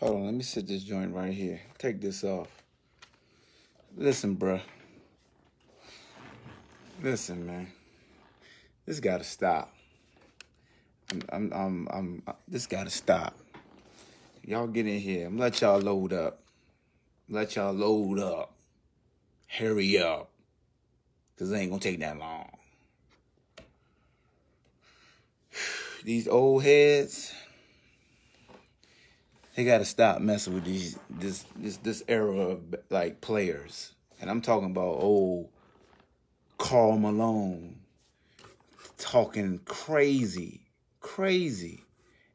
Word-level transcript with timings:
Hold 0.00 0.16
on, 0.16 0.24
let 0.24 0.34
me 0.34 0.42
sit 0.42 0.66
this 0.66 0.82
joint 0.82 1.14
right 1.14 1.30
here. 1.30 1.60
Take 1.76 2.00
this 2.00 2.24
off. 2.24 2.48
Listen, 3.98 4.34
bruh. 4.34 4.62
Listen, 7.02 7.46
man. 7.46 7.70
This 8.86 8.98
gotta 8.98 9.24
stop. 9.24 9.74
I'm, 11.12 11.52
I'm, 11.52 11.52
I'm, 11.52 11.88
I'm 11.92 12.34
this 12.48 12.66
gotta 12.66 12.88
stop. 12.88 13.36
Y'all 14.42 14.68
get 14.68 14.86
in 14.86 15.00
here. 15.00 15.26
I'm 15.26 15.36
let 15.36 15.60
y'all 15.60 15.78
load 15.78 16.14
up. 16.14 16.40
Let 17.28 17.56
y'all 17.56 17.74
load 17.74 18.20
up. 18.20 18.54
Hurry 19.48 19.98
up. 19.98 20.30
Cause 21.38 21.50
it 21.52 21.56
ain't 21.56 21.70
gonna 21.70 21.80
take 21.80 22.00
that 22.00 22.18
long. 22.18 22.48
These 26.04 26.26
old 26.26 26.64
heads, 26.64 27.34
they 29.54 29.64
gotta 29.64 29.84
stop 29.84 30.20
messing 30.20 30.54
with 30.54 30.64
these 30.64 30.98
this 31.08 31.44
this 31.56 31.76
this 31.78 32.02
era 32.08 32.30
of 32.30 32.74
like 32.88 33.20
players. 33.20 33.92
And 34.20 34.30
I'm 34.30 34.42
talking 34.42 34.70
about 34.70 34.96
old 35.00 35.48
Karl 36.58 36.98
Malone 36.98 37.80
talking 38.98 39.60
crazy, 39.64 40.60
crazy. 41.00 41.84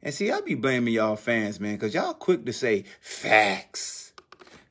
And 0.02 0.12
see, 0.12 0.30
I 0.30 0.40
be 0.40 0.54
blaming 0.54 0.94
y'all 0.94 1.16
fans, 1.16 1.58
man, 1.58 1.74
because 1.74 1.94
y'all 1.94 2.14
quick 2.14 2.44
to 2.46 2.52
say 2.52 2.84
facts, 3.00 4.12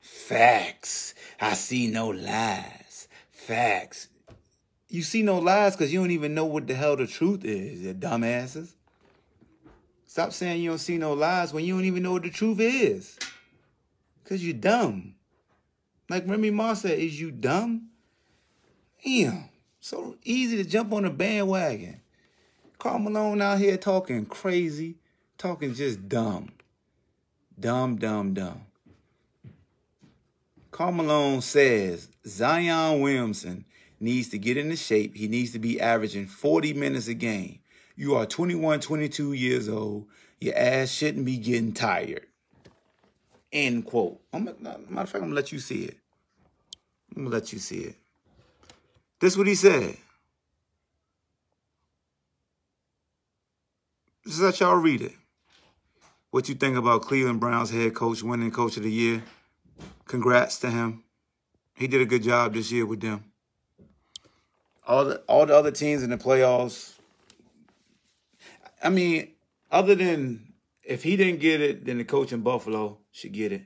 facts. 0.00 1.14
I 1.40 1.54
see 1.54 1.88
no 1.88 2.08
lies, 2.08 3.08
facts. 3.30 4.08
You 4.88 5.02
see 5.02 5.22
no 5.22 5.38
lies 5.38 5.74
because 5.74 5.92
you 5.92 5.98
don't 5.98 6.12
even 6.12 6.34
know 6.34 6.44
what 6.44 6.66
the 6.66 6.74
hell 6.74 6.96
the 6.96 7.06
truth 7.06 7.44
is, 7.44 7.82
you 7.82 7.92
dumbasses. 7.92 8.75
Stop 10.16 10.32
saying 10.32 10.62
you 10.62 10.70
don't 10.70 10.78
see 10.78 10.96
no 10.96 11.12
lies 11.12 11.52
when 11.52 11.62
you 11.62 11.74
don't 11.74 11.84
even 11.84 12.02
know 12.02 12.12
what 12.12 12.22
the 12.22 12.30
truth 12.30 12.58
is. 12.58 13.18
Because 14.24 14.42
you're 14.42 14.54
dumb. 14.54 15.14
Like 16.08 16.26
Remy 16.26 16.52
Ma 16.52 16.72
said, 16.72 16.98
is 16.98 17.20
you 17.20 17.30
dumb? 17.30 17.88
Damn. 19.04 19.50
So 19.78 20.16
easy 20.24 20.56
to 20.56 20.64
jump 20.64 20.94
on 20.94 21.04
a 21.04 21.10
bandwagon. 21.10 22.00
Karl 22.78 22.98
Malone 22.98 23.42
out 23.42 23.58
here 23.58 23.76
talking 23.76 24.24
crazy, 24.24 24.94
talking 25.36 25.74
just 25.74 26.08
dumb. 26.08 26.48
Dumb, 27.60 27.96
dumb, 27.96 28.32
dumb. 28.32 28.62
Karl 30.70 30.92
Malone 30.92 31.42
says 31.42 32.08
Zion 32.26 33.02
Williamson 33.02 33.66
needs 34.00 34.30
to 34.30 34.38
get 34.38 34.56
into 34.56 34.76
shape. 34.76 35.14
He 35.14 35.28
needs 35.28 35.52
to 35.52 35.58
be 35.58 35.78
averaging 35.78 36.26
40 36.26 36.72
minutes 36.72 37.06
a 37.06 37.12
game. 37.12 37.58
You 37.96 38.14
are 38.16 38.26
21, 38.26 38.80
22 38.80 39.32
years 39.32 39.68
old. 39.68 40.06
Your 40.38 40.56
ass 40.56 40.90
shouldn't 40.90 41.24
be 41.24 41.38
getting 41.38 41.72
tired. 41.72 42.26
End 43.50 43.86
quote. 43.86 44.20
I'm, 44.34 44.44
matter 44.44 44.78
of 44.96 45.08
fact, 45.08 45.14
I'm 45.16 45.22
gonna 45.22 45.34
let 45.34 45.50
you 45.50 45.58
see 45.58 45.84
it. 45.84 45.96
I'm 47.16 47.24
gonna 47.24 47.34
let 47.34 47.54
you 47.54 47.58
see 47.58 47.78
it. 47.78 47.94
This 49.18 49.32
is 49.32 49.38
what 49.38 49.46
he 49.46 49.54
said. 49.54 49.96
Just 54.26 54.40
let 54.40 54.60
y'all 54.60 54.76
read 54.76 55.00
it. 55.00 55.14
What 56.32 56.50
you 56.50 56.54
think 56.54 56.76
about 56.76 57.02
Cleveland 57.02 57.40
Browns 57.40 57.70
head 57.70 57.94
coach 57.94 58.22
winning 58.22 58.50
coach 58.50 58.76
of 58.76 58.82
the 58.82 58.92
year? 58.92 59.22
Congrats 60.04 60.58
to 60.58 60.70
him. 60.70 61.02
He 61.74 61.86
did 61.86 62.02
a 62.02 62.06
good 62.06 62.22
job 62.22 62.52
this 62.52 62.70
year 62.70 62.84
with 62.84 63.00
them. 63.00 63.24
All 64.86 65.04
the 65.06 65.16
all 65.28 65.46
the 65.46 65.56
other 65.56 65.70
teams 65.70 66.02
in 66.02 66.10
the 66.10 66.18
playoffs. 66.18 66.95
I 68.82 68.90
mean, 68.90 69.32
other 69.70 69.94
than 69.94 70.52
if 70.82 71.02
he 71.02 71.16
didn't 71.16 71.40
get 71.40 71.60
it, 71.60 71.84
then 71.84 71.98
the 71.98 72.04
coach 72.04 72.32
in 72.32 72.42
Buffalo 72.42 72.98
should 73.10 73.32
get 73.32 73.52
it. 73.52 73.62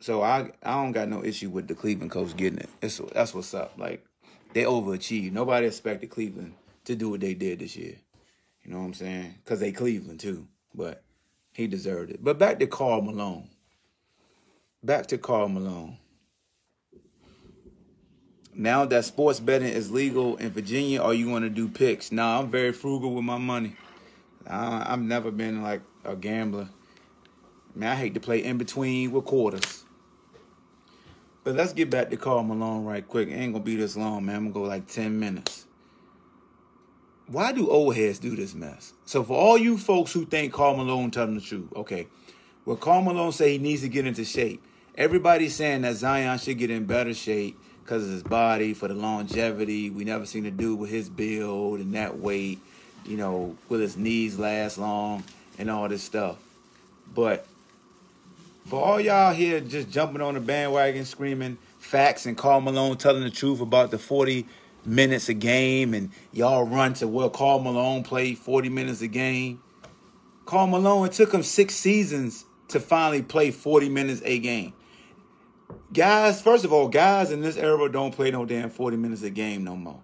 So 0.00 0.22
I 0.22 0.50
I 0.62 0.74
don't 0.74 0.92
got 0.92 1.08
no 1.08 1.24
issue 1.24 1.50
with 1.50 1.68
the 1.68 1.74
Cleveland 1.74 2.10
coach 2.10 2.36
getting 2.36 2.60
it. 2.60 2.70
It's, 2.80 3.00
that's 3.12 3.34
what's 3.34 3.52
up. 3.54 3.74
Like 3.76 4.04
they 4.54 4.62
overachieved. 4.62 5.32
Nobody 5.32 5.66
expected 5.66 6.10
Cleveland 6.10 6.54
to 6.84 6.94
do 6.94 7.10
what 7.10 7.20
they 7.20 7.34
did 7.34 7.58
this 7.58 7.76
year. 7.76 7.96
You 8.62 8.72
know 8.72 8.78
what 8.78 8.86
I'm 8.86 8.94
saying? 8.94 9.34
Because 9.44 9.60
they 9.60 9.72
Cleveland 9.72 10.20
too. 10.20 10.46
But 10.74 11.02
he 11.52 11.66
deserved 11.66 12.10
it. 12.10 12.22
But 12.22 12.38
back 12.38 12.58
to 12.60 12.66
Karl 12.66 13.02
Malone. 13.02 13.48
Back 14.82 15.06
to 15.08 15.18
Karl 15.18 15.48
Malone. 15.48 15.98
Now 18.60 18.84
that 18.86 19.04
sports 19.04 19.38
betting 19.38 19.68
is 19.68 19.92
legal 19.92 20.36
in 20.38 20.50
Virginia, 20.50 21.00
are 21.00 21.14
you 21.14 21.26
going 21.26 21.44
to 21.44 21.48
do 21.48 21.68
picks? 21.68 22.10
Nah, 22.10 22.40
I'm 22.40 22.50
very 22.50 22.72
frugal 22.72 23.14
with 23.14 23.22
my 23.22 23.38
money. 23.38 23.76
I, 24.48 24.84
I've 24.92 25.00
never 25.00 25.30
been 25.30 25.62
like 25.62 25.80
a 26.04 26.16
gambler. 26.16 26.68
Man, 27.76 27.92
I 27.92 27.94
hate 27.94 28.14
to 28.14 28.20
play 28.20 28.42
in 28.42 28.58
between 28.58 29.12
with 29.12 29.26
quarters. 29.26 29.84
But 31.44 31.54
let's 31.54 31.72
get 31.72 31.88
back 31.88 32.10
to 32.10 32.16
Karl 32.16 32.42
Malone 32.42 32.84
right 32.84 33.06
quick. 33.06 33.28
It 33.28 33.34
ain't 33.34 33.52
gonna 33.52 33.64
be 33.64 33.76
this 33.76 33.96
long, 33.96 34.26
man. 34.26 34.34
I'm 34.34 34.42
gonna 34.50 34.54
go 34.54 34.68
like 34.68 34.88
10 34.88 35.20
minutes. 35.20 35.66
Why 37.28 37.52
do 37.52 37.70
old 37.70 37.94
heads 37.94 38.18
do 38.18 38.34
this 38.34 38.56
mess? 38.56 38.92
So 39.04 39.22
for 39.22 39.38
all 39.38 39.56
you 39.56 39.78
folks 39.78 40.12
who 40.12 40.26
think 40.26 40.52
Karl 40.52 40.76
Malone 40.76 41.12
telling 41.12 41.36
the 41.36 41.40
truth, 41.40 41.72
okay. 41.76 42.08
Well, 42.64 42.76
Karl 42.76 43.02
Malone 43.02 43.30
say 43.30 43.52
he 43.52 43.58
needs 43.58 43.82
to 43.82 43.88
get 43.88 44.04
into 44.04 44.24
shape. 44.24 44.64
Everybody's 44.96 45.54
saying 45.54 45.82
that 45.82 45.94
Zion 45.94 46.38
should 46.38 46.58
get 46.58 46.72
in 46.72 46.86
better 46.86 47.14
shape 47.14 47.56
because 47.88 48.04
of 48.04 48.10
his 48.10 48.22
body, 48.22 48.74
for 48.74 48.86
the 48.86 48.92
longevity. 48.92 49.88
We 49.88 50.04
never 50.04 50.26
seen 50.26 50.44
a 50.44 50.50
dude 50.50 50.78
with 50.78 50.90
his 50.90 51.08
build 51.08 51.80
and 51.80 51.94
that 51.94 52.18
weight, 52.18 52.58
you 53.06 53.16
know, 53.16 53.56
will 53.70 53.78
his 53.78 53.96
knees 53.96 54.38
last 54.38 54.76
long 54.76 55.24
and 55.58 55.70
all 55.70 55.88
this 55.88 56.02
stuff. 56.02 56.36
But 57.14 57.46
for 58.66 58.84
all 58.84 59.00
y'all 59.00 59.32
here 59.32 59.60
just 59.60 59.88
jumping 59.88 60.20
on 60.20 60.34
the 60.34 60.40
bandwagon 60.40 61.06
screaming 61.06 61.56
facts 61.78 62.26
and 62.26 62.36
Karl 62.36 62.60
Malone 62.60 62.98
telling 62.98 63.22
the 63.22 63.30
truth 63.30 63.62
about 63.62 63.90
the 63.90 63.98
40 63.98 64.44
minutes 64.84 65.30
a 65.30 65.34
game 65.34 65.94
and 65.94 66.10
y'all 66.30 66.64
run 66.64 66.92
to 66.92 67.08
where 67.08 67.30
Karl 67.30 67.58
Malone 67.58 68.02
played 68.02 68.36
40 68.36 68.68
minutes 68.68 69.00
a 69.00 69.08
game. 69.08 69.62
Karl 70.44 70.66
Malone, 70.66 71.06
it 71.06 71.12
took 71.12 71.32
him 71.32 71.42
six 71.42 71.74
seasons 71.74 72.44
to 72.68 72.80
finally 72.80 73.22
play 73.22 73.50
40 73.50 73.88
minutes 73.88 74.20
a 74.26 74.38
game. 74.38 74.74
Guys, 75.92 76.42
first 76.42 76.66
of 76.66 76.72
all, 76.72 76.88
guys 76.88 77.30
in 77.30 77.40
this 77.40 77.56
era 77.56 77.90
don't 77.90 78.14
play 78.14 78.30
no 78.30 78.44
damn 78.44 78.68
40 78.68 78.98
minutes 78.98 79.22
a 79.22 79.30
game 79.30 79.64
no 79.64 79.74
more. 79.74 80.00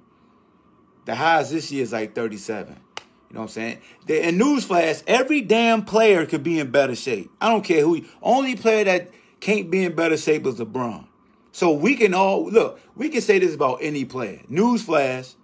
The 1.05 1.15
highest 1.15 1.51
this 1.51 1.71
year 1.71 1.83
is 1.83 1.93
like 1.93 2.15
37. 2.15 2.75
You 2.75 3.35
know 3.35 3.41
what 3.41 3.43
I'm 3.43 3.49
saying? 3.49 3.79
The, 4.07 4.29
in 4.29 4.39
newsflash, 4.39 5.03
every 5.07 5.43
damn 5.43 5.85
player 5.85 6.25
could 6.25 6.43
be 6.43 6.59
in 6.59 6.71
better 6.71 6.95
shape. 6.95 7.31
I 7.39 7.51
don't 7.51 7.65
care 7.65 7.83
who. 7.83 8.03
Only 8.23 8.57
player 8.57 8.85
that 8.85 9.11
can't 9.41 9.71
be 9.71 9.85
in 9.85 9.95
better 9.95 10.17
shape 10.17 10.47
is 10.47 10.55
LeBron. 10.55 11.07
So 11.53 11.73
we 11.73 11.97
can 11.97 12.15
all 12.15 12.47
look. 12.47 12.81
We 12.97 13.11
can 13.11 13.21
say 13.21 13.39
this 13.39 13.55
about 13.55 13.81
any 13.83 14.07
player. 14.07 14.41
Newsflash, 14.51 15.35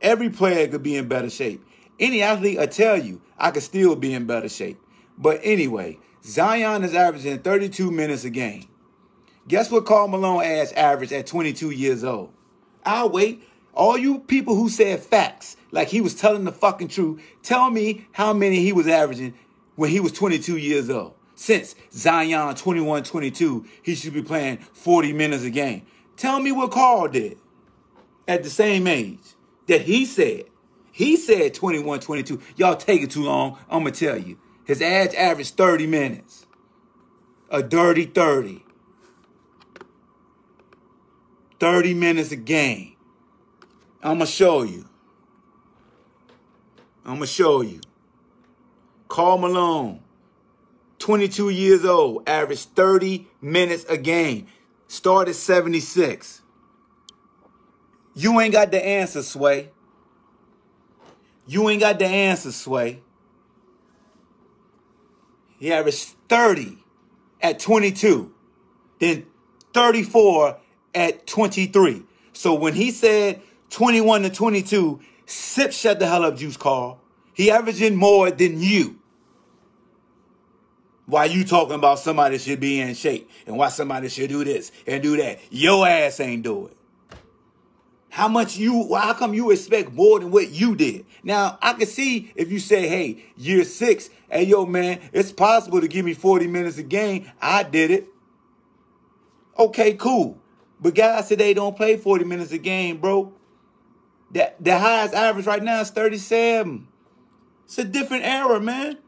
every 0.00 0.30
player 0.30 0.68
could 0.68 0.84
be 0.84 0.96
in 0.96 1.08
better 1.08 1.30
shape. 1.30 1.64
Any 1.98 2.22
athlete 2.22 2.58
will 2.58 2.68
tell 2.68 2.96
you 2.96 3.20
I 3.36 3.50
could 3.50 3.64
still 3.64 3.96
be 3.96 4.14
in 4.14 4.26
better 4.26 4.48
shape. 4.48 4.80
But 5.18 5.40
anyway, 5.42 5.98
Zion 6.24 6.84
is 6.84 6.94
averaging 6.94 7.40
32 7.40 7.90
minutes 7.90 8.24
a 8.24 8.30
game. 8.30 8.69
Guess 9.50 9.72
what 9.72 9.84
Karl 9.84 10.06
Malone 10.06 10.44
ass 10.44 10.70
averaged 10.74 11.10
at 11.10 11.26
22 11.26 11.70
years 11.70 12.04
old? 12.04 12.32
I'll 12.84 13.10
wait. 13.10 13.42
All 13.74 13.98
you 13.98 14.20
people 14.20 14.54
who 14.54 14.68
said 14.68 15.00
facts, 15.00 15.56
like 15.72 15.88
he 15.88 16.00
was 16.00 16.14
telling 16.14 16.44
the 16.44 16.52
fucking 16.52 16.86
truth, 16.86 17.20
tell 17.42 17.68
me 17.68 18.06
how 18.12 18.32
many 18.32 18.60
he 18.62 18.72
was 18.72 18.86
averaging 18.86 19.34
when 19.74 19.90
he 19.90 19.98
was 19.98 20.12
22 20.12 20.56
years 20.56 20.88
old. 20.88 21.14
Since 21.34 21.74
Zion 21.92 22.54
21 22.54 23.02
22, 23.02 23.66
he 23.82 23.96
should 23.96 24.14
be 24.14 24.22
playing 24.22 24.58
40 24.58 25.12
minutes 25.14 25.42
a 25.42 25.50
game. 25.50 25.84
Tell 26.16 26.38
me 26.38 26.52
what 26.52 26.70
Carl 26.70 27.08
did 27.08 27.36
at 28.28 28.44
the 28.44 28.50
same 28.50 28.86
age 28.86 29.18
that 29.66 29.80
he 29.80 30.06
said. 30.06 30.44
He 30.92 31.16
said 31.16 31.54
21 31.54 31.98
22. 31.98 32.40
Y'all 32.54 32.76
take 32.76 33.02
it 33.02 33.10
too 33.10 33.24
long. 33.24 33.58
I'm 33.68 33.82
going 33.82 33.94
to 33.94 34.06
tell 34.06 34.16
you. 34.16 34.38
His 34.64 34.80
average 34.80 35.16
averaged 35.16 35.56
30 35.56 35.88
minutes. 35.88 36.46
A 37.50 37.64
dirty 37.64 38.04
30. 38.04 38.66
30 41.60 41.94
minutes 41.94 42.32
a 42.32 42.36
game. 42.36 42.96
I'm 44.02 44.18
going 44.18 44.26
to 44.26 44.32
show 44.32 44.62
you. 44.62 44.88
I'm 47.04 47.16
going 47.16 47.20
to 47.20 47.26
show 47.26 47.60
you. 47.60 47.80
Karl 49.08 49.38
Malone, 49.38 50.00
22 50.98 51.50
years 51.50 51.84
old, 51.84 52.28
averaged 52.28 52.70
30 52.74 53.26
minutes 53.42 53.84
a 53.88 53.98
game. 53.98 54.46
Started 54.88 55.34
76. 55.34 56.42
You 58.14 58.40
ain't 58.40 58.52
got 58.52 58.70
the 58.70 58.84
answer, 58.84 59.22
Sway. 59.22 59.70
You 61.46 61.68
ain't 61.68 61.80
got 61.80 61.98
the 61.98 62.06
answer, 62.06 62.52
Sway. 62.52 63.02
He 65.58 65.72
averaged 65.72 66.14
30 66.28 66.78
at 67.42 67.58
22, 67.58 68.32
then 68.98 69.26
34 69.74 70.59
at 70.94 71.26
23. 71.26 72.02
So 72.32 72.54
when 72.54 72.74
he 72.74 72.90
said 72.90 73.42
21 73.70 74.22
to 74.22 74.30
22, 74.30 75.00
sip 75.26 75.72
shut 75.72 75.98
the 75.98 76.06
hell 76.06 76.24
up, 76.24 76.36
Juice 76.36 76.56
Karl. 76.56 77.00
He 77.34 77.50
averaging 77.50 77.96
more 77.96 78.30
than 78.30 78.60
you. 78.60 78.98
Why 81.06 81.24
you 81.24 81.44
talking 81.44 81.74
about 81.74 81.98
somebody 81.98 82.38
should 82.38 82.60
be 82.60 82.80
in 82.80 82.94
shape 82.94 83.28
and 83.46 83.56
why 83.56 83.68
somebody 83.68 84.08
should 84.08 84.28
do 84.28 84.44
this 84.44 84.70
and 84.86 85.02
do 85.02 85.16
that? 85.16 85.40
Your 85.50 85.86
ass 85.86 86.20
ain't 86.20 86.44
do 86.44 86.66
it. 86.66 86.76
How 88.10 88.26
much 88.28 88.56
you, 88.56 88.94
how 88.94 89.14
come 89.14 89.34
you 89.34 89.50
expect 89.52 89.92
more 89.92 90.18
than 90.18 90.30
what 90.30 90.50
you 90.50 90.74
did? 90.74 91.06
Now, 91.22 91.58
I 91.62 91.74
can 91.74 91.86
see 91.86 92.32
if 92.34 92.50
you 92.50 92.58
say, 92.58 92.88
hey, 92.88 93.24
year 93.36 93.64
six, 93.64 94.10
hey, 94.28 94.44
yo, 94.44 94.66
man, 94.66 95.00
it's 95.12 95.30
possible 95.30 95.80
to 95.80 95.88
give 95.88 96.04
me 96.04 96.12
40 96.12 96.48
minutes 96.48 96.78
a 96.78 96.82
game. 96.82 97.30
I 97.40 97.62
did 97.62 97.90
it. 97.92 98.08
Okay, 99.58 99.94
cool. 99.94 100.39
But 100.80 100.94
guys 100.94 101.28
today 101.28 101.54
don't 101.54 101.76
play 101.76 101.96
40 101.96 102.24
minutes 102.24 102.52
a 102.52 102.58
game, 102.58 102.98
bro. 102.98 103.32
That 104.32 104.62
the 104.62 104.78
highest 104.78 105.14
average 105.14 105.46
right 105.46 105.62
now 105.62 105.80
is 105.80 105.90
37. 105.90 106.86
It's 107.64 107.78
a 107.78 107.84
different 107.84 108.24
era, 108.24 108.60
man. 108.60 108.98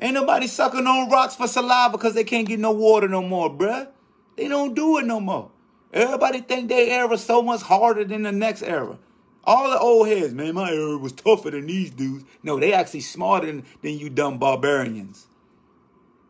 Ain't 0.00 0.14
nobody 0.14 0.46
sucking 0.48 0.86
on 0.86 1.10
rocks 1.10 1.36
for 1.36 1.46
saliva 1.46 1.92
because 1.92 2.14
they 2.14 2.24
can't 2.24 2.48
get 2.48 2.58
no 2.58 2.72
water 2.72 3.08
no 3.08 3.22
more, 3.22 3.48
bruh. 3.48 3.88
They 4.36 4.48
don't 4.48 4.74
do 4.74 4.98
it 4.98 5.06
no 5.06 5.20
more. 5.20 5.50
Everybody 5.92 6.40
think 6.40 6.68
their 6.68 6.88
era 6.88 7.16
so 7.18 7.42
much 7.42 7.62
harder 7.62 8.04
than 8.04 8.22
the 8.22 8.32
next 8.32 8.62
era. 8.62 8.98
All 9.44 9.70
the 9.70 9.78
old 9.78 10.08
heads, 10.08 10.32
man, 10.32 10.54
my 10.54 10.70
era 10.72 10.96
was 10.96 11.12
tougher 11.12 11.50
than 11.50 11.66
these 11.66 11.90
dudes. 11.90 12.24
No, 12.42 12.58
they 12.58 12.72
actually 12.72 13.00
smarter 13.00 13.46
than, 13.46 13.64
than 13.82 13.98
you 13.98 14.08
dumb 14.08 14.38
barbarians. 14.38 15.26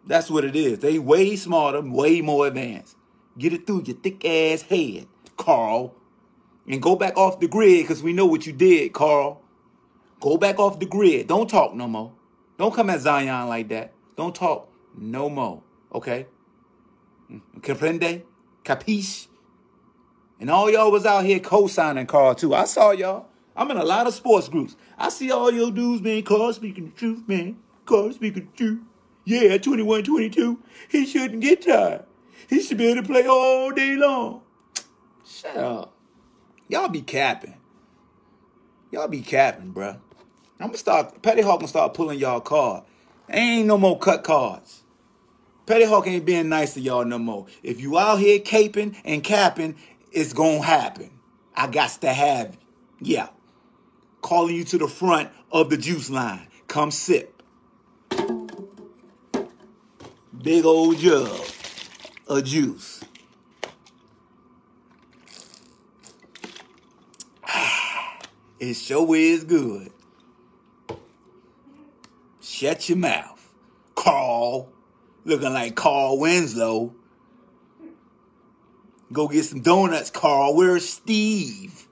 That's 0.07 0.31
what 0.31 0.45
it 0.45 0.57
is. 0.57 0.81
They 0.81 0.99
way 0.99 1.37
smarter, 1.37 1.81
way 1.81 2.21
more 2.21 2.47
advanced. 2.47 2.97
Get 3.39 3.53
it 3.53 3.67
through 3.67 3.85
your 3.87 3.97
thick 3.97 4.25
ass 4.25 4.63
head, 4.63 5.07
Carl. 5.37 5.95
And 6.69 6.81
go 6.81 6.95
back 6.97 7.17
off 7.17 7.41
the 7.41 7.49
grid 7.49 7.83
because 7.83 8.03
we 8.03 8.13
know 8.13 8.27
what 8.27 8.47
you 8.47 8.53
did, 8.53 8.93
Carl. 8.93 9.43
Go 10.21 10.37
back 10.37 10.59
off 10.59 10.79
the 10.79 10.87
grid. 10.87 11.27
Don't 11.27 11.51
talk 11.51 11.75
no 11.75 11.89
more. 11.89 12.13
Don't 12.59 12.75
come 12.75 12.91
at 12.91 13.01
Zion 13.01 13.49
like 13.49 13.69
that. 13.71 13.93
Don't 14.17 14.35
talk 14.35 14.69
no 14.97 15.29
more. 15.29 15.63
Okay? 15.93 16.27
Comprende? 17.61 18.23
Capiche? 18.65 19.27
And 20.39 20.51
all 20.51 20.71
y'all 20.71 20.91
was 20.91 21.07
out 21.07 21.25
here 21.25 21.41
co-signing 21.41 22.07
Carl 22.07 22.35
too. 22.35 22.55
I 22.55 22.65
saw 22.65 22.91
y'all. 22.91 23.27
I'm 23.57 23.71
in 23.71 23.77
a 23.77 23.85
lot 23.85 24.07
of 24.07 24.15
sports 24.15 24.49
groups. 24.49 24.77
I 24.99 25.09
see 25.09 25.31
all 25.31 25.51
your 25.51 25.71
dudes, 25.71 26.03
man. 26.03 26.23
Carl 26.23 26.53
speaking 26.53 26.87
the 26.87 26.91
truth, 26.93 27.23
man. 27.27 27.59
Carl 27.85 28.13
speaking 28.13 28.49
the 28.51 28.57
truth. 28.57 28.81
Yeah, 29.25 29.59
21, 29.59 30.05
22. 30.05 30.59
He 30.89 31.07
shouldn't 31.07 31.41
get 31.41 31.63
tired. 31.63 32.05
He 32.53 32.61
should 32.61 32.77
be 32.77 32.89
able 32.89 33.01
to 33.01 33.09
play 33.09 33.27
all 33.27 33.71
day 33.71 33.97
long. 33.97 34.43
Shut 35.25 35.57
up. 35.57 35.95
Y'all 36.69 36.91
be 36.91 37.01
capping. 37.01 37.57
Y'all 38.91 39.09
be 39.09 39.23
capping, 39.23 39.73
bruh. 39.73 39.99
I'm 40.61 40.67
gonna 40.67 40.77
start. 40.77 41.23
Petty 41.23 41.41
Hawk 41.41 41.61
gonna 41.61 41.69
start 41.69 41.95
pulling 41.95 42.19
y'all 42.19 42.43
card. 42.43 42.85
Ain't 43.31 43.67
no 43.67 43.79
more 43.79 43.99
cut 43.99 44.23
cards. 44.23 44.83
Petty 45.65 45.87
Hawk 45.87 46.07
ain't 46.07 46.27
being 46.27 46.51
nice 46.51 46.75
to 46.75 46.81
y'all 46.83 47.07
no 47.07 47.19
more. 47.19 47.47
If 47.63 47.81
you 47.81 47.99
out 47.99 48.19
here 48.19 48.39
caping 48.41 48.97
and 49.03 49.25
capping, 49.25 49.77
it's 50.11 50.35
gonna 50.35 50.61
happen. 50.61 51.11
I 51.57 51.69
got 51.69 52.03
to 52.03 52.13
have. 52.13 52.59
Yeah. 53.01 53.29
Calling 54.21 54.57
you 54.57 54.65
to 54.65 54.77
the 54.77 54.89
front 54.89 55.31
of 55.51 55.71
the 55.71 55.79
juice 55.79 56.11
line. 56.11 56.49
Come 56.69 56.91
sip. 56.91 57.43
Big 60.43 60.67
old 60.67 60.99
jug 60.99 61.47
of 62.29 62.45
juice. 62.45 63.03
It 68.61 68.75
sure 68.75 69.17
is 69.17 69.43
good. 69.43 69.91
Shut 72.41 72.89
your 72.89 72.99
mouth. 72.99 73.51
Carl. 73.97 74.69
Looking 75.25 75.53
like 75.53 75.75
Carl 75.75 76.19
Winslow. 76.21 76.95
Go 79.13 79.29
get 79.29 79.45
some 79.45 79.63
donuts, 79.63 80.11
Carl. 80.11 80.55
Where's 80.55 80.89
Steve? 80.89 81.87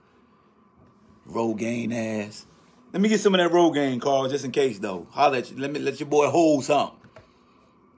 Rogaine 1.28 1.92
ass. 1.92 2.46
Let 2.92 3.02
me 3.02 3.08
get 3.08 3.20
some 3.20 3.34
of 3.34 3.38
that 3.40 3.50
Rogaine, 3.50 4.00
Carl, 4.00 4.28
just 4.28 4.44
in 4.44 4.50
case 4.50 4.78
though. 4.78 5.06
Holler 5.10 5.38
at 5.38 5.50
you. 5.50 5.58
Let 5.58 5.72
me 5.72 5.80
let 5.80 6.00
your 6.00 6.08
boy 6.08 6.28
hold 6.28 6.64
something. 6.64 6.98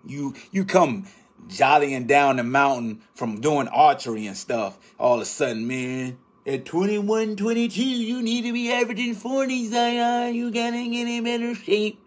You 0.04 0.34
you 0.50 0.64
come 0.64 1.06
jollying 1.48 2.06
down 2.06 2.36
the 2.36 2.44
mountain 2.44 3.02
from 3.14 3.40
doing 3.40 3.68
archery 3.68 4.26
and 4.26 4.36
stuff. 4.36 4.78
All 4.98 5.16
of 5.16 5.22
a 5.22 5.24
sudden, 5.24 5.66
man, 5.66 6.18
at 6.46 6.64
21, 6.64 7.36
22, 7.36 7.82
you 7.82 8.22
need 8.22 8.42
to 8.42 8.52
be 8.52 8.72
averaging 8.72 9.14
40, 9.14 9.66
Zion. 9.68 10.34
You 10.34 10.50
gotta 10.50 10.88
get 10.88 11.08
in 11.08 11.24
better 11.24 11.54
shape. 11.54 12.00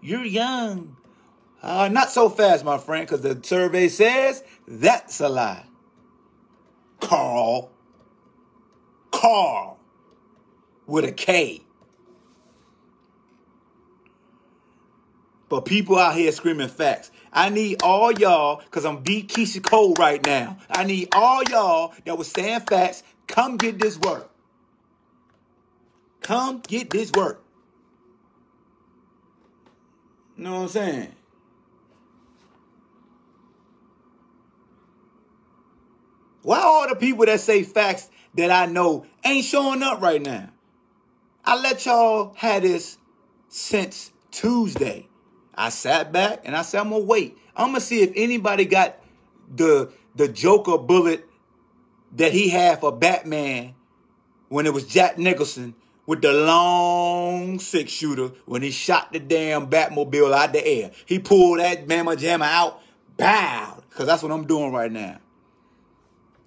You're 0.00 0.24
young. 0.24 0.96
Uh, 1.62 1.88
not 1.88 2.10
so 2.10 2.28
fast, 2.28 2.64
my 2.64 2.78
friend, 2.78 3.06
because 3.06 3.22
the 3.22 3.38
survey 3.42 3.88
says 3.88 4.44
that's 4.66 5.20
a 5.20 5.28
lie. 5.28 5.64
Carl. 7.00 7.70
Carl. 9.10 9.78
With 10.86 11.04
a 11.04 11.12
K. 11.12 11.62
But 15.48 15.64
people 15.64 15.98
out 15.98 16.14
here 16.14 16.30
screaming 16.32 16.68
facts. 16.68 17.10
I 17.32 17.48
need 17.48 17.82
all 17.82 18.12
y'all, 18.12 18.56
because 18.56 18.84
I'm 18.84 19.02
beat 19.02 19.28
Keyshia 19.28 19.62
Cole 19.62 19.94
right 19.94 20.24
now. 20.24 20.58
I 20.70 20.84
need 20.84 21.08
all 21.14 21.42
y'all 21.44 21.94
that 22.04 22.18
was 22.18 22.30
saying 22.30 22.60
facts, 22.60 23.02
come 23.26 23.56
get 23.56 23.78
this 23.78 23.98
work. 23.98 24.30
Come 26.20 26.60
get 26.66 26.90
this 26.90 27.12
work. 27.12 27.42
You 30.36 30.44
know 30.44 30.54
what 30.54 30.62
I'm 30.62 30.68
saying? 30.68 31.12
Why 36.42 36.60
all 36.60 36.88
the 36.88 36.96
people 36.96 37.26
that 37.26 37.40
say 37.40 37.62
facts 37.62 38.08
that 38.34 38.50
I 38.50 38.66
know 38.66 39.06
ain't 39.24 39.44
showing 39.44 39.82
up 39.82 40.00
right 40.00 40.22
now? 40.22 40.50
I 41.44 41.60
let 41.60 41.84
y'all 41.86 42.34
have 42.36 42.62
this 42.62 42.98
since 43.48 44.10
Tuesday. 44.30 45.07
I 45.58 45.70
sat 45.70 46.12
back 46.12 46.42
and 46.44 46.56
I 46.56 46.62
said, 46.62 46.80
I'm 46.80 46.90
gonna 46.90 47.04
wait. 47.04 47.36
I'm 47.56 47.70
gonna 47.70 47.80
see 47.80 48.00
if 48.00 48.12
anybody 48.14 48.64
got 48.64 48.96
the 49.54 49.92
the 50.14 50.28
Joker 50.28 50.78
bullet 50.78 51.28
that 52.12 52.32
he 52.32 52.48
had 52.48 52.80
for 52.80 52.96
Batman 52.96 53.74
when 54.48 54.66
it 54.66 54.72
was 54.72 54.86
Jack 54.86 55.18
Nicholson 55.18 55.74
with 56.06 56.22
the 56.22 56.32
long 56.32 57.58
six 57.58 57.90
shooter 57.90 58.28
when 58.46 58.62
he 58.62 58.70
shot 58.70 59.12
the 59.12 59.18
damn 59.18 59.66
Batmobile 59.66 60.32
out 60.32 60.52
the 60.52 60.64
air. 60.64 60.92
He 61.06 61.18
pulled 61.18 61.58
that 61.58 61.88
mamma 61.88 62.14
jammer 62.14 62.46
out, 62.46 62.80
bow, 63.16 63.82
because 63.90 64.06
that's 64.06 64.22
what 64.22 64.30
I'm 64.30 64.46
doing 64.46 64.72
right 64.72 64.92
now. 64.92 65.18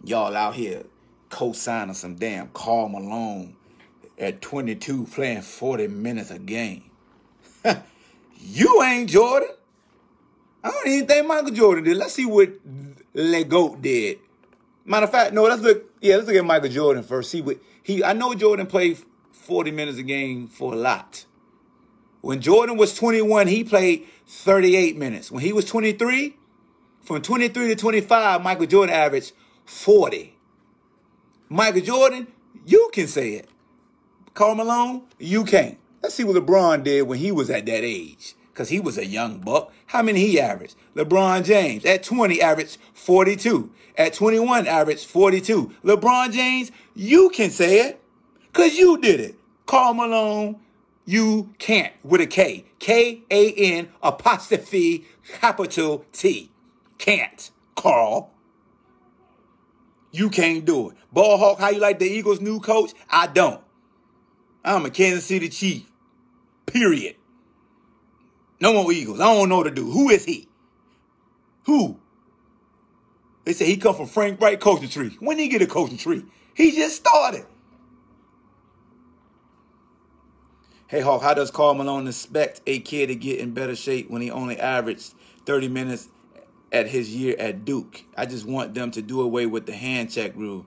Y'all 0.06 0.36
out 0.36 0.56
here 0.56 0.84
co-signing 1.30 1.96
some 1.96 2.16
damn 2.16 2.48
Karl 2.50 2.88
Malone 2.88 3.58
at 4.18 4.42
22 4.42 5.06
playing 5.08 5.42
40 5.42 5.88
minutes 5.90 6.32
a 6.32 6.40
game. 6.40 6.86
you 8.42 8.84
ain't 8.84 9.10
Jordan. 9.10 9.50
I 10.64 10.70
don't 10.70 10.88
even 10.88 11.08
think 11.08 11.28
Michael 11.28 11.52
Jordan 11.52 11.84
did. 11.84 11.98
Let's 11.98 12.14
see 12.14 12.26
what 12.26 12.50
Lego 13.14 13.76
did. 13.76 14.20
Matter 14.86 15.06
of 15.06 15.12
fact, 15.12 15.34
no, 15.34 15.44
let's 15.44 15.62
look. 15.62 15.86
Yeah, 16.02 16.16
let's 16.16 16.28
look 16.28 16.36
at 16.36 16.46
Michael 16.46 16.70
Jordan 16.70 17.04
first. 17.04 17.32
See 17.32 17.42
what 17.42 17.58
he. 17.84 18.04
I 18.04 18.14
know 18.14 18.34
Jordan 18.34 18.68
played 18.68 18.98
40 19.32 19.72
minutes 19.72 19.98
a 19.98 20.04
game 20.04 20.48
for 20.48 20.74
a 20.74 20.76
lot. 20.76 21.26
When 22.22 22.40
Jordan 22.42 22.78
was 22.78 22.94
21, 22.94 23.48
he 23.48 23.64
played 23.64 24.06
38 24.28 24.98
minutes. 24.98 25.32
When 25.32 25.44
he 25.44 25.54
was 25.54 25.66
23, 25.66 26.36
from 27.02 27.22
23 27.22 27.70
to 27.70 27.76
25, 27.76 28.44
Michael 28.44 28.68
Jordan 28.68 28.96
averaged 28.96 29.34
40. 29.66 30.38
Michael 31.50 31.82
Jordan, 31.82 32.28
you 32.66 32.90
can 32.94 33.08
say 33.08 33.34
it. 33.34 33.50
Karl 34.34 34.56
Malone, 34.56 35.04
you 35.20 35.44
can't. 35.44 35.78
Let's 36.02 36.16
see 36.16 36.24
what 36.24 36.36
LeBron 36.36 36.84
did 36.84 37.04
when 37.04 37.20
he 37.20 37.32
was 37.32 37.50
at 37.50 37.66
that 37.68 37.84
age. 37.84 38.36
Because 38.52 38.70
he 38.70 38.80
was 38.80 38.98
a 38.98 39.06
young 39.06 39.40
buck. 39.40 39.72
How 39.88 40.02
many 40.02 40.20
he 40.20 40.40
averaged? 40.40 40.76
LeBron 40.96 41.46
James 41.46 41.86
at 41.86 42.04
20 42.04 42.42
averaged 42.42 42.78
42. 42.94 43.72
At 43.98 44.14
21 44.14 44.68
averaged 44.68 45.08
42. 45.08 45.74
LeBron 45.84 46.32
James, 46.32 46.72
you 46.96 47.30
can 47.30 47.50
say 47.50 47.88
it. 47.88 48.02
Because 48.52 48.78
you 48.78 48.98
did 49.00 49.20
it. 49.20 49.36
Karl 49.66 49.94
Malone, 49.94 50.60
you 51.06 51.54
can't 51.60 51.94
with 52.04 52.20
a 52.20 52.28
K. 52.28 52.66
K 52.80 53.24
A 53.30 53.54
N 53.54 53.90
apostrophe 54.04 55.06
capital 55.40 56.06
T. 56.12 56.52
Can't. 56.98 57.52
Carl. 57.76 58.32
You 60.12 60.30
can't 60.30 60.66
do 60.66 60.90
it. 60.90 60.98
Ball 61.12 61.38
Hawk, 61.38 61.60
how 61.60 61.70
you 61.70 61.80
like 61.80 62.00
the 62.00 62.06
Eagles' 62.06 62.42
new 62.42 62.60
coach? 62.60 62.92
I 63.10 63.28
don't. 63.28 63.62
I'm 64.64 64.86
a 64.86 64.90
Kansas 64.90 65.26
City 65.26 65.48
Chief. 65.48 65.91
Period. 66.72 67.16
No 68.60 68.74
more 68.74 68.92
Eagles. 68.92 69.20
I 69.20 69.34
don't 69.34 69.50
know 69.50 69.58
what 69.58 69.64
to 69.64 69.72
do. 69.72 69.90
Who 69.90 70.10
is 70.10 70.24
he? 70.24 70.48
Who? 71.66 72.00
They 73.44 73.54
say 73.54 73.66
he 73.66 73.78
come 73.78 73.96
from 73.96 74.06
Frank 74.06 74.40
Reich 74.40 74.60
coaching 74.60 74.90
tree. 74.90 75.18
When 75.20 75.38
did 75.38 75.44
he 75.44 75.50
get 75.50 75.62
a 75.62 75.68
coaching 75.68 75.98
tree? 75.98 76.24
He 76.54 76.72
just 76.72 76.96
started. 76.96 77.46
Hey 80.88 81.02
Hawk, 81.02 81.22
how 81.22 81.34
does 81.34 81.52
Karl 81.52 81.74
Malone 81.74 82.08
expect 82.08 82.62
a 82.68 82.80
kid 82.80 83.08
to 83.08 83.16
get 83.16 83.40
in 83.40 83.54
better 83.54 83.76
shape 83.76 84.10
when 84.10 84.22
he 84.22 84.30
only 84.30 84.60
averaged 84.60 85.14
30 85.46 85.70
minutes 85.70 86.10
at 86.72 86.88
his 86.88 87.16
year 87.16 87.36
at 87.40 87.66
Duke? 87.66 88.04
I 88.18 88.26
just 88.26 88.46
want 88.46 88.74
them 88.74 88.92
to 88.92 89.02
do 89.02 89.22
away 89.22 89.46
with 89.46 89.66
the 89.66 89.74
hand 89.74 90.12
check 90.12 90.36
rule. 90.36 90.66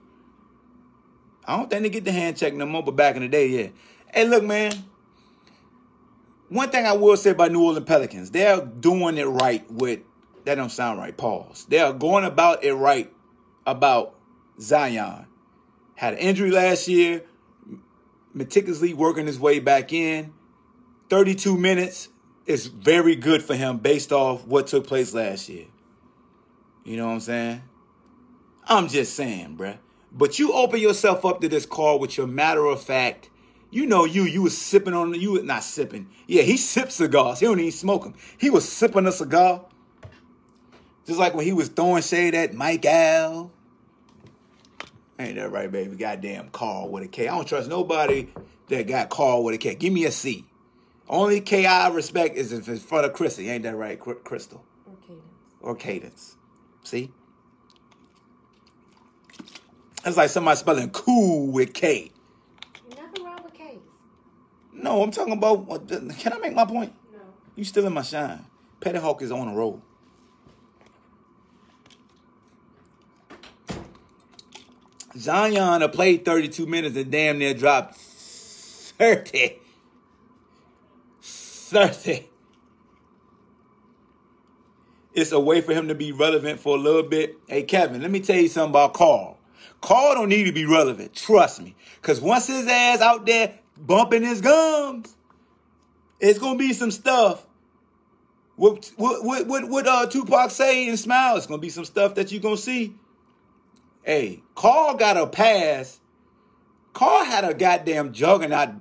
I 1.45 1.57
don't 1.57 1.69
think 1.69 1.83
they 1.83 1.89
get 1.89 2.05
the 2.05 2.11
hand 2.11 2.37
check 2.37 2.53
no 2.53 2.65
more, 2.65 2.83
but 2.83 2.95
back 2.95 3.15
in 3.15 3.21
the 3.21 3.27
day, 3.27 3.47
yeah. 3.47 3.67
Hey, 4.13 4.27
look, 4.27 4.43
man. 4.43 4.73
One 6.49 6.69
thing 6.69 6.85
I 6.85 6.93
will 6.93 7.17
say 7.17 7.31
about 7.31 7.51
New 7.51 7.63
Orleans 7.63 7.85
Pelicans, 7.85 8.31
they're 8.31 8.61
doing 8.65 9.17
it 9.17 9.25
right 9.25 9.69
with 9.71 10.01
that 10.45 10.55
don't 10.55 10.71
sound 10.71 10.99
right. 10.99 11.15
Pause. 11.15 11.65
They 11.65 11.79
are 11.79 11.91
going 11.91 12.23
about 12.23 12.63
it 12.63 12.73
right 12.73 13.11
about 13.65 14.15
Zion. 14.59 15.25
Had 15.95 16.13
an 16.13 16.19
injury 16.19 16.51
last 16.51 16.87
year, 16.87 17.23
meticulously 18.33 18.93
working 18.93 19.25
his 19.25 19.39
way 19.39 19.59
back 19.59 19.91
in. 19.91 20.33
32 21.09 21.57
minutes 21.57 22.09
is 22.45 22.67
very 22.67 23.15
good 23.15 23.41
for 23.41 23.55
him 23.55 23.77
based 23.77 24.11
off 24.11 24.45
what 24.45 24.67
took 24.67 24.85
place 24.85 25.13
last 25.13 25.49
year. 25.49 25.65
You 26.83 26.97
know 26.97 27.07
what 27.07 27.13
I'm 27.13 27.19
saying? 27.21 27.63
I'm 28.65 28.87
just 28.87 29.15
saying, 29.15 29.57
bruh. 29.57 29.77
But 30.11 30.39
you 30.39 30.53
open 30.53 30.79
yourself 30.79 31.25
up 31.25 31.41
to 31.41 31.49
this 31.49 31.65
call 31.65 31.99
with 31.99 32.17
your 32.17 32.27
matter 32.27 32.65
of 32.65 32.81
fact. 32.81 33.29
You 33.75 33.85
know 33.85 34.05
you 34.05 34.23
you 34.23 34.41
was 34.41 34.57
sipping 34.57 34.93
on 34.93 35.13
you 35.15 35.31
was 35.33 35.43
not 35.43 35.61
sipping. 35.61 36.07
Yeah, 36.27 36.43
he 36.43 36.55
sips 36.55 36.95
cigars. 36.95 37.41
He 37.41 37.45
don't 37.45 37.59
even 37.59 37.73
smoke 37.73 38.03
them. 38.03 38.13
He 38.37 38.49
was 38.49 38.65
sipping 38.67 39.05
a 39.05 39.11
cigar. 39.11 39.65
Just 41.05 41.19
like 41.19 41.33
when 41.33 41.45
he 41.45 41.51
was 41.51 41.67
throwing 41.67 42.01
shade 42.01 42.35
at 42.35 42.53
Mike 42.53 42.85
Al. 42.85 43.51
Ain't 45.19 45.35
that 45.35 45.51
right, 45.51 45.69
baby? 45.69 45.97
Goddamn 45.97 46.51
Karl 46.51 46.89
with 46.89 47.03
a 47.03 47.07
K. 47.09 47.27
I 47.27 47.35
don't 47.35 47.45
trust 47.45 47.67
nobody 47.67 48.29
that 48.69 48.87
got 48.87 49.09
Karl 49.09 49.43
with 49.43 49.55
a 49.55 49.57
K. 49.57 49.75
Give 49.75 49.91
me 49.91 50.05
a 50.05 50.11
C. 50.11 50.45
Only 51.09 51.41
K 51.41 51.65
I 51.65 51.89
respect 51.89 52.37
is 52.37 52.53
if 52.53 52.59
it's 52.59 52.67
in 52.69 52.77
front 52.77 53.05
of 53.05 53.11
Chrissy. 53.11 53.49
Ain't 53.49 53.63
that 53.63 53.75
right, 53.75 53.99
Crystal? 53.99 54.63
Or 54.85 54.95
cadence. 55.05 55.25
Or 55.59 55.75
cadence. 55.75 56.37
See? 56.83 57.11
That's 60.05 60.15
like 60.15 60.29
somebody 60.29 60.57
spelling 60.57 60.91
cool 60.91 61.47
with 61.47 61.73
K. 61.73 62.11
Nothing 62.89 63.23
wrong 63.25 63.39
with 63.43 63.53
K's. 63.53 63.79
No, 64.75 65.01
I'm 65.01 65.11
talking 65.11 65.33
about. 65.33 65.87
Can 65.87 66.33
I 66.33 66.37
make 66.39 66.53
my 66.53 66.65
point? 66.65 66.93
No. 67.13 67.19
You 67.55 67.63
still 67.63 67.87
in 67.87 67.93
my 67.93 68.01
shine. 68.01 68.45
Petty 68.81 68.99
Hawk 68.99 69.21
is 69.21 69.31
on 69.31 69.47
a 69.47 69.53
roll. 69.53 69.81
Zion 75.17 75.89
played 75.91 76.25
32 76.25 76.65
minutes 76.65 76.97
and 76.97 77.09
damn 77.09 77.37
near 77.39 77.53
dropped 77.53 77.95
30. 77.95 79.59
30. 81.21 82.29
It's 85.13 85.31
a 85.31 85.39
way 85.39 85.61
for 85.61 85.73
him 85.73 85.87
to 85.87 85.95
be 85.95 86.11
relevant 86.11 86.59
for 86.59 86.75
a 86.75 86.79
little 86.79 87.03
bit. 87.03 87.37
Hey, 87.47 87.63
Kevin, 87.63 88.01
let 88.01 88.11
me 88.11 88.19
tell 88.19 88.35
you 88.35 88.49
something 88.49 88.71
about 88.71 88.93
Carl. 88.93 89.37
Carl 89.79 90.15
don't 90.15 90.29
need 90.29 90.43
to 90.45 90.51
be 90.51 90.65
relevant. 90.65 91.15
Trust 91.15 91.61
me. 91.61 91.75
Because 92.01 92.19
once 92.19 92.47
his 92.47 92.67
ass 92.67 92.99
out 92.99 93.25
there 93.25 93.59
bumping 93.77 94.23
his 94.23 94.41
gums, 94.41 95.15
it's 96.19 96.39
to 96.57 96.63
be 96.63 96.73
some 96.73 96.91
stuff. 96.91 97.45
What, 98.55 98.91
what, 98.95 99.23
what, 99.23 99.47
what, 99.47 99.87
uh, 99.87 100.07
Tupac 100.07 100.49
say 100.49 100.87
and 100.87 100.97
smile? 100.97 101.35
It's 101.35 101.45
to 101.59 101.61
be 101.61 101.69
some 101.69 101.85
stuff 101.85 102.15
that 102.15 102.31
you're 102.31 102.41
going 102.41 102.55
to 102.55 102.61
see. 102.61 102.95
Hey, 104.03 104.43
Carl 104.55 104.95
got 104.95 105.17
a 105.17 105.27
pass. 105.27 105.99
Carl 106.93 107.25
had 107.25 107.43
a 107.43 107.53
goddamn 107.53 108.13
juggernaut 108.13 108.75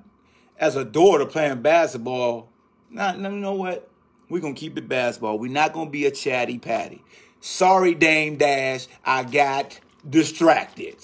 as 0.58 0.76
a 0.76 0.84
daughter 0.84 1.26
playing 1.26 1.62
basketball. 1.62 2.48
Not, 2.88 3.16
you 3.16 3.28
know 3.30 3.54
what? 3.54 3.90
We're 4.28 4.40
to 4.54 4.60
keep 4.60 4.78
it 4.78 4.88
basketball. 4.88 5.38
We're 5.38 5.50
not 5.50 5.72
to 5.88 5.90
be 5.90 6.06
a 6.06 6.10
chatty 6.10 6.58
patty. 6.58 7.02
Sorry, 7.40 7.94
Dame 7.94 8.36
Dash. 8.36 8.86
I 9.04 9.24
got 9.24 9.80
distracted. 10.08 10.96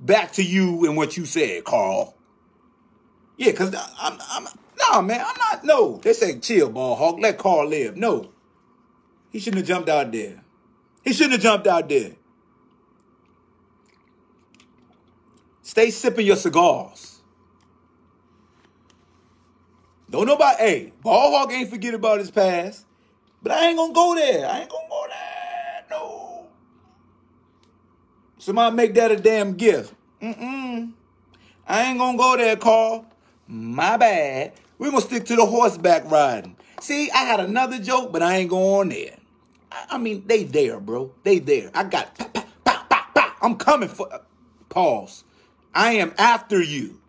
Back 0.00 0.32
to 0.32 0.42
you 0.42 0.84
and 0.86 0.96
what 0.96 1.16
you 1.16 1.24
said, 1.24 1.64
Karl. 1.64 2.17
Yeah, 3.38 3.52
because 3.52 3.74
I'm, 3.98 4.18
I'm, 4.28 4.48
no, 4.78 5.00
man, 5.00 5.24
I'm 5.24 5.36
not, 5.38 5.64
no. 5.64 5.98
They 5.98 6.12
say 6.12 6.38
chill, 6.40 6.68
ball 6.70 6.96
hawk. 6.96 7.18
Let 7.20 7.38
Carl 7.38 7.68
live. 7.68 7.96
No. 7.96 8.30
He 9.30 9.38
shouldn't 9.38 9.58
have 9.58 9.68
jumped 9.68 9.88
out 9.88 10.10
there. 10.10 10.42
He 11.02 11.12
shouldn't 11.12 11.34
have 11.34 11.42
jumped 11.42 11.66
out 11.68 11.88
there. 11.88 12.12
Stay 15.62 15.90
sipping 15.90 16.26
your 16.26 16.36
cigars. 16.36 17.20
Don't 20.10 20.26
nobody, 20.26 20.56
hey, 20.58 20.92
ball 21.02 21.30
hawk 21.30 21.52
ain't 21.52 21.70
forget 21.70 21.94
about 21.94 22.18
his 22.18 22.30
past, 22.30 22.86
but 23.42 23.52
I 23.52 23.68
ain't 23.68 23.76
gonna 23.76 23.92
go 23.92 24.14
there. 24.14 24.48
I 24.48 24.60
ain't 24.60 24.70
gonna 24.70 24.88
go 24.88 25.06
there. 25.08 25.84
No. 25.90 26.46
Somebody 28.38 28.74
make 28.74 28.94
that 28.94 29.12
a 29.12 29.16
damn 29.16 29.52
gift. 29.54 29.94
Mm-mm. 30.22 30.92
I 31.68 31.82
ain't 31.82 31.98
gonna 31.98 32.16
go 32.16 32.36
there, 32.36 32.56
Karl. 32.56 33.06
My 33.48 33.96
bad. 33.96 34.52
We're 34.78 34.90
gonna 34.90 35.00
stick 35.00 35.24
to 35.26 35.36
the 35.36 35.46
horseback 35.46 36.08
riding. 36.10 36.54
See, 36.80 37.10
I 37.10 37.24
had 37.24 37.40
another 37.40 37.78
joke, 37.78 38.12
but 38.12 38.22
I 38.22 38.36
ain't 38.36 38.50
going 38.50 38.90
there. 38.90 39.16
I, 39.72 39.86
I 39.92 39.98
mean, 39.98 40.24
they 40.26 40.44
there, 40.44 40.78
bro. 40.78 41.12
They 41.24 41.38
there. 41.38 41.70
I 41.74 41.84
got 41.84 42.14
pow, 42.16 42.26
pow, 42.26 42.44
pow, 42.64 42.82
pow, 42.90 43.06
pow. 43.14 43.32
I'm 43.40 43.56
coming 43.56 43.88
for 43.88 44.12
uh, 44.12 44.18
pause. 44.68 45.24
I 45.74 45.92
am 45.92 46.12
after 46.18 46.62
you. 46.62 47.00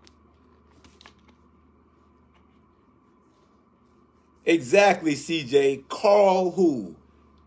Exactly, 4.46 5.15
CJ. 5.15 5.89
Karl 5.89 6.51
who? 6.51 6.96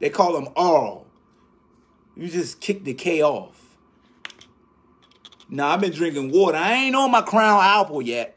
They 0.01 0.11
call 0.11 0.37
him 0.37 0.49
Arl. 0.55 1.07
You 2.15 2.29
just 2.29 2.61
kick 2.61 2.85
the 2.85 2.93
K 2.93 3.23
off. 3.23 3.59
Now, 5.49 5.69
I've 5.69 5.81
been 5.81 5.93
drinking 5.93 6.31
water. 6.31 6.59
I 6.59 6.75
ain't 6.75 6.95
on 6.95 7.11
my 7.11 7.23
Crown 7.23 7.61
Apple 7.63 8.03
yet. 8.03 8.37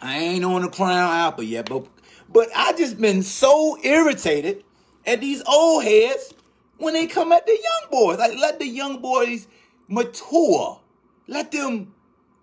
I 0.00 0.18
ain't 0.18 0.44
on 0.44 0.62
the 0.62 0.68
Crown 0.68 1.12
Apple 1.12 1.44
yet, 1.44 1.68
but 1.68 1.86
but 2.28 2.48
I 2.54 2.72
just 2.74 3.00
been 3.00 3.22
so 3.22 3.78
irritated 3.82 4.64
at 5.06 5.20
these 5.20 5.42
old 5.46 5.84
heads 5.84 6.32
when 6.76 6.94
they 6.94 7.06
come 7.06 7.32
at 7.32 7.46
the 7.46 7.52
young 7.52 7.90
boys. 7.90 8.18
Like 8.18 8.36
let 8.38 8.58
the 8.58 8.68
young 8.68 9.00
boys 9.00 9.48
mature. 9.88 10.80
Let 11.26 11.52
them 11.52 11.94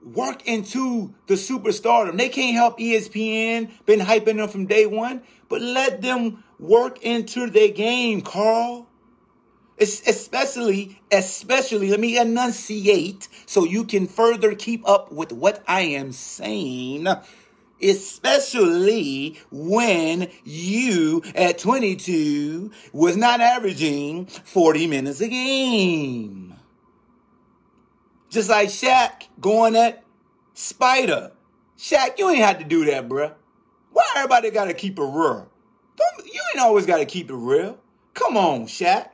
work 0.04 0.48
into 0.48 1.14
the 1.28 1.36
superstardom. 1.36 2.18
They 2.18 2.30
can't 2.30 2.56
help 2.56 2.78
ESPN, 2.78 3.72
been 3.86 4.00
hyping 4.00 4.38
them 4.38 4.50
from 4.50 4.68
day 4.68 4.86
one, 4.86 5.24
but 5.50 5.62
let 5.62 6.02
them 6.02 6.44
work 6.60 7.02
into 7.02 7.50
their 7.50 7.70
game, 7.70 8.22
Karl. 8.22 8.88
It's 9.78 10.08
especially, 10.08 11.02
especially, 11.12 11.90
let 11.90 12.00
me 12.00 12.18
enunciate 12.18 13.28
so 13.46 13.66
you 13.66 13.84
can 13.84 14.08
further 14.08 14.56
keep 14.56 14.88
up 14.88 15.12
with 15.12 15.34
what 15.34 15.64
I 15.68 15.82
am 15.82 16.14
saying. 16.14 17.08
Especially 17.82 19.40
when 19.52 20.30
you 20.44 21.22
at 21.36 21.60
22 21.60 22.72
was 22.94 23.18
not 23.18 23.42
averaging 23.42 24.26
40 24.26 24.88
minutes 24.88 25.22
a 25.22 25.28
game. 25.28 26.56
Just 28.30 28.50
like 28.50 28.70
Shaq 28.70 29.28
going 29.40 29.76
at 29.76 30.04
Spider. 30.54 31.32
Shaq, 31.78 32.18
you 32.18 32.30
ain't 32.30 32.40
had 32.40 32.60
to 32.60 32.66
do 32.66 32.86
that, 32.86 33.08
bruh. 33.10 33.34
Why 33.92 34.04
everybody 34.16 34.52
gotta 34.52 34.74
keep 34.74 34.98
it 34.98 35.04
real? 35.04 35.50
Don't, 35.98 36.26
you 36.26 36.42
ain't 36.54 36.62
always 36.62 36.86
gotta 36.86 37.06
keep 37.06 37.30
it 37.30 37.36
real. 37.36 37.78
Come 38.14 38.38
on, 38.38 38.66
Shaq. 38.66 39.10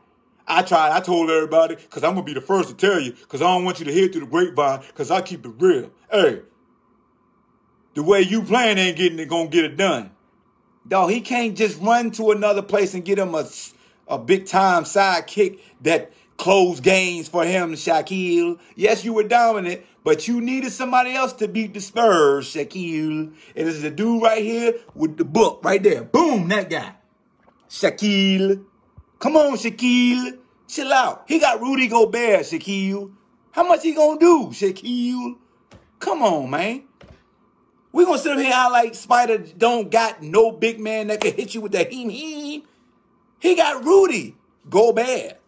I 0.47 0.63
tried. 0.63 0.91
I 0.91 0.99
told 0.99 1.29
everybody 1.29 1.75
because 1.75 2.03
I'm 2.03 2.13
gonna 2.13 2.23
be 2.23 2.33
the 2.33 2.41
first 2.41 2.69
to 2.69 2.75
tell 2.75 2.99
you 2.99 3.13
because 3.13 3.41
I 3.41 3.45
don't 3.45 3.63
want 3.63 3.79
you 3.79 3.85
to 3.85 3.91
hear 3.91 4.07
through 4.07 4.21
the 4.21 4.27
grapevine 4.27 4.81
because 4.87 5.11
I 5.11 5.21
keep 5.21 5.45
it 5.45 5.53
real. 5.59 5.91
Hey, 6.11 6.41
the 7.93 8.03
way 8.03 8.21
you 8.21 8.43
playing 8.43 8.77
ain't 8.77 8.97
getting 8.97 9.19
it 9.19 9.27
gonna 9.29 9.49
get 9.49 9.65
it 9.65 9.77
done. 9.77 10.11
Dog, 10.87 11.11
he 11.11 11.21
can't 11.21 11.55
just 11.55 11.79
run 11.81 12.11
to 12.11 12.31
another 12.31 12.61
place 12.61 12.93
and 12.93 13.05
get 13.05 13.19
him 13.19 13.35
a, 13.35 13.47
a 14.07 14.17
big 14.17 14.47
time 14.47 14.83
sidekick 14.83 15.59
that 15.81 16.11
closed 16.37 16.83
games 16.83 17.27
for 17.27 17.45
him, 17.45 17.73
Shaquille. 17.73 18.59
Yes, 18.75 19.05
you 19.05 19.13
were 19.13 19.23
dominant, 19.23 19.81
but 20.03 20.27
you 20.27 20.41
needed 20.41 20.71
somebody 20.71 21.13
else 21.13 21.33
to 21.33 21.47
beat 21.47 21.73
the 21.75 21.81
Spurs, 21.81 22.47
Shaquille. 22.47 23.33
And 23.55 23.67
this 23.67 23.75
is 23.75 23.83
the 23.83 23.91
dude 23.91 24.23
right 24.23 24.43
here 24.43 24.73
with 24.95 25.17
the 25.17 25.23
book 25.23 25.61
right 25.63 25.81
there. 25.81 26.03
Boom, 26.03 26.47
that 26.47 26.69
guy. 26.69 26.95
Shaquille. 27.69 28.65
Come 29.19 29.35
on, 29.35 29.55
Shaquille. 29.55 30.39
Chill 30.67 30.91
out. 30.91 31.25
He 31.27 31.37
got 31.39 31.61
Rudy 31.61 31.87
Gobert, 31.87 32.41
Shaquille. 32.41 33.11
How 33.51 33.67
much 33.67 33.83
he 33.83 33.93
gonna 33.93 34.19
do, 34.19 34.47
Shaquille? 34.47 35.35
Come 35.99 36.23
on, 36.23 36.49
man. 36.49 36.83
We 37.91 38.05
gonna 38.05 38.17
sit 38.17 38.31
up 38.31 38.39
here 38.39 38.53
out 38.53 38.71
like 38.71 38.95
Spider 38.95 39.37
don't 39.37 39.91
got 39.91 40.21
no 40.21 40.51
big 40.51 40.79
man 40.79 41.07
that 41.07 41.21
can 41.21 41.33
hit 41.33 41.53
you 41.53 41.61
with 41.61 41.73
the 41.73 41.83
heem 41.83 42.09
heem. 42.09 42.63
He 43.39 43.55
got 43.55 43.83
Rudy 43.83 44.35
Gobert. 44.69 45.39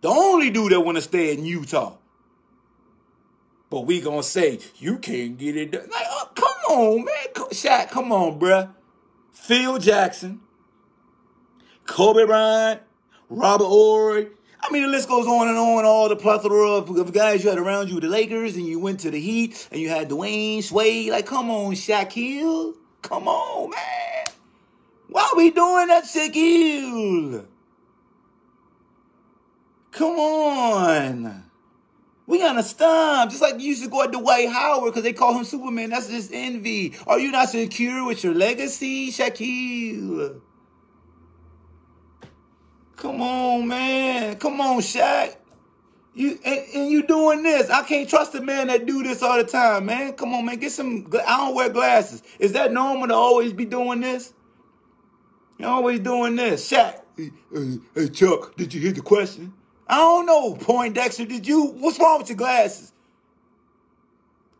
The 0.00 0.08
only 0.08 0.50
dude 0.50 0.72
that 0.72 0.80
want 0.80 0.96
to 0.96 1.02
stay 1.02 1.32
in 1.32 1.44
Utah. 1.44 1.96
But 3.70 3.80
we 3.80 4.00
gonna 4.00 4.22
say 4.22 4.60
you 4.76 4.98
can't 4.98 5.36
get 5.36 5.56
it 5.56 5.72
done. 5.72 5.88
Like, 5.90 6.06
oh, 6.08 6.30
come 6.34 6.76
on, 6.76 7.04
man. 7.04 7.48
Shaq, 7.50 7.90
come 7.90 8.12
on, 8.12 8.38
bruh. 8.38 8.70
Phil 9.32 9.78
Jackson, 9.78 10.40
Kobe 11.86 12.24
Bryant, 12.24 12.82
Robert 13.28 13.66
Horry. 13.66 14.28
I 14.68 14.70
mean, 14.70 14.82
the 14.82 14.88
list 14.88 15.08
goes 15.08 15.26
on 15.26 15.48
and 15.48 15.56
on. 15.56 15.86
All 15.86 16.10
the 16.10 16.16
plethora 16.16 16.72
of, 16.72 17.12
guys 17.12 17.42
you 17.42 17.48
had 17.48 17.58
around 17.58 17.88
you 17.88 18.00
the 18.00 18.08
Lakers, 18.08 18.54
and 18.56 18.66
you 18.66 18.78
went 18.78 19.00
to 19.00 19.10
the 19.10 19.18
Heat, 19.18 19.66
and 19.72 19.80
you 19.80 19.88
had 19.88 20.10
Dwayne 20.10 20.62
Sway. 20.62 21.10
Like, 21.10 21.24
come 21.24 21.50
on, 21.50 21.72
Shaquille. 21.72 22.74
Come 23.00 23.28
on, 23.28 23.70
man. 23.70 24.26
Why 25.08 25.30
are 25.32 25.36
we 25.36 25.50
doing 25.50 25.86
that, 25.86 26.04
Shaquille? 26.04 27.46
Come 29.92 30.18
on. 30.18 31.44
We 32.26 32.42
understand. 32.42 33.30
Just 33.30 33.40
like 33.40 33.54
you 33.58 33.68
used 33.68 33.84
to 33.84 33.88
go 33.88 34.02
at 34.02 34.12
Dwight 34.12 34.50
Howard 34.50 34.92
because 34.92 35.02
they 35.02 35.14
call 35.14 35.34
him 35.34 35.44
Superman. 35.44 35.88
That's 35.90 36.08
just 36.08 36.30
envy. 36.30 36.94
Are 37.06 37.18
you 37.18 37.32
not 37.32 37.48
secure 37.48 38.04
with 38.04 38.22
your 38.22 38.34
legacy, 38.34 39.10
Shaquille? 39.10 40.42
Come 42.98 43.22
on, 43.22 43.68
man. 43.68 44.36
Come 44.36 44.60
on, 44.60 44.80
Shaq. 44.80 45.36
You 46.14 46.36
and, 46.44 46.60
and 46.74 46.90
you 46.90 47.06
doing 47.06 47.44
this. 47.44 47.70
I 47.70 47.84
can't 47.84 48.08
trust 48.10 48.34
a 48.34 48.40
man 48.40 48.66
that 48.66 48.86
do 48.86 49.04
this 49.04 49.22
all 49.22 49.36
the 49.36 49.44
time, 49.44 49.86
man. 49.86 50.14
Come 50.14 50.34
on, 50.34 50.44
man. 50.44 50.56
Get 50.56 50.72
some. 50.72 51.08
I 51.26 51.36
don't 51.36 51.54
wear 51.54 51.68
glasses. 51.68 52.24
Is 52.40 52.52
that 52.54 52.72
normal 52.72 53.06
to 53.06 53.14
always 53.14 53.52
be 53.52 53.64
doing 53.64 54.00
this? 54.00 54.34
You 55.58 55.66
always 55.66 56.00
doing 56.00 56.34
this. 56.34 56.68
Shaq. 56.70 57.00
Hey, 57.16 57.30
hey, 57.54 57.78
hey, 57.94 58.08
Chuck, 58.08 58.56
did 58.56 58.74
you 58.74 58.80
hear 58.80 58.92
the 58.92 59.00
question? 59.00 59.52
I 59.86 59.96
don't 59.98 60.26
know, 60.26 60.56
Poindexter. 60.56 61.24
Did 61.24 61.46
you? 61.46 61.66
What's 61.66 62.00
wrong 62.00 62.18
with 62.18 62.28
your 62.30 62.36
glasses? 62.36 62.92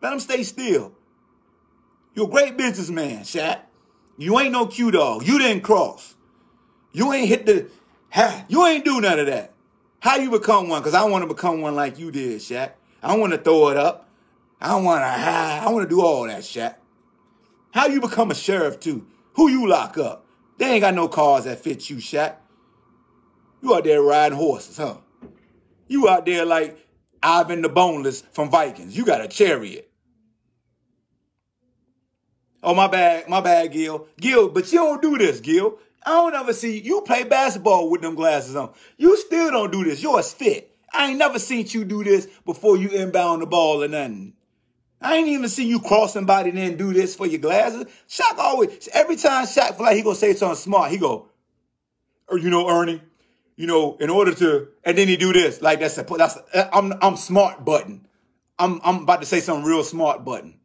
Let 0.00 0.10
them 0.10 0.20
stay 0.20 0.44
still. 0.44 0.92
You're 2.14 2.28
a 2.28 2.30
great 2.30 2.56
businessman, 2.56 3.22
Shaq. 3.22 3.62
You 4.16 4.38
ain't 4.38 4.52
no 4.52 4.66
Q 4.66 4.92
dog. 4.92 5.26
You 5.26 5.40
didn't 5.40 5.62
cross. 5.62 6.14
You 6.92 7.12
ain't 7.12 7.28
hit 7.28 7.46
the. 7.46 7.68
Ha, 8.10 8.44
you 8.48 8.66
ain't 8.66 8.84
do 8.84 9.00
none 9.00 9.18
of 9.18 9.26
that. 9.26 9.52
How 10.00 10.16
you 10.16 10.30
become 10.30 10.68
one? 10.68 10.80
Because 10.80 10.94
I 10.94 11.04
want 11.04 11.22
to 11.22 11.28
become 11.28 11.60
one 11.60 11.74
like 11.74 11.98
you 11.98 12.10
did, 12.10 12.40
Shaq. 12.40 12.72
I 13.02 13.16
want 13.16 13.32
to 13.32 13.38
throw 13.38 13.68
it 13.68 13.76
up. 13.76 14.08
I 14.60 14.76
want 14.76 15.00
to. 15.00 15.06
I 15.06 15.70
want 15.70 15.88
to 15.88 15.94
do 15.94 16.02
all 16.02 16.24
that, 16.26 16.40
Shaq. 16.40 16.76
How 17.72 17.86
you 17.86 18.00
become 18.00 18.30
a 18.30 18.34
sheriff 18.34 18.80
too? 18.80 19.06
Who 19.34 19.48
you 19.48 19.68
lock 19.68 19.98
up? 19.98 20.26
They 20.56 20.72
ain't 20.72 20.80
got 20.80 20.94
no 20.94 21.08
cars 21.08 21.44
that 21.44 21.60
fit 21.60 21.88
you, 21.90 21.96
Shaq. 21.96 22.36
You 23.62 23.74
out 23.74 23.84
there 23.84 24.02
riding 24.02 24.38
horses, 24.38 24.76
huh? 24.76 24.96
You 25.86 26.08
out 26.08 26.26
there 26.26 26.44
like 26.44 26.78
Ivan 27.22 27.62
the 27.62 27.68
Boneless 27.68 28.22
from 28.32 28.50
Vikings. 28.50 28.96
You 28.96 29.04
got 29.04 29.20
a 29.20 29.28
chariot. 29.28 29.90
Oh, 32.62 32.74
my 32.74 32.88
bad, 32.88 33.28
my 33.28 33.40
bad, 33.40 33.72
Gil. 33.72 34.08
Gil, 34.20 34.48
but 34.48 34.72
you 34.72 34.78
don't 34.78 35.00
do 35.00 35.16
this, 35.16 35.40
Gil. 35.40 35.78
I 36.08 36.12
don't 36.12 36.34
ever 36.34 36.54
see 36.54 36.80
you 36.80 37.02
play 37.02 37.24
basketball 37.24 37.90
with 37.90 38.00
them 38.00 38.14
glasses 38.14 38.56
on. 38.56 38.72
You 38.96 39.18
still 39.18 39.50
don't 39.50 39.70
do 39.70 39.84
this. 39.84 40.02
You're 40.02 40.20
a 40.20 40.22
spit. 40.22 40.74
I 40.90 41.10
ain't 41.10 41.18
never 41.18 41.38
seen 41.38 41.66
you 41.68 41.84
do 41.84 42.02
this 42.02 42.26
before 42.46 42.78
you 42.78 42.88
inbound 42.88 43.42
the 43.42 43.46
ball 43.46 43.84
or 43.84 43.88
nothing. 43.88 44.32
I 45.02 45.16
ain't 45.16 45.28
even 45.28 45.50
seen 45.50 45.68
you 45.68 45.80
cross 45.80 46.14
somebody 46.14 46.48
and 46.48 46.58
then 46.58 46.78
do 46.78 46.94
this 46.94 47.14
for 47.14 47.26
your 47.26 47.40
glasses. 47.40 47.84
Shaq 48.08 48.38
always, 48.38 48.88
every 48.94 49.16
time 49.16 49.44
Shaq 49.44 49.76
feel 49.76 49.84
like 49.84 49.96
he 49.96 50.02
gonna 50.02 50.14
say 50.14 50.32
something 50.32 50.56
smart, 50.56 50.90
he 50.90 50.96
go, 50.96 51.28
or 52.26 52.38
you 52.38 52.48
know, 52.48 52.70
Ernie, 52.70 53.02
you 53.56 53.66
know, 53.66 53.98
in 53.98 54.08
order 54.08 54.32
to, 54.36 54.68
and 54.84 54.96
then 54.96 55.08
he 55.08 55.18
do 55.18 55.34
this, 55.34 55.60
like 55.60 55.80
that's 55.80 55.98
a, 55.98 56.04
that's 56.04 56.38
a, 56.54 56.74
I'm 56.74 56.94
I'm 57.02 57.16
smart 57.18 57.66
button. 57.66 58.08
I'm 58.58 58.80
I'm 58.82 59.02
about 59.02 59.20
to 59.20 59.26
say 59.26 59.40
something 59.40 59.66
real 59.66 59.84
smart 59.84 60.24
button. 60.24 60.58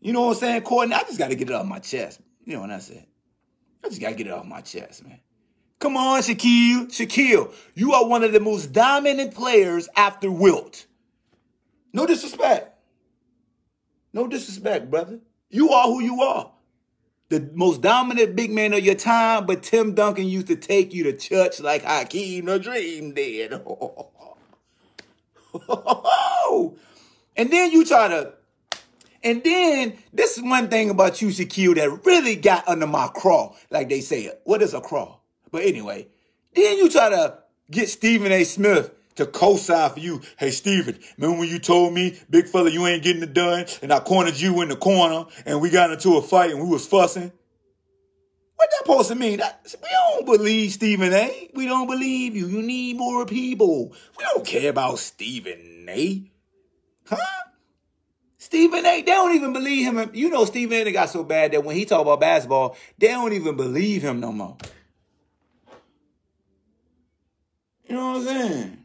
You 0.00 0.12
know 0.12 0.22
what 0.22 0.30
I'm 0.30 0.40
saying, 0.40 0.62
Courtney? 0.62 0.96
I 0.96 1.04
just 1.04 1.18
got 1.20 1.28
to 1.28 1.36
get 1.36 1.48
it 1.48 1.54
off 1.54 1.64
my 1.64 1.78
chest. 1.78 2.20
You 2.44 2.54
know 2.54 2.62
what 2.62 2.72
I 2.72 2.80
said? 2.80 3.06
I 3.84 3.88
just 3.88 4.00
got 4.00 4.10
to 4.10 4.14
get 4.14 4.26
it 4.26 4.32
off 4.32 4.46
my 4.46 4.60
chest, 4.60 5.04
man. 5.04 5.20
Come 5.78 5.96
on, 5.96 6.20
Shaquille. 6.22 6.86
Shaquille, 6.86 7.52
you 7.74 7.92
are 7.92 8.06
one 8.06 8.22
of 8.22 8.32
the 8.32 8.40
most 8.40 8.72
dominant 8.72 9.34
players 9.34 9.88
after 9.96 10.30
Wilt. 10.30 10.86
No 11.92 12.06
disrespect. 12.06 12.78
No 14.12 14.28
disrespect, 14.28 14.90
brother. 14.90 15.18
You 15.50 15.70
are 15.70 15.86
who 15.86 16.00
you 16.02 16.22
are. 16.22 16.52
The 17.30 17.50
most 17.54 17.80
dominant 17.80 18.36
big 18.36 18.50
man 18.50 18.74
of 18.74 18.84
your 18.84 18.94
time, 18.94 19.46
but 19.46 19.62
Tim 19.62 19.94
Duncan 19.94 20.26
used 20.26 20.46
to 20.48 20.56
take 20.56 20.92
you 20.94 21.02
to 21.04 21.16
church 21.16 21.60
like 21.60 21.82
Hakeem 21.82 22.44
the 22.44 22.58
Dream 22.58 23.14
did. 23.14 23.52
and 27.36 27.50
then 27.50 27.72
you 27.72 27.84
try 27.84 28.08
to 28.08 28.34
and 29.22 29.42
then 29.42 29.96
this 30.12 30.36
is 30.36 30.42
one 30.42 30.68
thing 30.68 30.90
about 30.90 31.22
you, 31.22 31.28
Shaquille, 31.28 31.76
that 31.76 32.04
really 32.04 32.36
got 32.36 32.66
under 32.68 32.86
my 32.86 33.08
craw, 33.08 33.54
like 33.70 33.88
they 33.88 34.00
say. 34.00 34.30
What 34.44 34.62
is 34.62 34.74
a 34.74 34.80
craw? 34.80 35.18
But 35.50 35.62
anyway, 35.62 36.08
then 36.54 36.78
you 36.78 36.88
try 36.88 37.10
to 37.10 37.38
get 37.70 37.88
Stephen 37.88 38.32
A. 38.32 38.44
Smith 38.44 38.92
to 39.16 39.26
co-sign 39.26 39.90
for 39.90 40.00
you. 40.00 40.22
Hey, 40.38 40.50
Stephen, 40.50 40.98
remember 41.18 41.40
when 41.40 41.48
you 41.48 41.58
told 41.58 41.92
me, 41.92 42.18
big 42.30 42.48
fella, 42.48 42.70
you 42.70 42.86
ain't 42.86 43.02
getting 43.02 43.22
it 43.22 43.34
done, 43.34 43.66
and 43.82 43.92
I 43.92 44.00
cornered 44.00 44.38
you 44.38 44.62
in 44.62 44.68
the 44.68 44.76
corner, 44.76 45.26
and 45.44 45.60
we 45.60 45.70
got 45.70 45.90
into 45.90 46.16
a 46.16 46.22
fight, 46.22 46.50
and 46.50 46.60
we 46.62 46.68
was 46.68 46.86
fussing? 46.86 47.32
What 48.56 48.70
that 48.70 48.86
supposed 48.86 49.08
to 49.08 49.14
mean? 49.16 49.38
That, 49.38 49.74
we 49.82 49.88
don't 49.90 50.24
believe 50.24 50.72
Stephen 50.72 51.12
A. 51.12 51.50
We 51.52 51.66
don't 51.66 51.88
believe 51.88 52.36
you. 52.36 52.46
You 52.46 52.62
need 52.62 52.96
more 52.96 53.26
people. 53.26 53.92
We 54.16 54.24
don't 54.24 54.46
care 54.46 54.70
about 54.70 55.00
Stephen 55.00 55.86
A. 55.88 56.30
Huh? 57.08 57.16
Stephen 58.52 58.84
A. 58.84 59.00
They 59.00 59.06
don't 59.06 59.34
even 59.34 59.54
believe 59.54 59.86
him. 59.86 60.10
You 60.12 60.28
know, 60.28 60.44
Stephen 60.44 60.86
A. 60.86 60.92
got 60.92 61.08
so 61.08 61.24
bad 61.24 61.52
that 61.52 61.64
when 61.64 61.74
he 61.74 61.86
talk 61.86 62.02
about 62.02 62.20
basketball, 62.20 62.76
they 62.98 63.06
don't 63.06 63.32
even 63.32 63.56
believe 63.56 64.02
him 64.02 64.20
no 64.20 64.30
more. 64.30 64.58
You 67.86 67.96
know 67.96 68.08
what 68.08 68.16
I'm 68.18 68.24
saying? 68.26 68.84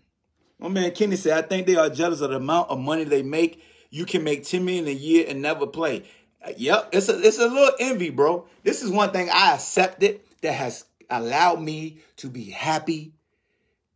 My 0.58 0.70
man 0.70 0.92
Kenny 0.92 1.18
said, 1.18 1.44
I 1.44 1.46
think 1.46 1.68
they 1.68 1.76
are 1.76 1.90
jealous 1.90 2.22
of 2.22 2.30
the 2.30 2.38
amount 2.38 2.70
of 2.70 2.80
money 2.80 3.04
they 3.04 3.24
make. 3.24 3.62
You 3.90 4.06
can 4.06 4.24
make 4.24 4.46
10 4.46 4.64
million 4.64 4.88
a 4.88 4.92
year 4.92 5.26
and 5.28 5.42
never 5.42 5.68
play. 5.68 6.06
Uh, 6.42 6.54
Yep, 6.56 6.90
it's 6.94 7.10
a 7.10 7.20
it's 7.20 7.38
a 7.38 7.50
little 7.50 7.76
envy, 7.78 8.10
bro. 8.10 8.48
This 8.64 8.82
is 8.82 8.90
one 8.90 9.12
thing 9.12 9.30
I 9.30 9.54
accepted 9.54 10.22
that 10.44 10.54
has 10.54 10.86
allowed 11.10 11.62
me 11.62 12.00
to 12.18 12.30
be 12.30 12.52
happy 12.52 13.16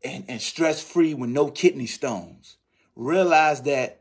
and, 0.04 0.26
and 0.28 0.42
stress-free 0.42 1.14
with 1.14 1.30
no 1.30 1.50
kidney 1.50 1.86
stones. 1.86 2.58
Realize 2.98 3.62
that 3.62 4.01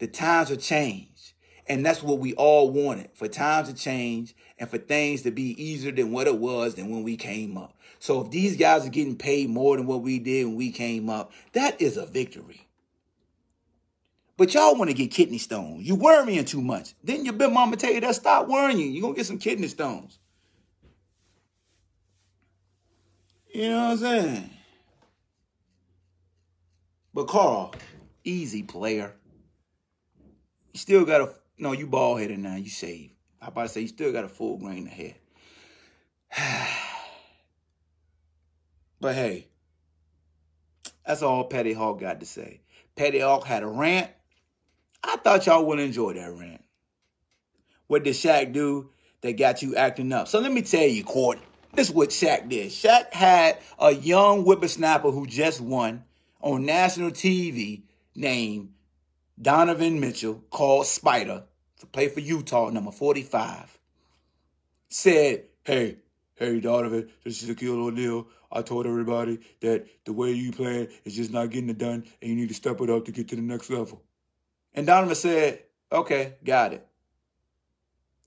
the 0.00 0.08
times 0.08 0.48
have 0.48 0.58
changed. 0.58 1.34
And 1.68 1.86
that's 1.86 2.02
what 2.02 2.18
we 2.18 2.34
all 2.34 2.72
wanted 2.72 3.10
for 3.14 3.28
times 3.28 3.68
to 3.68 3.74
change 3.74 4.34
and 4.58 4.68
for 4.68 4.78
things 4.78 5.22
to 5.22 5.30
be 5.30 5.50
easier 5.62 5.92
than 5.92 6.10
what 6.10 6.26
it 6.26 6.36
was 6.36 6.74
than 6.74 6.90
when 6.90 7.04
we 7.04 7.16
came 7.16 7.56
up. 7.56 7.78
So 8.00 8.22
if 8.22 8.30
these 8.32 8.56
guys 8.56 8.84
are 8.84 8.90
getting 8.90 9.16
paid 9.16 9.50
more 9.50 9.76
than 9.76 9.86
what 9.86 10.02
we 10.02 10.18
did 10.18 10.46
when 10.46 10.56
we 10.56 10.72
came 10.72 11.08
up, 11.08 11.30
that 11.52 11.80
is 11.80 11.96
a 11.96 12.06
victory. 12.06 12.66
But 14.36 14.54
y'all 14.54 14.74
want 14.74 14.90
to 14.90 14.96
get 14.96 15.12
kidney 15.12 15.38
stones. 15.38 15.86
You 15.86 15.94
worrying 15.94 16.46
too 16.46 16.62
much. 16.62 16.94
Didn't 17.04 17.26
your 17.26 17.34
big 17.34 17.52
mama 17.52 17.76
tell 17.76 17.92
you 17.92 18.00
that? 18.00 18.14
Stop 18.16 18.48
worrying. 18.48 18.90
You're 18.92 19.02
going 19.02 19.14
to 19.14 19.18
get 19.18 19.26
some 19.26 19.38
kidney 19.38 19.68
stones. 19.68 20.18
You 23.54 23.68
know 23.68 23.76
what 23.76 23.90
I'm 23.90 23.98
saying? 23.98 24.50
But 27.12 27.28
Carl, 27.28 27.74
easy 28.24 28.62
player. 28.62 29.14
You 30.72 30.78
still 30.78 31.04
got 31.04 31.20
a 31.20 31.34
no. 31.58 31.72
You 31.72 31.86
bald 31.86 32.20
headed 32.20 32.38
now. 32.38 32.56
You 32.56 32.70
saved. 32.70 33.12
I 33.40 33.48
about 33.48 33.62
to 33.62 33.68
say 33.68 33.80
you 33.82 33.88
still 33.88 34.12
got 34.12 34.24
a 34.24 34.28
full 34.28 34.58
grain 34.58 34.86
of 34.86 34.92
hair. 34.92 35.14
but 39.00 39.14
hey, 39.14 39.48
that's 41.06 41.22
all 41.22 41.44
Petty 41.44 41.72
Hawk 41.72 42.00
got 42.00 42.20
to 42.20 42.26
say. 42.26 42.60
Petty 42.96 43.20
Hawk 43.20 43.44
had 43.44 43.62
a 43.62 43.66
rant. 43.66 44.10
I 45.02 45.16
thought 45.16 45.46
y'all 45.46 45.64
would 45.66 45.80
enjoy 45.80 46.12
that 46.14 46.32
rant. 46.32 46.62
What 47.86 48.04
did 48.04 48.14
Shaq 48.14 48.52
do 48.52 48.90
that 49.22 49.38
got 49.38 49.62
you 49.62 49.74
acting 49.74 50.12
up? 50.12 50.28
So 50.28 50.38
let 50.38 50.52
me 50.52 50.62
tell 50.62 50.86
you, 50.86 51.02
Court. 51.02 51.38
This 51.74 51.88
is 51.88 51.94
what 51.94 52.10
Shaq 52.10 52.48
did. 52.48 52.70
Shaq 52.70 53.12
had 53.12 53.58
a 53.78 53.92
young 53.92 54.42
whippersnapper 54.42 55.10
who 55.10 55.26
just 55.26 55.60
won 55.60 56.04
on 56.40 56.66
national 56.66 57.10
TV 57.10 57.82
named 58.14 58.70
Donovan 59.40 60.00
Mitchell, 60.00 60.44
called 60.50 60.86
Spider, 60.86 61.44
to 61.78 61.86
play 61.86 62.08
for 62.08 62.20
Utah, 62.20 62.68
number 62.68 62.90
45, 62.90 63.78
said, 64.88 65.44
Hey, 65.64 65.96
hey, 66.34 66.60
Donovan, 66.60 67.08
this 67.24 67.42
is 67.42 67.48
Shaquille 67.48 67.86
O'Neal. 67.86 68.26
I 68.52 68.62
told 68.62 68.86
everybody 68.86 69.38
that 69.60 69.86
the 70.04 70.12
way 70.12 70.32
you 70.32 70.52
playing 70.52 70.88
is 71.04 71.16
just 71.16 71.32
not 71.32 71.50
getting 71.50 71.70
it 71.70 71.78
done, 71.78 72.04
and 72.20 72.30
you 72.30 72.36
need 72.36 72.48
to 72.48 72.54
step 72.54 72.80
it 72.80 72.90
up 72.90 73.06
to 73.06 73.12
get 73.12 73.28
to 73.28 73.36
the 73.36 73.42
next 73.42 73.70
level. 73.70 74.02
And 74.74 74.86
Donovan 74.86 75.14
said, 75.14 75.62
Okay, 75.90 76.34
got 76.44 76.74
it. 76.74 76.86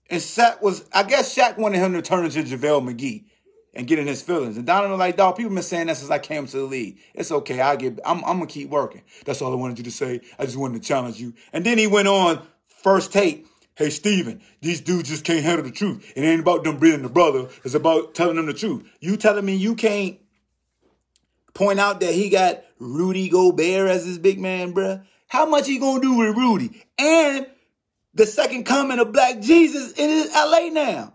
And 0.10 0.22
Shaq 0.22 0.62
was, 0.62 0.86
I 0.94 1.04
guess 1.04 1.36
Shaq 1.36 1.58
wanted 1.58 1.78
him 1.78 1.94
to 1.94 2.02
turn 2.02 2.26
into 2.26 2.44
JaVale 2.44 2.92
McGee. 2.92 3.26
And 3.74 3.88
get 3.88 4.00
in 4.00 4.08
his 4.08 4.22
feelings. 4.22 4.58
And 4.58 4.66
Donovan 4.66 4.98
like, 4.98 5.18
dog, 5.18 5.38
people 5.38 5.54
been 5.54 5.64
saying 5.64 5.88
that 5.88 5.98
since 5.98 6.12
I 6.12 6.20
came 6.20 6.46
to 6.46 6.58
the 6.58 6.64
league. 6.64 7.00
It's 7.14 7.32
okay. 7.32 7.62
I 7.62 7.76
get. 7.76 8.00
I'm, 8.06 8.18
I'm 8.20 8.38
gonna 8.38 8.48
keep 8.48 8.70
working. 8.70 9.02
That's 9.26 9.42
all 9.42 9.52
I 9.52 9.56
wanted 9.56 9.80
you 9.80 9.84
to 9.86 9.92
say. 9.92 10.22
I 10.38 10.46
just 10.46 10.58
wanted 10.58 10.82
to 10.82 10.88
challenge 10.88 11.20
you. 11.20 11.34
And 11.52 11.66
then 11.66 11.78
he 11.78 11.88
went 11.88 12.08
on 12.08 12.46
first 12.68 13.12
take. 13.12 13.48
Hey 13.76 13.90
Steven, 13.90 14.40
these 14.62 14.82
dudes 14.82 15.10
just 15.10 15.26
can't 15.26 15.44
handle 15.44 15.66
the 15.66 15.72
truth. 15.72 16.14
It 16.16 16.22
ain't 16.22 16.42
about 16.42 16.64
them 16.64 16.78
being 16.78 17.02
the 17.02 17.10
brother. 17.10 17.48
It's 17.64 17.74
about 17.74 18.14
telling 18.14 18.36
them 18.36 18.46
the 18.46 18.54
truth. 18.54 18.88
You 19.00 19.18
telling 19.18 19.44
me 19.44 19.56
you 19.56 19.74
can't 19.74 20.20
point 21.56 21.80
out 21.80 22.00
that 22.02 22.14
he 22.14 22.30
got 22.30 22.64
Rudy 22.78 23.30
Gobert 23.30 23.90
as 23.90 24.06
his 24.06 24.20
big 24.20 24.40
man, 24.40 24.76
bruh? 24.76 25.04
How 25.28 25.48
much 25.48 25.66
he 25.66 25.80
gonna 25.80 26.02
do 26.02 26.18
with 26.18 26.38
Rudy? 26.38 26.86
And 27.00 27.48
the 28.14 28.28
second 28.28 28.66
coming 28.66 29.00
of 29.00 29.12
Black 29.12 29.42
Jesus 29.42 29.94
in 29.94 30.30
LA 30.32 30.70
now. 30.72 31.14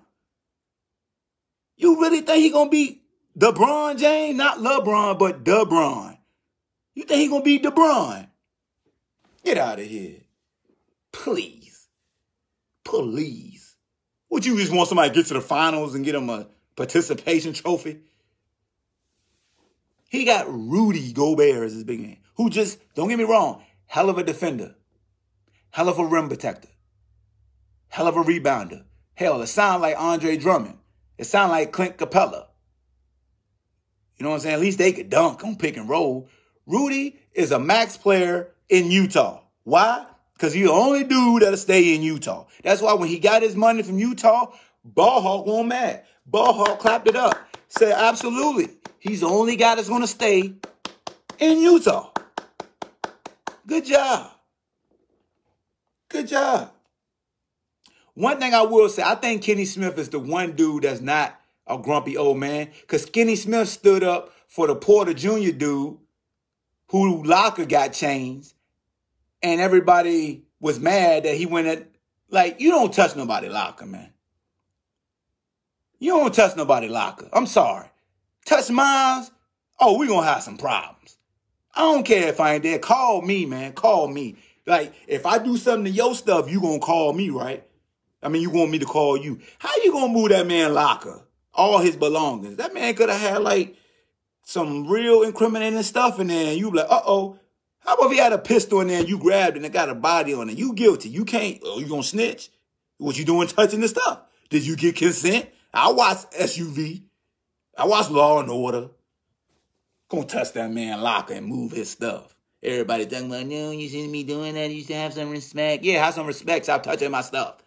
You 1.78 2.00
really 2.00 2.20
think 2.20 2.42
he 2.42 2.50
gonna 2.50 2.68
be 2.68 3.02
LeBron 3.38 3.98
James? 3.98 4.36
Not 4.36 4.58
LeBron, 4.58 5.18
but 5.18 5.44
DeBron. 5.44 6.18
You 6.94 7.04
think 7.04 7.20
he 7.20 7.28
gonna 7.28 7.42
be 7.42 7.60
DeBron? 7.60 8.28
Get 9.44 9.56
out 9.56 9.78
of 9.78 9.86
here. 9.86 10.18
Please. 11.12 11.86
Please. 12.84 13.76
Would 14.28 14.44
you 14.44 14.58
just 14.58 14.72
want 14.72 14.88
somebody 14.88 15.10
to 15.10 15.14
get 15.14 15.26
to 15.26 15.34
the 15.34 15.40
finals 15.40 15.94
and 15.94 16.04
get 16.04 16.16
him 16.16 16.28
a 16.28 16.48
participation 16.76 17.52
trophy? 17.52 18.00
He 20.08 20.24
got 20.24 20.46
Rudy 20.48 21.12
Gobert 21.12 21.64
as 21.64 21.74
his 21.74 21.84
big 21.84 22.00
man, 22.00 22.16
who 22.34 22.50
just, 22.50 22.78
don't 22.94 23.08
get 23.08 23.18
me 23.18 23.24
wrong, 23.24 23.62
hell 23.86 24.10
of 24.10 24.18
a 24.18 24.24
defender, 24.24 24.74
hell 25.70 25.88
of 25.88 25.98
a 25.98 26.04
rim 26.04 26.28
protector, 26.28 26.68
hell 27.88 28.08
of 28.08 28.16
a 28.16 28.22
rebounder. 28.22 28.84
Hell, 29.14 29.42
it 29.42 29.48
sounds 29.48 29.82
like 29.82 29.98
Andre 29.98 30.36
Drummond. 30.36 30.77
It 31.18 31.24
sounds 31.24 31.50
like 31.50 31.72
Clint 31.72 31.98
Capela. 31.98 32.46
You 34.16 34.24
know 34.24 34.30
what 34.30 34.36
I'm 34.36 34.40
saying? 34.40 34.54
At 34.54 34.60
least 34.60 34.78
they 34.78 34.92
could 34.92 35.10
dunk 35.10 35.44
on 35.44 35.56
pick 35.56 35.76
and 35.76 35.88
roll. 35.88 36.28
Rudy 36.66 37.18
is 37.32 37.52
a 37.52 37.58
max 37.58 37.96
player 37.96 38.52
in 38.68 38.90
Utah. 38.90 39.42
Why? 39.64 40.06
Because 40.34 40.52
he's 40.52 40.66
the 40.66 40.72
only 40.72 41.04
dude 41.04 41.42
that'll 41.42 41.56
stay 41.56 41.94
in 41.94 42.02
Utah. 42.02 42.46
That's 42.62 42.80
why 42.80 42.94
when 42.94 43.08
he 43.08 43.18
got 43.18 43.42
his 43.42 43.56
money 43.56 43.82
from 43.82 43.98
Utah, 43.98 44.52
Ballhawk 44.88 45.46
won't 45.46 45.68
mad. 45.68 46.04
Ballhawk 46.30 46.78
clapped 46.78 47.08
it 47.08 47.16
up. 47.16 47.36
Said, 47.68 47.92
absolutely. 47.92 48.68
He's 48.98 49.20
the 49.20 49.28
only 49.28 49.56
guy 49.56 49.74
that's 49.74 49.88
going 49.88 50.02
to 50.02 50.06
stay 50.06 50.54
in 51.38 51.60
Utah. 51.60 52.10
Good 53.66 53.84
job. 53.84 54.30
Good 56.08 56.28
job. 56.28 56.72
One 58.18 58.40
thing 58.40 58.52
I 58.52 58.62
will 58.62 58.88
say, 58.88 59.04
I 59.04 59.14
think 59.14 59.44
Kenny 59.44 59.64
Smith 59.64 59.96
is 59.96 60.08
the 60.08 60.18
one 60.18 60.56
dude 60.56 60.82
that's 60.82 61.00
not 61.00 61.40
a 61.68 61.78
grumpy 61.78 62.16
old 62.16 62.36
man. 62.36 62.68
Because 62.80 63.06
Kenny 63.06 63.36
Smith 63.36 63.68
stood 63.68 64.02
up 64.02 64.32
for 64.48 64.66
the 64.66 64.74
Porter 64.74 65.14
Jr. 65.14 65.52
dude 65.52 65.98
who 66.88 67.22
locker 67.22 67.64
got 67.64 67.92
changed. 67.92 68.54
And 69.40 69.60
everybody 69.60 70.42
was 70.58 70.80
mad 70.80 71.22
that 71.22 71.36
he 71.36 71.46
went 71.46 71.68
at, 71.68 71.86
like, 72.28 72.60
you 72.60 72.72
don't 72.72 72.92
touch 72.92 73.14
nobody 73.14 73.48
locker, 73.48 73.86
man. 73.86 74.12
You 76.00 76.16
don't 76.16 76.34
touch 76.34 76.56
nobody 76.56 76.88
locker. 76.88 77.28
I'm 77.32 77.46
sorry. 77.46 77.86
Touch 78.44 78.68
mine, 78.68 79.26
oh, 79.78 79.96
we 79.96 80.08
gonna 80.08 80.26
have 80.26 80.42
some 80.42 80.58
problems. 80.58 81.18
I 81.72 81.82
don't 81.82 82.04
care 82.04 82.26
if 82.26 82.40
I 82.40 82.54
ain't 82.54 82.64
there. 82.64 82.80
Call 82.80 83.22
me, 83.22 83.46
man. 83.46 83.74
Call 83.74 84.08
me. 84.08 84.38
Like, 84.66 84.92
if 85.06 85.24
I 85.24 85.38
do 85.38 85.56
something 85.56 85.84
to 85.84 85.90
your 85.90 86.16
stuff, 86.16 86.50
you 86.50 86.60
gonna 86.60 86.80
call 86.80 87.12
me, 87.12 87.30
right? 87.30 87.64
I 88.22 88.28
mean, 88.28 88.42
you 88.42 88.50
want 88.50 88.70
me 88.70 88.78
to 88.78 88.86
call 88.86 89.16
you. 89.16 89.40
How 89.58 89.70
you 89.84 89.92
gonna 89.92 90.12
move 90.12 90.30
that 90.30 90.46
man 90.46 90.74
locker? 90.74 91.22
All 91.54 91.78
his 91.78 91.96
belongings. 91.96 92.56
That 92.56 92.74
man 92.74 92.94
could 92.94 93.08
have 93.08 93.20
had 93.20 93.42
like 93.42 93.76
some 94.42 94.88
real 94.88 95.22
incriminating 95.22 95.82
stuff 95.82 96.18
in 96.18 96.28
there, 96.28 96.50
and 96.50 96.58
you 96.58 96.70
be 96.70 96.78
like, 96.78 96.90
uh 96.90 97.02
oh. 97.06 97.38
How 97.80 97.94
about 97.94 98.06
if 98.06 98.12
he 98.12 98.18
had 98.18 98.32
a 98.32 98.38
pistol 98.38 98.80
in 98.80 98.88
there 98.88 99.00
and 99.00 99.08
you 99.08 99.18
grabbed 99.18 99.56
it 99.56 99.58
and 99.58 99.66
it 99.66 99.72
got 99.72 99.88
a 99.88 99.94
body 99.94 100.34
on 100.34 100.50
it? 100.50 100.58
You 100.58 100.74
guilty. 100.74 101.08
You 101.08 101.24
can't. 101.24 101.58
Oh, 101.64 101.78
you 101.78 101.86
gonna 101.86 102.02
snitch? 102.02 102.50
What 102.98 103.18
you 103.18 103.24
doing 103.24 103.48
touching 103.48 103.80
the 103.80 103.88
stuff? 103.88 104.20
Did 104.50 104.66
you 104.66 104.76
get 104.76 104.96
consent? 104.96 105.48
I 105.72 105.92
watch 105.92 106.18
SVU. 106.38 107.02
I 107.76 107.86
watch 107.86 108.10
Law 108.10 108.40
and 108.40 108.50
Order. 108.50 108.88
Gonna 110.08 110.24
touch 110.24 110.52
that 110.54 110.70
man 110.70 111.00
locker 111.00 111.34
and 111.34 111.46
move 111.46 111.72
his 111.72 111.90
stuff. 111.90 112.34
Everybody 112.62 113.06
talking 113.06 113.26
about, 113.26 113.46
no, 113.46 113.70
you 113.70 113.88
shouldn't 113.88 114.12
be 114.12 114.24
doing 114.24 114.54
that. 114.54 114.70
You 114.70 114.82
should 114.82 114.96
have 114.96 115.14
some 115.14 115.30
respect. 115.30 115.84
Yeah, 115.84 116.04
have 116.04 116.14
some 116.14 116.26
respect. 116.26 116.64
Stop 116.64 116.82
touching 116.82 117.10
my 117.10 117.20
stuff. 117.20 117.62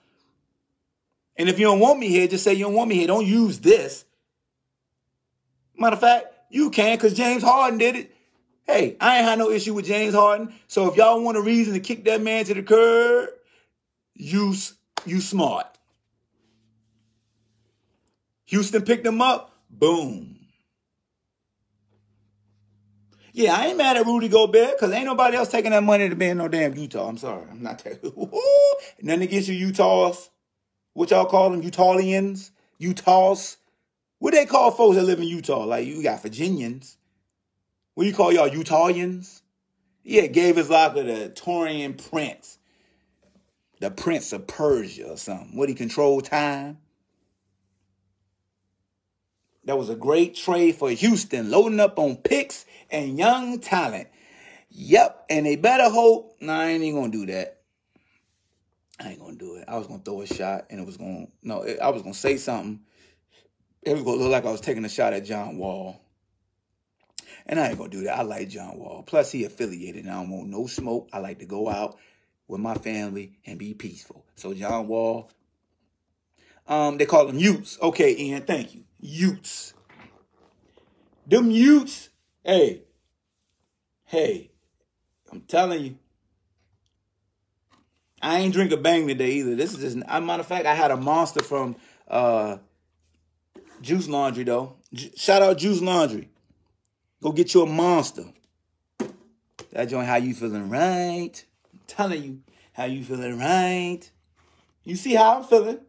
And 1.41 1.49
if 1.49 1.57
you 1.57 1.65
don't 1.65 1.79
want 1.79 1.97
me 1.97 2.07
here, 2.07 2.27
just 2.27 2.43
say 2.43 2.53
you 2.53 2.65
don't 2.65 2.75
want 2.75 2.87
me 2.87 2.97
here. 2.97 3.07
Don't 3.07 3.25
use 3.25 3.57
this. 3.61 4.05
Matter 5.75 5.95
of 5.95 5.99
fact, 5.99 6.27
you 6.51 6.69
can 6.69 6.95
because 6.95 7.15
James 7.15 7.41
Harden 7.41 7.79
did 7.79 7.95
it. 7.95 8.15
Hey, 8.67 8.95
I 9.01 9.17
ain't 9.17 9.25
had 9.25 9.39
no 9.39 9.49
issue 9.49 9.73
with 9.73 9.85
James 9.85 10.13
Harden. 10.13 10.53
So 10.67 10.87
if 10.87 10.97
y'all 10.97 11.19
want 11.19 11.37
a 11.37 11.41
reason 11.41 11.73
to 11.73 11.79
kick 11.79 12.05
that 12.05 12.21
man 12.21 12.45
to 12.45 12.53
the 12.53 12.61
curb, 12.61 13.29
you, 14.13 14.53
you 15.03 15.19
smart. 15.19 15.65
Houston 18.45 18.83
picked 18.83 19.07
him 19.07 19.19
up. 19.19 19.51
Boom. 19.67 20.37
Yeah, 23.33 23.55
I 23.55 23.65
ain't 23.65 23.77
mad 23.79 23.97
at 23.97 24.05
Rudy 24.05 24.27
Gobert 24.27 24.77
because 24.77 24.91
ain't 24.91 25.05
nobody 25.05 25.37
else 25.37 25.49
taking 25.49 25.71
that 25.71 25.81
money 25.81 26.07
to 26.07 26.15
be 26.15 26.27
in 26.27 26.37
no 26.37 26.47
damn 26.47 26.75
Utah. 26.75 27.07
I'm 27.07 27.17
sorry. 27.17 27.47
I'm 27.49 27.63
not 27.63 27.79
taking 27.83 28.11
Nothing 29.01 29.23
against 29.23 29.49
you 29.49 29.55
Utahs. 29.55 30.29
What 30.93 31.11
y'all 31.11 31.25
call 31.25 31.49
them? 31.49 31.61
Utahians? 31.61 32.51
Utahs? 32.77 33.57
What 34.19 34.33
they 34.33 34.45
call 34.45 34.71
folks 34.71 34.97
that 34.97 35.03
live 35.03 35.19
in 35.19 35.27
Utah? 35.27 35.63
Like 35.65 35.87
you 35.87 36.03
got 36.03 36.21
Virginians. 36.21 36.97
What 37.95 38.03
do 38.03 38.09
you 38.09 38.15
call 38.15 38.31
y'all 38.31 38.49
Utahians? 38.49 39.41
Yeah, 40.03 40.27
gave 40.27 40.57
his 40.57 40.67
to 40.67 40.91
the 40.95 41.31
Taurean 41.35 41.97
Prince. 42.09 42.57
The 43.79 43.91
prince 43.91 44.31
of 44.31 44.47
Persia 44.47 45.09
or 45.09 45.17
something. 45.17 45.55
What 45.55 45.69
he 45.69 45.75
control 45.75 46.21
time? 46.21 46.77
That 49.65 49.77
was 49.77 49.89
a 49.89 49.95
great 49.95 50.35
trade 50.35 50.75
for 50.75 50.89
Houston, 50.89 51.51
loading 51.51 51.79
up 51.79 51.99
on 51.99 52.17
picks 52.17 52.65
and 52.89 53.17
young 53.17 53.59
talent. 53.59 54.07
Yep, 54.69 55.25
and 55.29 55.45
they 55.45 55.55
better 55.55 55.89
hope. 55.89 56.37
Nah, 56.41 56.61
I 56.61 56.65
ain't 56.67 56.83
even 56.83 56.99
gonna 56.99 57.11
do 57.11 57.25
that. 57.27 57.60
I 59.01 59.09
ain't 59.09 59.19
gonna 59.19 59.35
do 59.35 59.55
it. 59.55 59.65
I 59.67 59.77
was 59.77 59.87
gonna 59.87 60.01
throw 60.03 60.21
a 60.21 60.27
shot, 60.27 60.67
and 60.69 60.79
it 60.79 60.85
was 60.85 60.97
gonna 60.97 61.27
no. 61.41 61.63
It, 61.63 61.79
I 61.79 61.89
was 61.89 62.03
gonna 62.03 62.13
say 62.13 62.37
something. 62.37 62.81
It 63.81 63.93
was 63.93 64.03
gonna 64.03 64.17
look 64.17 64.31
like 64.31 64.45
I 64.45 64.51
was 64.51 64.61
taking 64.61 64.85
a 64.85 64.89
shot 64.89 65.13
at 65.13 65.25
John 65.25 65.57
Wall, 65.57 65.99
and 67.47 67.59
I 67.59 67.69
ain't 67.69 67.77
gonna 67.77 67.89
do 67.89 68.03
that. 68.03 68.19
I 68.19 68.21
like 68.21 68.49
John 68.49 68.77
Wall. 68.77 69.03
Plus, 69.03 69.31
he 69.31 69.43
affiliated, 69.43 70.05
and 70.05 70.11
I 70.11 70.21
don't 70.21 70.29
want 70.29 70.49
no 70.49 70.67
smoke. 70.67 71.09
I 71.11 71.17
like 71.17 71.39
to 71.39 71.45
go 71.45 71.67
out 71.67 71.97
with 72.47 72.61
my 72.61 72.75
family 72.75 73.39
and 73.45 73.57
be 73.57 73.73
peaceful. 73.73 74.23
So 74.35 74.53
John 74.53 74.87
Wall, 74.87 75.31
um, 76.67 76.97
they 76.97 77.05
call 77.05 77.25
them 77.25 77.39
Utes. 77.39 77.79
Okay, 77.81 78.15
Ian, 78.15 78.43
thank 78.43 78.75
you. 78.75 78.83
Utes. 78.99 79.73
Them 81.25 81.49
Utes, 81.49 82.09
hey, 82.43 82.83
hey, 84.05 84.51
I'm 85.31 85.41
telling 85.41 85.83
you, 85.83 85.97
I 88.21 88.39
ain't 88.39 88.53
drink 88.53 88.71
a 88.71 88.77
bang 88.77 89.07
today 89.07 89.31
either. 89.31 89.55
This 89.55 89.73
is 89.73 89.79
just, 89.79 90.05
a 90.07 90.21
matter 90.21 90.41
of 90.41 90.47
fact, 90.47 90.65
I 90.65 90.75
had 90.75 90.91
a 90.91 90.97
monster 90.97 91.43
from 91.43 91.75
uh, 92.07 92.57
Juice 93.81 94.07
Laundry 94.07 94.43
though. 94.43 94.75
Shout 95.15 95.41
out 95.41 95.57
Juice 95.57 95.81
Laundry. 95.81 96.29
Go 97.21 97.31
get 97.31 97.53
you 97.53 97.63
a 97.63 97.65
monster. 97.65 98.25
That 99.71 99.85
joint, 99.85 100.07
how 100.07 100.17
you 100.17 100.33
feeling 100.33 100.69
right? 100.69 101.45
I'm 101.73 101.79
telling 101.87 102.23
you, 102.23 102.41
how 102.73 102.85
you 102.85 103.03
feeling 103.03 103.39
right? 103.39 104.01
You 104.83 104.95
see 104.95 105.15
how 105.15 105.37
I'm 105.37 105.43
feeling? 105.43 105.79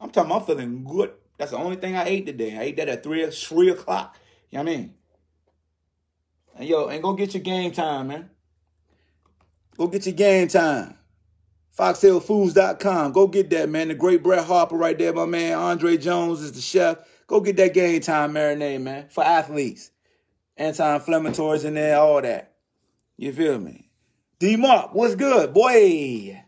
I'm 0.00 0.10
talking, 0.10 0.32
I'm 0.32 0.42
feeling 0.42 0.84
good. 0.84 1.12
That's 1.38 1.50
the 1.50 1.58
only 1.58 1.76
thing 1.76 1.96
I 1.96 2.04
ate 2.04 2.26
today. 2.26 2.56
I 2.56 2.62
ate 2.62 2.76
that 2.76 2.88
at 2.88 3.02
three, 3.02 3.28
three 3.30 3.70
o'clock. 3.70 4.16
You 4.50 4.58
know 4.58 4.64
what 4.64 4.72
I 4.72 4.76
mean? 4.76 4.94
And 6.56 6.68
yo, 6.68 6.86
and 6.88 7.02
go 7.02 7.12
get 7.12 7.34
your 7.34 7.42
game 7.42 7.72
time, 7.72 8.08
man. 8.08 8.30
Go 9.76 9.88
get 9.88 10.06
your 10.06 10.14
game 10.14 10.48
time. 10.48 10.96
FoxtailFoods.com. 11.78 13.12
Go 13.12 13.26
get 13.26 13.50
that, 13.50 13.68
man. 13.68 13.88
The 13.88 13.94
great 13.94 14.22
Brett 14.22 14.46
Harper 14.46 14.76
right 14.76 14.98
there, 14.98 15.12
my 15.12 15.26
man. 15.26 15.58
Andre 15.58 15.98
Jones 15.98 16.40
is 16.40 16.52
the 16.52 16.60
chef. 16.60 16.98
Go 17.26 17.40
get 17.40 17.56
that 17.56 17.74
game 17.74 18.00
time 18.00 18.32
marinade, 18.32 18.80
man, 18.80 19.08
for 19.08 19.22
athletes. 19.22 19.90
Anti-inflammatories 20.56 21.64
in 21.64 21.74
there, 21.74 21.98
all 21.98 22.22
that. 22.22 22.54
You 23.18 23.32
feel 23.32 23.58
me? 23.58 23.90
D 24.38 24.56
Mark, 24.56 24.94
what's 24.94 25.14
good? 25.16 25.52
Boy, 25.52 26.42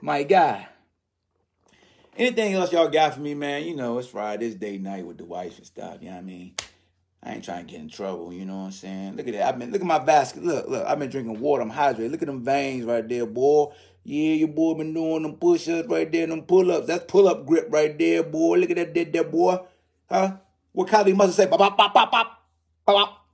my 0.00 0.22
guy. 0.22 0.68
Anything 2.16 2.54
else 2.54 2.72
y'all 2.72 2.88
got 2.88 3.14
for 3.14 3.20
me, 3.20 3.34
man? 3.34 3.64
You 3.64 3.74
know, 3.74 3.98
it's 3.98 4.08
Friday, 4.08 4.46
it's 4.46 4.56
day 4.56 4.78
night 4.78 5.06
with 5.06 5.18
the 5.18 5.24
wife 5.24 5.56
and 5.58 5.66
stuff. 5.66 5.98
You 6.00 6.08
know 6.08 6.16
what 6.16 6.22
I 6.22 6.24
mean? 6.24 6.54
I 7.22 7.34
ain't 7.34 7.44
trying 7.44 7.66
to 7.66 7.72
get 7.72 7.80
in 7.80 7.88
trouble, 7.88 8.32
you 8.32 8.44
know 8.44 8.58
what 8.58 8.64
I'm 8.66 8.72
saying? 8.72 9.16
Look 9.16 9.28
at 9.28 9.34
that. 9.34 9.48
I've 9.48 9.58
been 9.58 9.70
look 9.70 9.80
at 9.80 9.86
my 9.86 9.98
basket. 9.98 10.42
Look, 10.42 10.68
look, 10.68 10.86
I've 10.86 10.98
been 10.98 11.10
drinking 11.10 11.38
water. 11.38 11.62
I'm 11.62 11.70
hydrated. 11.70 12.10
Look 12.10 12.22
at 12.22 12.26
them 12.26 12.42
veins 12.42 12.84
right 12.84 13.06
there, 13.06 13.26
boy. 13.26 13.72
Yeah, 14.02 14.34
your 14.34 14.48
boy 14.48 14.74
been 14.74 14.94
doing 14.94 15.22
them 15.22 15.36
push-ups 15.36 15.88
right 15.88 16.10
there, 16.10 16.26
them 16.26 16.42
pull-ups. 16.42 16.86
That's 16.86 17.04
pull-up 17.06 17.46
grip 17.46 17.68
right 17.70 17.96
there, 17.98 18.22
boy. 18.22 18.58
Look 18.58 18.70
at 18.70 18.76
that 18.76 18.94
dead 18.94 19.12
there, 19.12 19.24
boy. 19.24 19.58
Huh? 20.08 20.36
What 20.72 20.88
Kylie 20.88 21.14
must 21.14 21.36
said, 21.36 21.50
bop, 21.50 21.58
bop, 21.58 21.76
bop, 21.76 21.94
bop, 21.94 22.10
bop, 22.10 22.42
bop. 22.86 23.26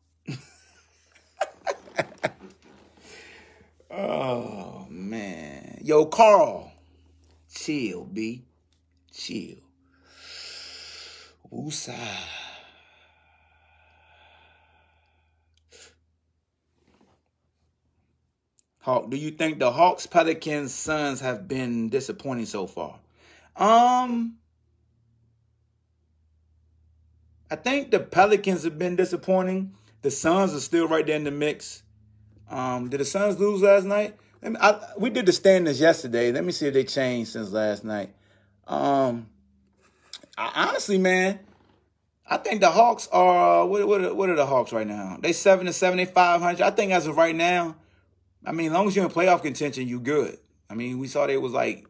oh, 3.97 4.87
man. 4.91 5.79
Yo, 5.83 6.07
Carl. 6.07 6.73
Chill, 7.55 8.05
B. 8.05 8.45
Chill. 9.13 9.57
Woosah. 11.53 12.36
Hawk, 18.87 19.11
do 19.11 19.17
you 19.17 19.33
think 19.33 19.59
the 19.59 19.73
Hawks, 19.73 20.07
Pelicans, 20.07 20.73
Suns 20.73 21.19
have 21.19 21.49
been 21.49 21.89
disappointing 21.89 22.47
so 22.47 22.69
far? 22.69 23.01
Um, 23.57 24.37
I 27.51 27.57
think 27.57 27.91
the 27.91 27.99
Pelicans 27.99 28.63
have 28.63 28.79
been 28.79 28.95
disappointing. 28.95 29.75
The 30.03 30.13
Suns 30.13 30.55
are 30.55 30.61
still 30.61 30.87
right 30.87 31.05
there 31.05 31.17
in 31.17 31.25
the 31.25 31.33
mix. 31.33 31.83
Um, 32.49 32.89
did 32.89 33.01
the 33.01 33.05
Suns 33.05 33.41
lose 33.41 33.61
last 33.61 33.87
night? 33.87 34.15
I 34.45 34.81
we 34.97 35.11
did 35.11 35.27
the 35.27 35.33
standings 35.33 35.81
yesterday. 35.81 36.31
Let 36.31 36.45
me 36.45 36.53
see 36.53 36.69
if 36.69 36.75
they 36.75 36.85
changed 36.85 37.33
since 37.33 37.51
last 37.51 37.83
night. 37.83 38.15
Um, 38.69 39.27
I, 40.39 40.69
honestly, 40.69 40.99
man, 40.99 41.41
I 42.25 42.37
think 42.37 42.61
the 42.61 42.71
Hawks 42.71 43.09
are 43.11 43.67
what, 43.67 43.89
what, 43.89 44.15
what 44.17 44.31
are 44.31 44.37
the 44.37 44.47
Hawks 44.47 44.73
right 44.73 44.87
now? 44.87 45.19
They 45.21 45.33
seven 45.33 45.67
to 45.67 45.73
seventy 45.73 46.05
five 46.05 46.41
hundred. 46.41 46.63
I 46.63 46.71
think 46.71 46.93
as 46.93 47.09
of 47.09 47.17
right 47.17 47.35
now, 47.35 47.75
I 48.47 48.53
mean, 48.53 48.69
as 48.69 48.73
long 48.73 48.87
as 48.87 48.95
you're 48.95 49.05
in 49.05 49.11
playoff 49.11 49.43
contention, 49.43 49.89
you 49.89 49.99
good. 49.99 50.39
I 50.71 50.75
mean, 50.75 50.99
we 50.99 51.09
saw 51.09 51.27
they 51.27 51.37
was 51.37 51.53
like 51.53 51.87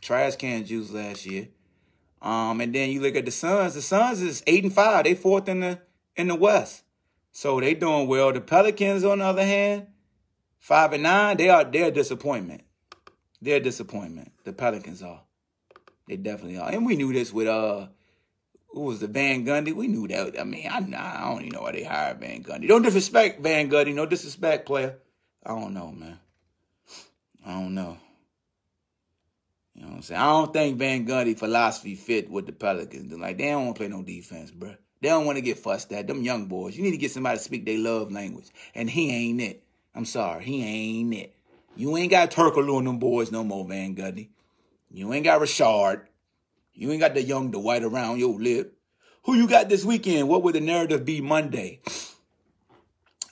trash 0.00 0.36
can 0.36 0.64
juice 0.64 0.90
last 0.92 1.26
year. 1.26 1.48
Um, 2.22 2.60
and 2.60 2.74
then 2.74 2.90
you 2.90 3.00
look 3.00 3.16
at 3.16 3.24
the 3.24 3.30
Suns. 3.30 3.74
The 3.74 3.82
Suns 3.82 4.22
is 4.22 4.42
eight 4.46 4.64
and 4.64 4.72
five. 4.72 5.04
They 5.04 5.14
fourth 5.14 5.48
in 5.48 5.60
the 5.60 5.80
in 6.14 6.28
the 6.28 6.34
West, 6.34 6.84
so 7.32 7.60
they 7.60 7.74
doing 7.74 8.06
well. 8.08 8.32
The 8.32 8.40
Pelicans, 8.40 9.04
on 9.04 9.18
the 9.18 9.24
other 9.24 9.44
hand, 9.44 9.88
five 10.58 10.92
and 10.92 11.02
nine. 11.02 11.36
They 11.36 11.50
are 11.50 11.64
they're 11.64 11.90
disappointment. 11.90 12.62
They're 13.42 13.60
disappointment. 13.60 14.32
The 14.44 14.52
Pelicans 14.52 15.02
are. 15.02 15.22
They 16.08 16.16
definitely 16.16 16.58
are. 16.58 16.70
And 16.70 16.86
we 16.86 16.96
knew 16.96 17.12
this 17.12 17.32
with 17.32 17.48
uh, 17.48 17.88
who 18.68 18.82
was 18.82 19.00
the 19.00 19.08
Van 19.08 19.44
Gundy? 19.44 19.74
We 19.74 19.88
knew 19.88 20.08
that. 20.08 20.40
I 20.40 20.44
mean, 20.44 20.66
I, 20.66 20.78
I 20.78 21.30
don't 21.30 21.42
even 21.42 21.52
know 21.52 21.62
why 21.62 21.72
they 21.72 21.84
hired 21.84 22.20
Van 22.20 22.42
Gundy. 22.42 22.68
Don't 22.68 22.82
disrespect 22.82 23.42
Van 23.42 23.68
Gundy. 23.68 23.94
No 23.94 24.06
disrespect, 24.06 24.66
player. 24.66 24.96
I 25.46 25.50
don't 25.50 25.74
know, 25.74 25.92
man. 25.92 26.18
I 27.46 27.52
don't 27.52 27.74
know. 27.76 27.96
You 29.76 29.82
know 29.82 29.88
what 29.88 29.96
I'm 29.96 30.02
saying? 30.02 30.20
I 30.20 30.24
don't 30.24 30.52
think 30.52 30.76
Van 30.76 31.06
Gundy 31.06 31.38
philosophy 31.38 31.94
fit 31.94 32.28
with 32.28 32.46
the 32.46 32.52
Pelicans. 32.52 33.12
Like, 33.12 33.38
they 33.38 33.50
don't 33.50 33.66
want 33.66 33.76
to 33.76 33.80
play 33.80 33.88
no 33.88 34.02
defense, 34.02 34.50
bro. 34.50 34.74
They 35.00 35.08
don't 35.08 35.24
want 35.24 35.36
to 35.36 35.42
get 35.42 35.58
fussed 35.58 35.92
at. 35.92 36.08
Them 36.08 36.22
young 36.22 36.46
boys. 36.46 36.76
You 36.76 36.82
need 36.82 36.90
to 36.90 36.96
get 36.96 37.12
somebody 37.12 37.38
to 37.38 37.44
speak 37.44 37.64
their 37.64 37.78
love 37.78 38.10
language. 38.10 38.48
And 38.74 38.90
he 38.90 39.12
ain't 39.12 39.40
it. 39.40 39.62
I'm 39.94 40.04
sorry. 40.04 40.44
He 40.44 40.64
ain't 40.64 41.14
it. 41.14 41.34
You 41.76 41.96
ain't 41.96 42.10
got 42.10 42.32
Turkoglu 42.32 42.78
on 42.78 42.84
them 42.84 42.98
boys 42.98 43.30
no 43.30 43.44
more, 43.44 43.64
Van 43.64 43.94
Gundy. 43.94 44.30
You 44.90 45.12
ain't 45.12 45.24
got 45.24 45.40
Rashard. 45.40 46.06
You 46.74 46.90
ain't 46.90 47.00
got 47.00 47.14
the 47.14 47.22
young, 47.22 47.52
white 47.52 47.84
around 47.84 48.18
your 48.18 48.40
lip. 48.40 48.76
Who 49.24 49.34
you 49.34 49.46
got 49.46 49.68
this 49.68 49.84
weekend? 49.84 50.28
What 50.28 50.42
would 50.42 50.56
the 50.56 50.60
narrative 50.60 51.04
be 51.04 51.20
Monday? 51.20 51.82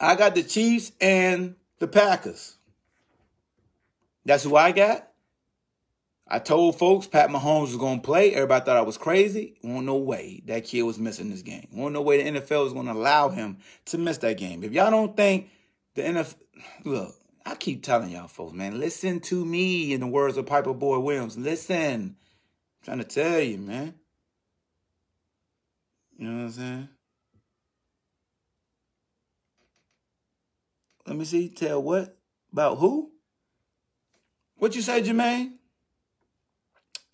I 0.00 0.14
got 0.14 0.37
the 0.37 0.44
Chiefs 0.44 0.92
and 1.00 1.57
the 1.78 1.88
Packers. 1.88 2.56
That's 4.24 4.44
who 4.44 4.56
I 4.56 4.72
got. 4.72 5.08
I 6.26 6.38
told 6.38 6.78
folks 6.78 7.06
Pat 7.06 7.28
Mahomes 7.28 7.68
was 7.68 7.76
going 7.76 8.00
to 8.00 8.04
play. 8.04 8.34
Everybody 8.34 8.64
thought 8.64 8.78
I 8.78 8.82
was 8.82 8.96
crazy. 8.96 9.58
Won't 9.62 9.84
no 9.84 9.96
way 9.96 10.42
that 10.46 10.64
kid 10.64 10.82
was 10.82 10.98
missing 10.98 11.28
this 11.28 11.42
game. 11.42 11.68
Won't 11.70 11.92
no 11.92 12.00
way 12.00 12.22
the 12.22 12.40
NFL 12.40 12.64
was 12.64 12.72
going 12.72 12.87
to 12.87 12.92
allow 12.92 13.28
him 13.28 13.58
to 13.87 13.98
miss 13.98 14.18
that 14.18 14.38
game. 14.38 14.64
If 14.64 14.72
y'all 14.72 14.90
don't 14.90 15.14
think 15.14 15.50
the 15.94 16.02
NFL, 16.02 16.37
look, 16.84 17.14
I 17.44 17.54
keep 17.56 17.82
telling 17.82 18.10
y'all 18.10 18.26
folks, 18.26 18.54
man, 18.54 18.80
listen 18.80 19.20
to 19.20 19.44
me 19.44 19.92
in 19.92 20.00
the 20.00 20.06
words 20.06 20.38
of 20.38 20.46
Piper 20.46 20.72
Boy 20.72 20.98
Williams. 20.98 21.37
Listen. 21.37 22.16
I'm 22.80 22.84
trying 22.84 22.98
to 22.98 23.04
tell 23.04 23.40
you, 23.40 23.58
man. 23.58 23.94
You 26.16 26.28
know 26.28 26.37
what 26.37 26.44
I'm 26.44 26.50
saying? 26.52 26.88
Let 31.06 31.16
me 31.16 31.24
see. 31.24 31.48
Tell 31.48 31.82
what? 31.82 32.16
About 32.52 32.78
who? 32.78 33.10
What 34.56 34.74
you 34.74 34.82
say, 34.82 35.02
Jermaine? 35.02 35.52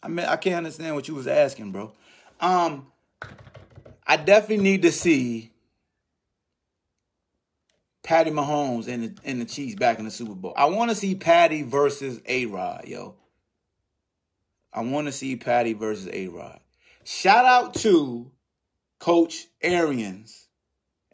I 0.02 0.08
mean, 0.08 0.26
I 0.26 0.36
can't 0.36 0.58
understand 0.58 0.94
what 0.94 1.08
you 1.08 1.14
was 1.14 1.26
asking, 1.26 1.72
bro. 1.72 1.92
Um, 2.40 2.86
I 4.06 4.16
definitely 4.16 4.64
need 4.64 4.82
to 4.82 4.92
see 4.92 5.52
Patty 8.02 8.30
Mahomes 8.30 8.88
and 8.88 9.04
the, 9.04 9.14
and 9.24 9.40
the 9.40 9.44
Chiefs 9.44 9.74
back 9.74 9.98
in 9.98 10.04
the 10.04 10.10
Super 10.10 10.34
Bowl. 10.34 10.54
I 10.56 10.66
want 10.66 10.90
to 10.90 10.94
see 10.94 11.14
Patty 11.14 11.62
versus 11.62 12.20
A 12.26 12.46
Rod, 12.46 12.86
yo. 12.86 13.16
I 14.72 14.82
want 14.82 15.06
to 15.06 15.12
see 15.12 15.36
Patty 15.36 15.74
versus 15.74 16.08
A 16.12 16.28
Rod. 16.28 16.60
Shout 17.04 17.44
out 17.44 17.74
to 17.74 18.30
Coach 18.98 19.46
Arians. 19.62 20.48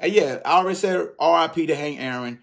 Yeah, 0.03 0.41
I 0.45 0.59
already 0.59 0.77
said 0.77 0.97
RIP 0.97 1.67
to 1.69 1.75
Hank 1.75 2.01
Aaron. 2.01 2.41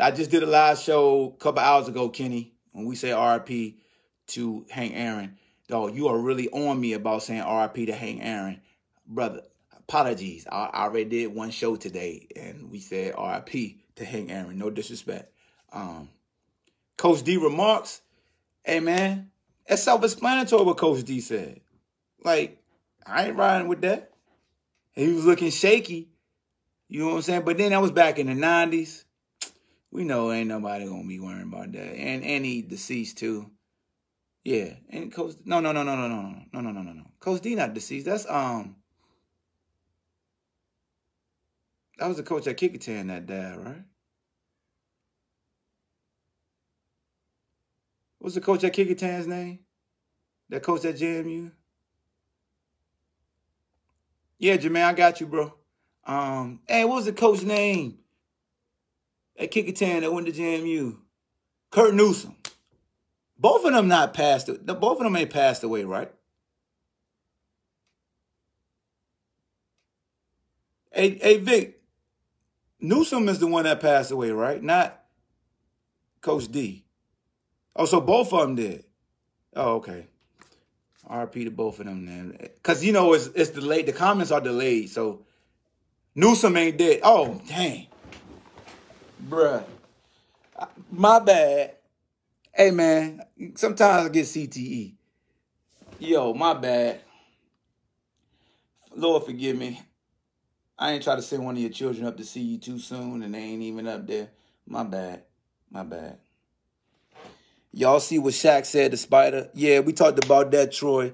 I 0.00 0.10
just 0.10 0.30
did 0.30 0.42
a 0.42 0.46
live 0.46 0.78
show 0.78 1.34
a 1.36 1.42
couple 1.42 1.60
hours 1.60 1.88
ago, 1.88 2.08
Kenny, 2.08 2.52
when 2.72 2.86
we 2.86 2.96
say 2.96 3.12
RIP 3.12 3.74
to 4.28 4.64
Hank 4.70 4.92
Aaron. 4.94 5.36
Dog, 5.68 5.94
you 5.94 6.08
are 6.08 6.18
really 6.18 6.48
on 6.50 6.80
me 6.80 6.94
about 6.94 7.22
saying 7.22 7.42
RIP 7.46 7.86
to 7.86 7.92
Hank 7.92 8.20
Aaron. 8.22 8.60
Brother, 9.06 9.42
apologies. 9.76 10.46
I, 10.50 10.70
I 10.72 10.82
already 10.84 11.04
did 11.04 11.34
one 11.34 11.50
show 11.50 11.76
today 11.76 12.28
and 12.34 12.70
we 12.70 12.80
said 12.80 13.14
RIP 13.18 13.76
to 13.96 14.04
Hank 14.04 14.30
Aaron. 14.30 14.58
No 14.58 14.70
disrespect. 14.70 15.32
Um, 15.72 16.08
Coach 16.96 17.22
D 17.22 17.36
remarks, 17.36 18.00
hey 18.64 18.80
man, 18.80 19.30
that's 19.68 19.82
self-explanatory 19.82 20.64
what 20.64 20.78
Coach 20.78 21.04
D 21.04 21.20
said. 21.20 21.60
Like, 22.24 22.58
I 23.06 23.26
ain't 23.26 23.36
riding 23.36 23.68
with 23.68 23.82
that. 23.82 24.12
And 24.96 25.06
He 25.06 25.12
was 25.12 25.24
looking 25.24 25.50
shaky. 25.50 26.08
You 26.88 27.00
know 27.00 27.08
what 27.08 27.16
I'm 27.16 27.22
saying? 27.22 27.42
But 27.44 27.58
then 27.58 27.70
that 27.70 27.80
was 27.80 27.92
back 27.92 28.18
in 28.18 28.26
the 28.26 28.34
90s. 28.34 29.04
We 29.92 30.04
know 30.04 30.32
ain't 30.32 30.48
nobody 30.48 30.86
gonna 30.86 31.08
be 31.08 31.20
worrying 31.20 31.48
about 31.52 31.72
that. 31.72 31.94
And 31.96 32.24
and 32.24 32.44
he 32.44 32.62
deceased 32.62 33.18
too. 33.18 33.50
Yeah. 34.44 34.74
And 34.90 35.12
Coach 35.12 35.36
no 35.44 35.60
no 35.60 35.72
no 35.72 35.82
no 35.84 35.96
no 35.96 36.08
no 36.08 36.18
no 36.20 36.44
no 36.52 36.60
no 36.60 36.72
no 36.72 36.82
no 36.82 36.92
no. 36.92 37.04
Coach 37.20 37.42
D 37.42 37.54
not 37.54 37.74
deceased. 37.74 38.06
That's 38.06 38.26
um 38.28 38.76
That 41.98 42.08
was 42.08 42.16
the 42.16 42.22
coach 42.24 42.46
at 42.46 42.56
Kecoughtan 42.58 43.08
that 43.08 43.26
died, 43.26 43.58
right? 43.58 43.84
What's 48.18 48.34
the 48.36 48.42
coach 48.42 48.64
at 48.64 48.74
Kecoughtan's 48.74 49.26
name? 49.26 49.60
That 50.50 50.62
coach 50.62 50.84
at 50.84 50.96
JMU? 50.96 51.52
Yeah, 54.38 54.58
Jermaine, 54.58 54.84
I 54.84 54.94
got 54.94 55.20
you, 55.20 55.28
bro. 55.28 55.54
Um, 56.06 56.60
hey, 56.68 56.84
what 56.86 56.96
was 56.96 57.06
the 57.06 57.14
coach 57.14 57.42
name 57.42 57.99
at 59.38 59.50
Kecoughtan 59.50 60.00
that 60.00 60.12
went 60.12 60.26
to 60.26 60.32
JMU? 60.32 60.96
Kurt 61.70 61.94
Newsom. 61.94 62.36
Both 63.38 63.64
of 63.64 63.72
them 63.72 63.88
not 63.88 64.12
passed. 64.12 64.48
Both 64.66 64.98
of 64.98 65.04
them 65.04 65.16
ain't 65.16 65.30
passed 65.30 65.62
away, 65.62 65.84
right? 65.84 66.12
Hey, 70.92 71.18
hey, 71.22 71.38
Vic, 71.38 71.80
Newsom 72.80 73.28
is 73.28 73.38
the 73.38 73.46
one 73.46 73.64
that 73.64 73.80
passed 73.80 74.10
away, 74.10 74.30
right? 74.30 74.62
Not 74.62 75.02
Coach 76.20 76.48
D. 76.48 76.84
Oh, 77.76 77.86
so 77.86 78.00
both 78.00 78.32
of 78.32 78.40
them 78.40 78.56
did. 78.56 78.84
Oh, 79.54 79.76
okay. 79.76 80.06
RP 81.08 81.44
to 81.44 81.50
both 81.50 81.80
of 81.80 81.86
them 81.86 82.06
then. 82.06 82.36
Cause 82.62 82.84
you 82.84 82.92
know 82.92 83.14
it's 83.14 83.26
it's 83.28 83.50
delayed. 83.50 83.86
The 83.86 83.92
comments 83.92 84.30
are 84.30 84.40
delayed. 84.40 84.90
So 84.90 85.24
Newsom 86.14 86.56
ain't 86.56 86.78
dead. 86.78 87.00
Oh, 87.02 87.40
dang. 87.48 87.86
Bruh. 89.30 89.62
My 90.90 91.20
bad. 91.20 91.76
Hey 92.52 92.72
man, 92.72 93.22
sometimes 93.54 94.06
I 94.06 94.08
get 94.08 94.26
CTE. 94.26 94.94
Yo, 96.00 96.34
my 96.34 96.52
bad. 96.52 97.00
Lord 98.96 99.24
forgive 99.24 99.56
me. 99.56 99.80
I 100.76 100.92
ain't 100.92 101.04
try 101.04 101.14
to 101.14 101.22
send 101.22 101.44
one 101.44 101.54
of 101.54 101.60
your 101.60 101.70
children 101.70 102.06
up 102.06 102.16
to 102.16 102.24
see 102.24 102.40
you 102.40 102.58
too 102.58 102.80
soon 102.80 103.22
and 103.22 103.32
they 103.32 103.38
ain't 103.38 103.62
even 103.62 103.86
up 103.86 104.04
there. 104.04 104.30
My 104.66 104.82
bad. 104.82 105.22
My 105.70 105.84
bad. 105.84 106.18
Y'all 107.72 108.00
see 108.00 108.18
what 108.18 108.34
Shaq 108.34 108.66
said 108.66 108.90
to 108.90 108.96
Spider? 108.96 109.48
Yeah, 109.54 109.78
we 109.78 109.92
talked 109.92 110.24
about 110.24 110.50
that, 110.50 110.72
Troy, 110.72 111.12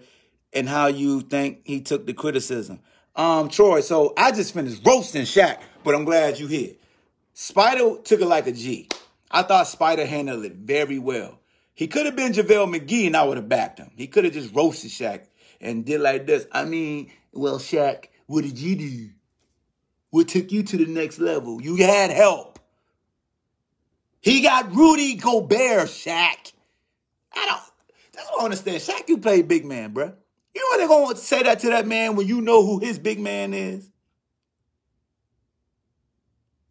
and 0.55 0.67
how 0.67 0.87
you 0.87 1.21
think 1.21 1.61
he 1.65 1.83
took 1.83 2.07
the 2.07 2.15
criticism. 2.15 2.81
Um, 3.15 3.51
Troy, 3.51 3.83
so 3.83 4.15
I 4.17 4.33
just 4.33 4.55
finished 4.55 4.81
roasting 4.87 5.23
Shaq, 5.25 5.59
but 5.85 5.95
I'm 5.95 6.07
glad 6.07 6.39
you 6.39 6.47
here. 6.47 6.73
Spider 7.39 7.99
took 8.03 8.23
it 8.23 8.27
like 8.27 8.47
a 8.47 8.53
G. 8.53 8.89
I 9.31 9.43
thought 9.43 9.69
Spider 9.69 10.07
handled 10.07 10.47
it 10.47 10.55
very 10.55 10.99
well. 10.99 11.39
He 11.75 11.87
could 11.87 12.07
have 12.07 12.17
been 12.17 12.33
JaVale 12.33 12.75
McGee 12.75 13.07
and 13.09 13.15
I 13.15 13.25
would 13.25 13.37
have 13.37 13.47
backed 13.47 13.79
him. 13.79 13.91
He 13.95 14.07
could 14.07 14.25
have 14.25 14.33
just 14.33 14.55
roasted 14.55 14.91
Shaq 14.91 15.27
and 15.61 15.85
did 15.85 16.01
like 16.01 16.27
this. 16.27 16.47
I 16.51 16.65
mean, 16.65 17.13
well, 17.35 17.59
Shaq, 17.59 18.07
What 18.25 18.45
did 18.45 18.59
you 18.59 18.75
do? 18.77 19.11
What 20.09 20.29
took 20.29 20.51
you 20.51 20.63
to 20.63 20.79
the 20.79 20.87
next 20.87 21.19
level? 21.19 21.61
You 21.61 21.77
had 21.77 22.11
help. 22.11 22.59
He 24.23 24.41
got 24.41 24.75
Rudy 24.75 25.17
Gobert, 25.17 25.89
Shaq. 25.89 26.53
I 27.35 27.45
don't. 27.45 27.61
That's 28.15 28.31
what 28.31 28.41
I 28.41 28.45
understand. 28.45 28.79
Shaq, 28.79 29.11
you 29.11 29.19
play 29.19 29.43
big 29.43 29.67
man, 29.67 29.93
bruh. 29.93 30.15
You 30.55 30.71
know 30.73 30.79
they're 30.79 30.89
gonna 30.89 31.17
say 31.17 31.43
that 31.43 31.59
to 31.61 31.67
that 31.67 31.87
man 31.87 32.17
when 32.17 32.27
you 32.27 32.41
know 32.41 32.65
who 32.65 32.79
his 32.79 32.99
big 32.99 33.21
man 33.21 33.53
is? 33.53 33.91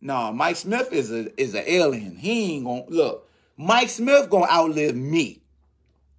No, 0.05 0.31
Mike 0.31 0.55
Smith 0.55 0.93
is 0.93 1.11
a 1.11 1.41
is 1.41 1.55
an 1.55 1.63
alien. 1.65 2.15
He 2.15 2.57
ain't 2.57 2.65
gonna 2.65 2.83
look. 2.89 3.27
Mike 3.57 3.89
Smith 3.89 4.29
gonna 4.29 4.45
outlive 4.45 4.95
me. 4.95 5.41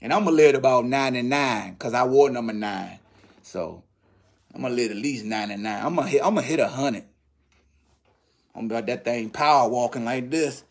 And 0.03 0.13
I'm 0.13 0.25
gonna 0.25 0.35
live 0.35 0.57
about 0.57 0.87
99 0.87 1.75
because 1.75 1.95
I 1.95 2.03
wore 2.03 2.29
number 2.29 2.53
nine. 2.53 2.99
So 3.43 3.85
I'm 4.53 4.63
gonna 4.63 4.75
live 4.75 4.91
at 4.91 4.97
least 4.97 5.25
99. 5.25 5.87
I'm 5.87 5.95
gonna 5.95 6.09
hit 6.09 6.21
I'm 6.21 6.35
gonna 6.35 6.45
hit 6.45 6.59
a 6.59 6.67
hundred. 6.67 7.05
I'm 8.57 8.65
about 8.65 8.87
that 8.87 9.05
thing 9.05 9.31
power 9.31 9.69
walking 9.69 10.05
like 10.05 10.31
this. 10.31 10.65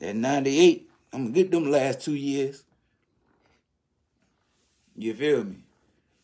At 0.00 0.16
98, 0.16 0.88
I'm 1.12 1.24
gonna 1.24 1.34
get 1.34 1.50
them 1.50 1.70
last 1.70 2.00
two 2.00 2.14
years. 2.14 2.64
You 4.96 5.12
feel 5.12 5.44
me? 5.44 5.56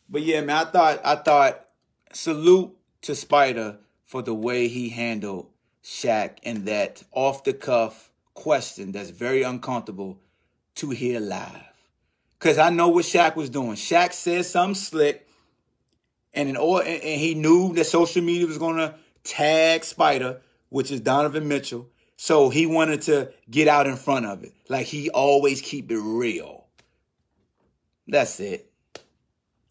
But 0.09 0.23
yeah, 0.23 0.41
man, 0.41 0.65
I 0.65 0.71
thought 0.71 1.01
I 1.05 1.15
thought 1.15 1.63
salute 2.11 2.75
to 3.03 3.13
Spider 3.13 3.77
for 4.07 4.23
the 4.23 4.33
way 4.33 4.67
he 4.67 4.89
handled 4.89 5.52
Shaq 5.83 6.37
and 6.43 6.65
that 6.65 7.03
off 7.11 7.43
the 7.43 7.53
cuff 7.53 8.11
question 8.33 8.91
that's 8.91 9.09
very 9.09 9.43
uncomfortable 9.43 10.19
to 10.75 10.89
hear 10.91 11.19
live. 11.19 11.73
Cause 12.39 12.57
I 12.57 12.69
know 12.69 12.89
what 12.89 13.05
Shaq 13.05 13.35
was 13.35 13.49
doing. 13.49 13.73
Shaq 13.73 14.11
said 14.11 14.45
something 14.45 14.75
slick, 14.75 15.27
and 16.33 16.49
in 16.49 16.57
or 16.57 16.83
and 16.83 17.01
he 17.01 17.35
knew 17.35 17.73
that 17.73 17.85
social 17.85 18.21
media 18.21 18.45
was 18.47 18.57
gonna 18.57 18.95
tag 19.23 19.83
Spider, 19.83 20.41
which 20.69 20.91
is 20.91 20.99
Donovan 20.99 21.47
Mitchell. 21.47 21.89
So 22.17 22.49
he 22.49 22.65
wanted 22.65 23.01
to 23.03 23.31
get 23.49 23.67
out 23.67 23.87
in 23.87 23.95
front 23.95 24.25
of 24.25 24.43
it. 24.43 24.53
Like 24.67 24.87
he 24.87 25.09
always 25.09 25.61
keep 25.61 25.91
it 25.91 25.99
real. 25.99 26.65
That's 28.07 28.39
it. 28.39 28.69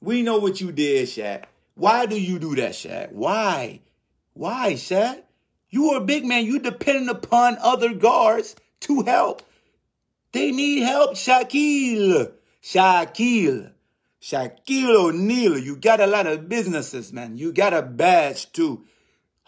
We 0.00 0.22
know 0.22 0.38
what 0.38 0.60
you 0.60 0.72
did, 0.72 1.08
Shaq. 1.08 1.44
Why 1.74 2.06
do 2.06 2.20
you 2.20 2.38
do 2.38 2.54
that, 2.56 2.72
Shaq? 2.72 3.12
Why? 3.12 3.80
Why, 4.34 4.74
Shaq? 4.74 5.22
You 5.72 5.90
are 5.90 5.96
a 5.96 6.04
big 6.04 6.26
man. 6.26 6.44
You 6.44 6.58
dependent 6.58 7.08
upon 7.08 7.56
other 7.58 7.94
guards 7.94 8.54
to 8.80 9.02
help. 9.02 9.42
They 10.32 10.52
need 10.52 10.82
help, 10.82 11.12
Shaquille. 11.12 12.32
Shaquille. 12.62 13.72
Shaquille 14.20 15.08
O'Neal. 15.08 15.58
You 15.58 15.76
got 15.76 16.00
a 16.00 16.06
lot 16.06 16.26
of 16.26 16.48
businesses, 16.48 17.10
man. 17.12 17.38
You 17.38 17.52
got 17.52 17.72
a 17.72 17.80
badge 17.80 18.52
to 18.52 18.84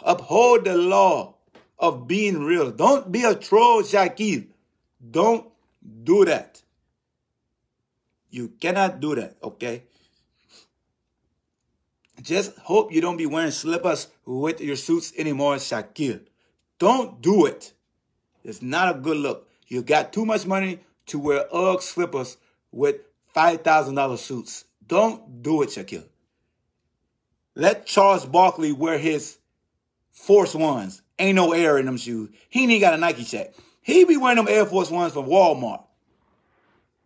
uphold 0.03 0.65
the 0.65 0.77
law 0.77 1.37
of 1.79 2.09
being 2.09 2.43
real. 2.43 2.71
Don't 2.71 3.13
be 3.13 3.23
a 3.23 3.35
troll, 3.35 3.83
Shaquille. 3.83 4.47
Don't 5.11 5.47
do 6.05 6.25
that. 6.25 6.63
You 8.31 8.49
cannot 8.49 9.01
do 9.01 9.15
that, 9.15 9.37
okay? 9.43 9.85
Just 12.25 12.57
hope 12.57 12.91
you 12.91 13.03
don't 13.03 13.19
be 13.19 13.27
wearing 13.27 13.51
slippers 13.51 14.09
with 14.25 14.59
your 14.63 14.77
suits 14.77 15.13
anymore, 15.19 15.57
Shaquille. 15.57 16.23
Don't 16.79 17.21
do 17.21 17.45
it. 17.45 17.75
It's 18.43 18.63
not 18.63 18.97
a 18.97 18.99
good 18.99 19.19
look. 19.19 19.51
You 19.69 19.83
got 19.83 20.15
too 20.15 20.25
much 20.25 20.47
money 20.47 20.81
to 21.07 21.19
wear 21.19 21.45
UGG 21.55 21.83
slippers 21.83 22.39
with 22.73 22.97
$5,000 23.37 24.19
suits. 24.19 24.65
Don't 24.87 25.43
do 25.43 25.61
it, 25.61 25.69
Shaquille. 25.69 26.07
Let 27.55 27.85
Charles 27.85 28.25
Barkley 28.25 28.73
wear 28.73 28.97
his 28.97 29.37
Force 30.11 30.55
Ones. 30.55 31.03
Ain't 31.19 31.37
no 31.37 31.53
air 31.53 31.77
in 31.77 31.85
them 31.85 31.99
shoes. 31.99 32.31
He 32.49 32.65
ain't 32.65 32.81
got 32.81 32.95
a 32.95 32.97
Nike 32.97 33.25
check. 33.25 33.53
He 33.83 34.05
be 34.05 34.17
wearing 34.17 34.37
them 34.37 34.49
Air 34.49 34.65
Force 34.65 34.91
Ones 34.91 35.13
from 35.13 35.27
Walmart. 35.27 35.85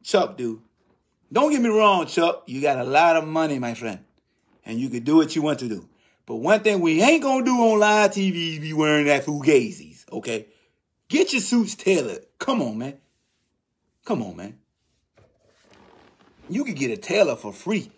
Chuck, 0.05 0.37
dude. 0.37 0.61
Don't 1.33 1.51
get 1.51 1.61
me 1.61 1.71
wrong, 1.71 2.07
Chuck. 2.07 2.45
You 2.47 2.63
got 2.63 2.79
a 2.79 2.85
lot 2.85 3.17
of 3.17 3.27
money, 3.27 3.59
my 3.59 3.75
friend 3.75 4.05
and 4.69 4.79
you 4.79 4.91
can 4.91 5.03
do 5.03 5.17
what 5.17 5.35
you 5.35 5.43
want 5.43 5.59
to 5.61 5.69
do. 5.69 5.89
But 6.27 6.37
one 6.37 6.61
thing 6.61 6.81
we 6.81 7.03
ain't 7.03 7.23
gonna 7.23 7.45
do 7.45 7.57
on 7.57 7.81
live 7.81 8.11
TV 8.13 8.53
is 8.53 8.59
be 8.61 8.75
wearing 8.75 9.07
that 9.07 9.25
Fugazis, 9.25 10.05
okay? 10.13 10.47
Get 11.09 11.33
your 11.33 11.41
suits 11.41 11.75
tailored. 11.75 12.27
Come 12.39 12.61
on, 12.61 12.77
man. 12.79 12.99
Come 14.05 14.23
on, 14.23 14.37
man. 14.37 14.59
You 16.51 16.65
can 16.65 16.75
get 16.75 16.91
a 16.91 16.99
tailor 16.99 17.35
for 17.35 17.53
free. 17.53 17.91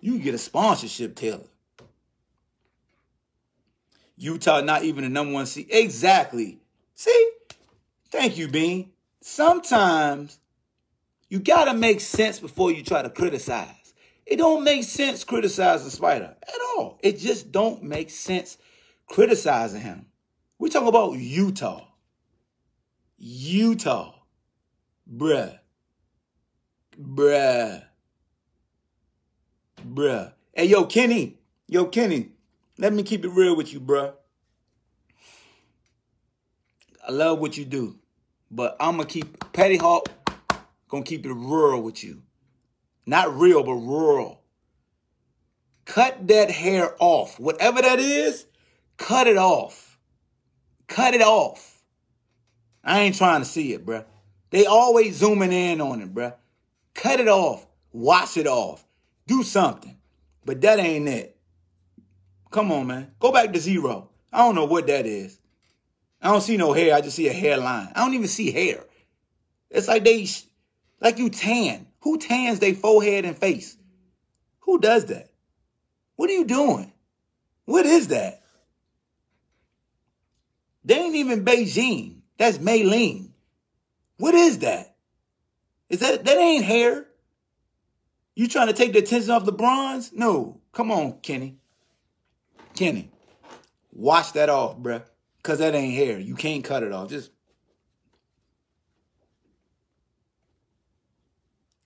You 0.00 0.14
can 0.14 0.22
get 0.22 0.34
a 0.34 0.38
sponsorship 0.38 1.14
tailor. 1.14 1.46
Utah 4.16 4.60
not 4.60 4.82
even 4.82 5.04
the 5.04 5.10
number 5.10 5.32
one 5.32 5.46
seed. 5.46 5.68
Exactly. 5.70 6.58
See? 6.96 7.30
Thank 8.10 8.36
you, 8.36 8.48
Bean. 8.48 8.90
Sometimes 9.20 10.40
you 11.28 11.38
gotta 11.38 11.74
make 11.74 12.00
sense 12.00 12.40
before 12.40 12.72
you 12.72 12.82
try 12.82 13.02
to 13.02 13.10
criticize. 13.10 13.77
It 14.28 14.36
don't 14.36 14.62
make 14.62 14.84
sense 14.84 15.24
criticizing 15.24 15.88
Spider 15.88 16.36
at 16.42 16.60
all. 16.76 17.00
It 17.02 17.18
just 17.18 17.50
don't 17.50 17.82
make 17.82 18.10
sense 18.10 18.58
criticizing 19.06 19.80
him. 19.80 20.04
We're 20.58 20.68
talking 20.68 20.88
about 20.88 21.14
Utah. 21.14 21.86
Utah. 23.16 24.14
Bruh. 25.10 25.58
Bruh. 27.00 27.82
Bruh. 29.82 30.32
Hey, 30.52 30.66
yo, 30.66 30.84
Kenny. 30.84 31.38
Yo, 31.66 31.86
Kenny. 31.86 32.32
Let 32.76 32.92
me 32.92 33.04
keep 33.04 33.24
it 33.24 33.30
real 33.30 33.56
with 33.56 33.72
you, 33.72 33.80
bruh. 33.80 34.12
I 37.06 37.12
love 37.12 37.38
what 37.38 37.56
you 37.56 37.64
do. 37.64 37.98
But 38.50 38.76
I'm 38.78 38.96
going 38.96 39.08
to 39.08 39.12
keep, 39.12 39.52
Petty 39.54 39.78
Hawk, 39.78 40.10
to 40.92 41.02
keep 41.02 41.24
it 41.24 41.32
real 41.32 41.80
with 41.80 42.04
you. 42.04 42.24
Not 43.08 43.40
real, 43.40 43.62
but 43.62 43.72
rural. 43.72 44.42
Cut 45.86 46.28
that 46.28 46.50
hair 46.50 46.94
off. 46.98 47.40
Whatever 47.40 47.80
that 47.80 47.98
is, 47.98 48.44
cut 48.98 49.26
it 49.26 49.38
off. 49.38 49.98
Cut 50.88 51.14
it 51.14 51.22
off. 51.22 51.80
I 52.84 53.00
ain't 53.00 53.16
trying 53.16 53.40
to 53.40 53.46
see 53.46 53.72
it, 53.72 53.86
bruh. 53.86 54.04
They 54.50 54.66
always 54.66 55.16
zooming 55.16 55.52
in 55.52 55.80
on 55.80 56.02
it, 56.02 56.12
bruh. 56.14 56.34
Cut 56.92 57.18
it 57.18 57.28
off. 57.28 57.66
Wash 57.92 58.36
it 58.36 58.46
off. 58.46 58.86
Do 59.26 59.42
something. 59.42 59.96
But 60.44 60.60
that 60.60 60.78
ain't 60.78 61.08
it. 61.08 61.34
Come 62.50 62.70
on, 62.70 62.88
man. 62.88 63.12
Go 63.20 63.32
back 63.32 63.54
to 63.54 63.58
zero. 63.58 64.10
I 64.30 64.40
don't 64.40 64.54
know 64.54 64.66
what 64.66 64.86
that 64.88 65.06
is. 65.06 65.40
I 66.20 66.30
don't 66.30 66.42
see 66.42 66.58
no 66.58 66.74
hair. 66.74 66.94
I 66.94 67.00
just 67.00 67.16
see 67.16 67.28
a 67.28 67.32
hairline. 67.32 67.88
I 67.94 68.00
don't 68.00 68.12
even 68.12 68.28
see 68.28 68.52
hair. 68.52 68.84
It's 69.70 69.88
like 69.88 70.04
they, 70.04 70.26
like 71.00 71.16
you 71.16 71.30
tan. 71.30 71.87
Who 72.00 72.18
tans 72.18 72.60
their 72.60 72.74
forehead 72.74 73.24
and 73.24 73.36
face? 73.36 73.76
Who 74.60 74.78
does 74.78 75.06
that? 75.06 75.30
What 76.16 76.30
are 76.30 76.34
you 76.34 76.44
doing? 76.44 76.92
What 77.64 77.86
is 77.86 78.08
that? 78.08 78.42
They 80.84 80.98
ain't 80.98 81.16
even 81.16 81.44
Beijing. 81.44 82.20
That's 82.38 82.58
Mei 82.60 83.28
What 84.16 84.34
is 84.34 84.60
that? 84.60 84.96
Is 85.90 86.00
that 86.00 86.24
that 86.24 86.36
ain't 86.36 86.64
hair? 86.64 87.06
You 88.34 88.46
trying 88.46 88.68
to 88.68 88.72
take 88.72 88.92
the 88.92 89.00
attention 89.00 89.30
off 89.30 89.44
the 89.44 89.52
bronze? 89.52 90.12
No. 90.12 90.60
Come 90.72 90.92
on, 90.92 91.20
Kenny. 91.20 91.58
Kenny. 92.74 93.10
Wash 93.92 94.32
that 94.32 94.48
off, 94.48 94.78
bruh. 94.78 95.02
Cause 95.42 95.58
that 95.58 95.74
ain't 95.74 95.94
hair. 95.94 96.18
You 96.18 96.36
can't 96.36 96.62
cut 96.62 96.82
it 96.82 96.92
off. 96.92 97.10
Just 97.10 97.30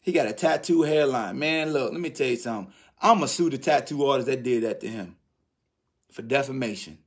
He 0.02 0.10
got 0.10 0.26
a 0.26 0.32
tattoo 0.32 0.82
hairline. 0.82 1.38
Man, 1.38 1.72
look, 1.72 1.92
let 1.92 2.00
me 2.00 2.10
tell 2.10 2.26
you 2.26 2.36
something. 2.36 2.72
I'm 3.00 3.18
going 3.18 3.28
to 3.28 3.34
sue 3.34 3.50
the 3.50 3.58
tattoo 3.58 4.04
artist 4.04 4.26
that 4.26 4.42
did 4.42 4.64
that 4.64 4.80
to 4.80 4.88
him 4.88 5.16
for 6.10 6.22
defamation. 6.22 6.98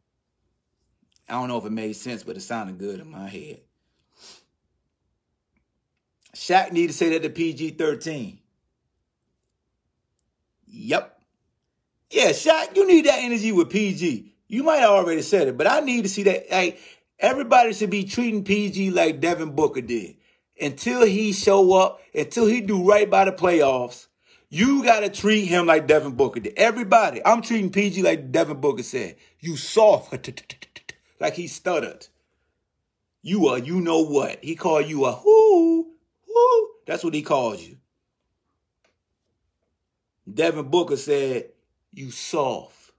I 1.27 1.33
don't 1.33 1.49
know 1.49 1.57
if 1.57 1.65
it 1.65 1.71
made 1.71 1.93
sense, 1.93 2.23
but 2.23 2.37
it 2.37 2.41
sounded 2.41 2.77
good 2.77 2.99
in 2.99 3.09
my 3.09 3.27
head. 3.27 3.59
Shaq 6.35 6.71
need 6.71 6.87
to 6.87 6.93
say 6.93 7.09
that 7.09 7.23
to 7.23 7.29
PG-13. 7.29 8.37
Yep. 10.67 11.21
Yeah, 12.11 12.29
Shaq, 12.29 12.75
you 12.75 12.87
need 12.87 13.05
that 13.05 13.19
energy 13.19 13.51
with 13.51 13.69
PG. 13.69 14.33
You 14.47 14.63
might 14.63 14.77
have 14.77 14.91
already 14.91 15.21
said 15.21 15.47
it, 15.47 15.57
but 15.57 15.67
I 15.67 15.79
need 15.79 16.03
to 16.03 16.09
see 16.09 16.23
that. 16.23 16.47
Hey, 16.47 16.77
everybody 17.19 17.73
should 17.73 17.89
be 17.89 18.03
treating 18.03 18.43
PG 18.43 18.91
like 18.91 19.19
Devin 19.19 19.51
Booker 19.51 19.81
did 19.81 20.17
until 20.59 21.05
he 21.05 21.33
show 21.33 21.73
up, 21.73 22.01
until 22.13 22.47
he 22.47 22.61
do 22.61 22.87
right 22.87 23.09
by 23.09 23.25
the 23.25 23.31
playoffs, 23.31 24.07
you 24.49 24.83
got 24.83 25.01
to 25.01 25.09
treat 25.09 25.45
him 25.45 25.65
like 25.65 25.87
Devin 25.87 26.13
Booker 26.13 26.39
did. 26.39 26.53
Everybody, 26.55 27.21
I'm 27.25 27.41
treating 27.41 27.71
PG 27.71 28.01
like 28.03 28.31
Devin 28.31 28.61
Booker 28.61 28.83
said. 28.83 29.17
You 29.39 29.57
soft, 29.57 30.13
like 31.19 31.33
he 31.33 31.47
stuttered. 31.47 32.07
You 33.21 33.47
are, 33.47 33.57
you 33.57 33.81
know 33.81 34.01
what? 34.01 34.43
He 34.43 34.55
called 34.55 34.87
you 34.87 35.05
a 35.05 35.13
whoo, 35.13 35.87
whoo. 36.27 36.69
That's 36.85 37.03
what 37.03 37.13
he 37.13 37.23
called 37.23 37.59
you. 37.59 37.77
Devin 40.31 40.69
Booker 40.69 40.97
said, 40.97 41.49
you 41.93 42.11
soft. 42.11 42.91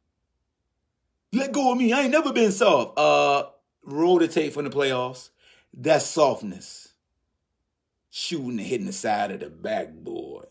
Let 1.33 1.53
go 1.53 1.73
of 1.73 1.79
me. 1.79 1.93
I 1.93 2.03
ain't 2.03 2.13
never 2.13 2.33
been 2.33 2.53
soft. 2.53 2.99
Uh, 2.99 3.45
roll 3.85 4.19
the 4.19 4.29
tape 4.29 4.53
from 4.53 4.65
the 4.65 4.71
playoffs. 4.71 5.31
That's 5.73 6.07
softness. 6.07 6.86
Shooting 8.19 8.53
and 8.53 8.61
hitting 8.61 8.87
the 8.87 8.95
side 8.95 9.31
of 9.31 9.41
the 9.41 9.51
backboard. 9.51 10.47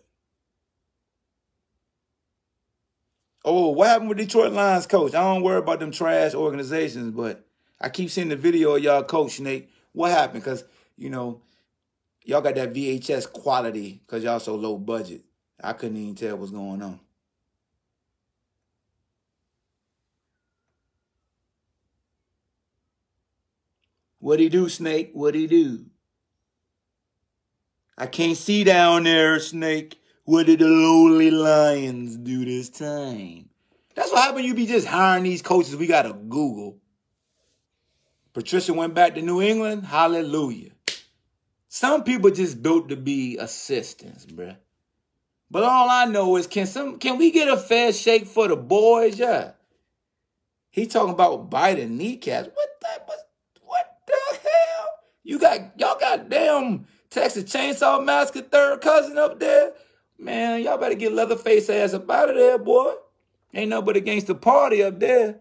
Oh, 3.43 3.69
what 3.69 3.87
happened 3.87 4.09
with 4.09 4.19
Detroit 4.19 4.53
Lions 4.53 4.85
coach? 4.85 5.15
I 5.15 5.23
don't 5.23 5.41
worry 5.41 5.57
about 5.57 5.79
them 5.79 5.89
trash 5.89 6.35
organizations, 6.35 7.09
but 7.15 7.43
I 7.81 7.89
keep 7.89 8.11
seeing 8.11 8.29
the 8.29 8.35
video 8.35 8.75
of 8.75 8.83
y'all 8.83 9.01
coach, 9.01 9.39
Nate. 9.39 9.71
What 9.93 10.11
happened? 10.11 10.43
Because, 10.43 10.63
you 10.95 11.09
know, 11.09 11.41
y'all 12.23 12.41
got 12.41 12.53
that 12.53 12.71
VHS 12.71 13.33
quality 13.33 13.99
because 14.05 14.23
y'all 14.23 14.39
so 14.39 14.53
low 14.53 14.77
budget. 14.77 15.23
I 15.59 15.73
couldn't 15.73 15.97
even 15.97 16.13
tell 16.13 16.37
what's 16.37 16.51
going 16.51 16.83
on. 16.83 16.99
What'd 24.19 24.39
he 24.39 24.49
do, 24.49 24.69
Snake? 24.69 25.09
What'd 25.13 25.41
he 25.41 25.47
do? 25.47 25.85
I 27.97 28.07
can't 28.07 28.37
see 28.37 28.63
down 28.63 29.03
there, 29.03 29.39
Snake. 29.39 30.01
What 30.25 30.47
did 30.47 30.59
the 30.59 30.67
lowly 30.67 31.31
lions 31.31 32.17
do 32.17 32.43
this 32.43 32.69
time? 32.69 33.49
That's 33.95 34.11
what 34.11 34.21
happened. 34.21 34.45
You 34.45 34.53
be 34.53 34.65
just 34.65 34.87
hiring 34.87 35.23
these 35.23 35.41
coaches. 35.41 35.75
We 35.75 35.87
got 35.87 36.01
to 36.01 36.13
Google. 36.13 36.77
Patricia 38.33 38.73
went 38.73 38.93
back 38.93 39.15
to 39.15 39.21
New 39.21 39.41
England. 39.41 39.85
Hallelujah. 39.85 40.71
Some 41.69 42.03
people 42.03 42.31
just 42.31 42.61
built 42.61 42.89
to 42.89 42.97
be 42.97 43.37
assistants, 43.37 44.25
bruh. 44.25 44.57
But 45.49 45.63
all 45.63 45.89
I 45.89 46.05
know 46.05 46.35
is 46.35 46.47
can 46.47 46.65
some 46.65 46.97
can 46.99 47.17
we 47.17 47.31
get 47.31 47.47
a 47.47 47.55
fair 47.55 47.93
shake 47.93 48.25
for 48.25 48.47
the 48.47 48.57
boys? 48.57 49.17
Yeah. 49.17 49.51
He 50.69 50.85
talking 50.85 51.13
about 51.13 51.49
biting 51.49 51.97
kneecaps. 51.97 52.49
What 52.53 52.69
the 52.81 53.13
what 53.61 53.99
the 54.07 54.37
hell? 54.41 54.87
You 55.23 55.39
got 55.39 55.79
y'all 55.79 55.99
got 55.99 56.29
damn 56.29 56.87
Texas 57.15 57.45
Chainsaw 57.45 58.03
Massacre 58.03 58.41
third 58.41 58.81
cousin 58.81 59.17
up 59.17 59.39
there? 59.39 59.71
Man, 60.19 60.61
y'all 60.61 60.77
better 60.77 60.95
get 60.95 61.13
Leatherface 61.13 61.69
ass 61.69 61.93
up 61.93 62.11
out 62.11 62.29
of 62.29 62.35
there, 62.35 62.57
boy. 62.57 62.93
Ain't 63.53 63.69
nobody 63.69 63.99
against 63.99 64.27
the 64.27 64.35
party 64.35 64.83
up 64.83 64.99
there. 64.99 65.39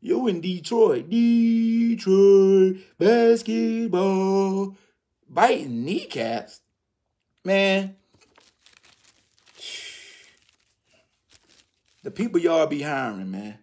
You 0.00 0.28
in 0.28 0.40
Detroit. 0.40 1.10
Detroit 1.10 2.76
basketball. 2.96 4.76
Biting 5.28 5.84
kneecaps. 5.84 6.60
Man. 7.44 7.96
The 12.04 12.12
people 12.12 12.38
y'all 12.38 12.68
be 12.68 12.82
hiring, 12.82 13.32
man. 13.32 13.58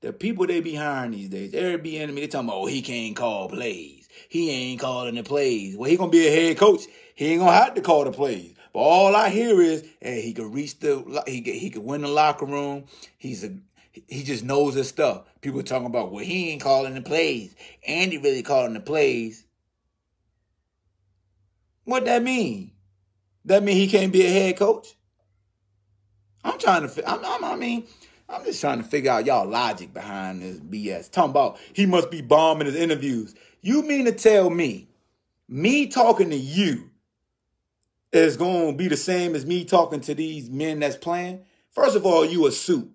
The 0.00 0.12
people 0.12 0.48
they 0.48 0.60
be 0.60 0.74
hiring 0.74 1.12
these 1.12 1.28
days. 1.28 1.52
Airbnb, 1.52 2.16
they 2.16 2.26
talking 2.26 2.48
about, 2.48 2.62
oh, 2.62 2.66
he 2.66 2.82
can't 2.82 3.14
call 3.14 3.48
plays. 3.48 3.93
He 4.34 4.50
ain't 4.50 4.80
calling 4.80 5.14
the 5.14 5.22
plays. 5.22 5.76
Well, 5.76 5.88
he 5.88 5.96
gonna 5.96 6.10
be 6.10 6.26
a 6.26 6.30
head 6.32 6.58
coach. 6.58 6.86
He 7.14 7.26
ain't 7.26 7.38
gonna 7.38 7.52
have 7.52 7.74
to 7.74 7.80
call 7.80 8.02
the 8.02 8.10
plays. 8.10 8.52
But 8.72 8.80
all 8.80 9.14
I 9.14 9.28
hear 9.28 9.62
is, 9.62 9.84
hey, 10.00 10.22
he 10.22 10.32
could 10.32 10.52
reach 10.52 10.76
the, 10.80 11.22
he 11.24 11.40
he 11.40 11.70
could 11.70 11.84
win 11.84 12.00
the 12.00 12.08
locker 12.08 12.44
room. 12.44 12.86
He's 13.16 13.44
a, 13.44 13.52
he 13.92 14.24
just 14.24 14.42
knows 14.42 14.74
his 14.74 14.88
stuff. 14.88 15.22
People 15.40 15.62
talking 15.62 15.86
about, 15.86 16.10
well, 16.10 16.24
he 16.24 16.50
ain't 16.50 16.62
calling 16.62 16.94
the 16.94 17.00
plays. 17.00 17.54
Andy 17.86 18.18
really 18.18 18.42
calling 18.42 18.74
the 18.74 18.80
plays. 18.80 19.46
What 21.84 22.04
that 22.06 22.24
mean? 22.24 22.72
That 23.44 23.62
mean 23.62 23.76
he 23.76 23.86
can't 23.86 24.12
be 24.12 24.26
a 24.26 24.30
head 24.30 24.56
coach? 24.56 24.96
I'm 26.42 26.58
trying 26.58 26.88
to, 26.88 27.08
I'm, 27.08 27.24
I'm, 27.24 27.44
I 27.44 27.54
mean, 27.54 27.84
I'm 28.28 28.44
just 28.44 28.60
trying 28.60 28.78
to 28.78 28.84
figure 28.84 29.12
out 29.12 29.26
y'all 29.26 29.46
logic 29.46 29.94
behind 29.94 30.42
this 30.42 30.58
BS. 30.58 31.12
Talking 31.12 31.30
about 31.30 31.58
he 31.72 31.86
must 31.86 32.10
be 32.10 32.20
bombing 32.20 32.66
his 32.66 32.74
interviews. 32.74 33.36
You 33.64 33.80
mean 33.80 34.04
to 34.04 34.12
tell 34.12 34.50
me, 34.50 34.90
me 35.48 35.86
talking 35.86 36.28
to 36.28 36.36
you, 36.36 36.90
is 38.12 38.36
going 38.36 38.72
to 38.72 38.76
be 38.76 38.88
the 38.88 38.96
same 38.96 39.34
as 39.34 39.46
me 39.46 39.64
talking 39.64 40.02
to 40.02 40.14
these 40.14 40.50
men 40.50 40.80
that's 40.80 40.98
playing? 40.98 41.40
First 41.70 41.96
of 41.96 42.04
all, 42.04 42.26
you 42.26 42.46
a 42.46 42.52
suit. 42.52 42.90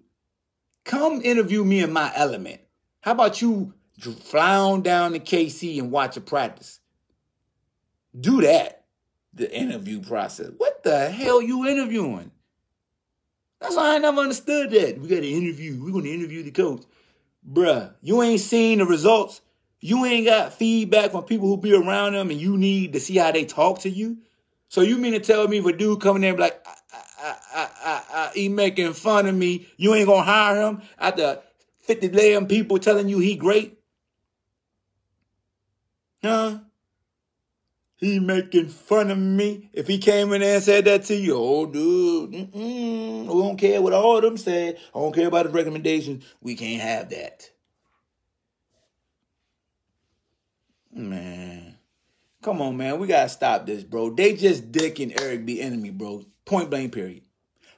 Come 0.85 1.23
interview 1.23 1.65
me 1.65 1.79
in 1.79 1.91
my 1.91 2.11
element. 2.15 2.61
How 3.01 3.13
about 3.13 3.41
you 3.41 3.73
fly 4.21 4.57
on 4.57 4.83
down 4.83 5.13
to 5.13 5.19
KC 5.19 5.79
and 5.79 5.91
watch 5.91 6.17
a 6.17 6.21
practice? 6.21 6.79
Do 8.17 8.41
that. 8.41 8.85
The 9.33 9.51
interview 9.51 10.01
process. 10.01 10.51
What 10.55 10.83
the 10.83 11.09
hell 11.09 11.41
you 11.41 11.67
interviewing? 11.67 12.29
That's 13.59 13.75
why 13.75 13.95
I 13.95 13.97
never 13.97 14.21
understood 14.21 14.69
that. 14.69 14.99
We 14.99 15.07
got 15.07 15.21
to 15.21 15.27
interview. 15.27 15.83
We're 15.83 15.93
going 15.93 16.05
to 16.05 16.13
interview 16.13 16.43
the 16.43 16.51
coach. 16.51 16.83
Bruh, 17.51 17.91
you 18.03 18.21
ain't 18.21 18.39
seen 18.39 18.77
the 18.77 18.85
results. 18.85 19.41
You 19.81 20.05
ain't 20.05 20.25
got 20.25 20.53
feedback 20.53 21.11
from 21.11 21.23
people 21.23 21.47
who 21.47 21.57
be 21.57 21.73
around 21.73 22.13
them 22.13 22.29
and 22.29 22.39
you 22.39 22.57
need 22.57 22.93
to 22.93 22.99
see 22.99 23.17
how 23.17 23.31
they 23.31 23.45
talk 23.45 23.79
to 23.79 23.89
you. 23.89 24.17
So 24.67 24.81
you 24.81 24.97
mean 24.97 25.13
to 25.13 25.19
tell 25.19 25.47
me 25.47 25.57
if 25.57 25.65
a 25.65 25.73
dude 25.73 26.01
coming 26.01 26.23
in 26.23 26.37
like, 26.37 26.61
I, 26.65 27.35
I, 27.53 27.69
I, 27.83 28.03
I, 28.13 28.31
he 28.33 28.49
making 28.49 28.93
fun 28.93 29.25
of 29.25 29.35
me, 29.35 29.67
you 29.77 29.93
ain't 29.95 30.07
gonna 30.07 30.23
hire 30.23 30.61
him 30.61 30.81
after 30.97 31.39
50 31.81 32.09
damn 32.09 32.45
people 32.45 32.77
telling 32.77 33.09
you 33.09 33.19
he 33.19 33.35
great? 33.35 33.79
Huh? 36.21 36.59
He 37.95 38.19
making 38.19 38.69
fun 38.69 39.11
of 39.11 39.17
me. 39.17 39.69
If 39.73 39.87
he 39.87 39.97
came 39.97 40.31
in 40.33 40.41
there 40.41 40.55
and 40.55 40.63
said 40.63 40.85
that 40.85 41.03
to 41.05 41.15
you, 41.15 41.35
oh, 41.35 41.65
dude, 41.65 42.31
we 42.31 43.25
don't 43.25 43.57
care 43.57 43.81
what 43.81 43.93
all 43.93 44.17
of 44.17 44.23
them 44.23 44.37
said. 44.37 44.77
I 44.95 44.99
don't 44.99 45.13
care 45.13 45.27
about 45.27 45.47
his 45.47 45.53
recommendations. 45.53 46.23
We 46.41 46.55
can't 46.55 46.81
have 46.81 47.09
that. 47.09 47.49
Come 52.41 52.61
on, 52.61 52.77
man. 52.77 52.99
We 52.99 53.07
gotta 53.07 53.29
stop 53.29 53.65
this, 53.65 53.83
bro. 53.83 54.11
They 54.11 54.33
just 54.33 54.71
dicking 54.71 55.19
Eric 55.21 55.45
Bieniemy, 55.45 55.97
bro. 55.97 56.23
Point 56.45 56.69
blank, 56.69 56.93
period. 56.93 57.23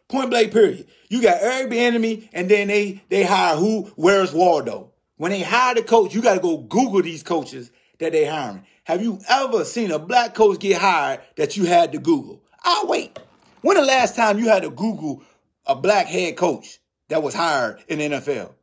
Point 0.08 0.30
blank, 0.30 0.52
period. 0.52 0.88
You 1.10 1.22
got 1.22 1.42
Eric 1.42 1.72
Bieniemy, 1.72 2.30
and 2.32 2.48
then 2.48 2.68
they 2.68 3.02
they 3.10 3.24
hire 3.24 3.56
who? 3.56 3.92
Where's 3.96 4.34
Waldo? 4.34 4.92
When 5.18 5.32
they 5.32 5.42
hire 5.42 5.76
the 5.76 5.84
coach, 5.84 6.14
you 6.14 6.22
gotta 6.22 6.40
go 6.40 6.58
Google 6.58 7.02
these 7.02 7.24
coaches 7.24 7.72
that 8.00 8.12
they 8.12 8.26
hiring. 8.26 8.66
Have 8.84 9.02
you 9.02 9.20
ever 9.30 9.66
seen 9.66 9.92
a 9.92 10.00
black 10.00 10.36
coach 10.36 10.60
get 10.60 10.80
hired 10.80 11.22
that 11.38 11.58
you 11.58 11.66
had 11.66 11.92
to 11.94 12.00
Google? 12.00 12.44
Ah, 12.64 12.84
wait. 12.86 13.18
When 13.62 13.78
the 13.78 13.84
last 13.84 14.16
time 14.16 14.38
you 14.38 14.48
had 14.48 14.64
to 14.64 14.70
Google 14.70 15.24
a 15.66 15.76
black 15.76 16.08
head 16.08 16.38
coach 16.38 16.80
that 17.10 17.24
was 17.24 17.34
hired 17.34 17.84
in 17.88 18.00
the 18.00 18.10
NFL? 18.10 18.54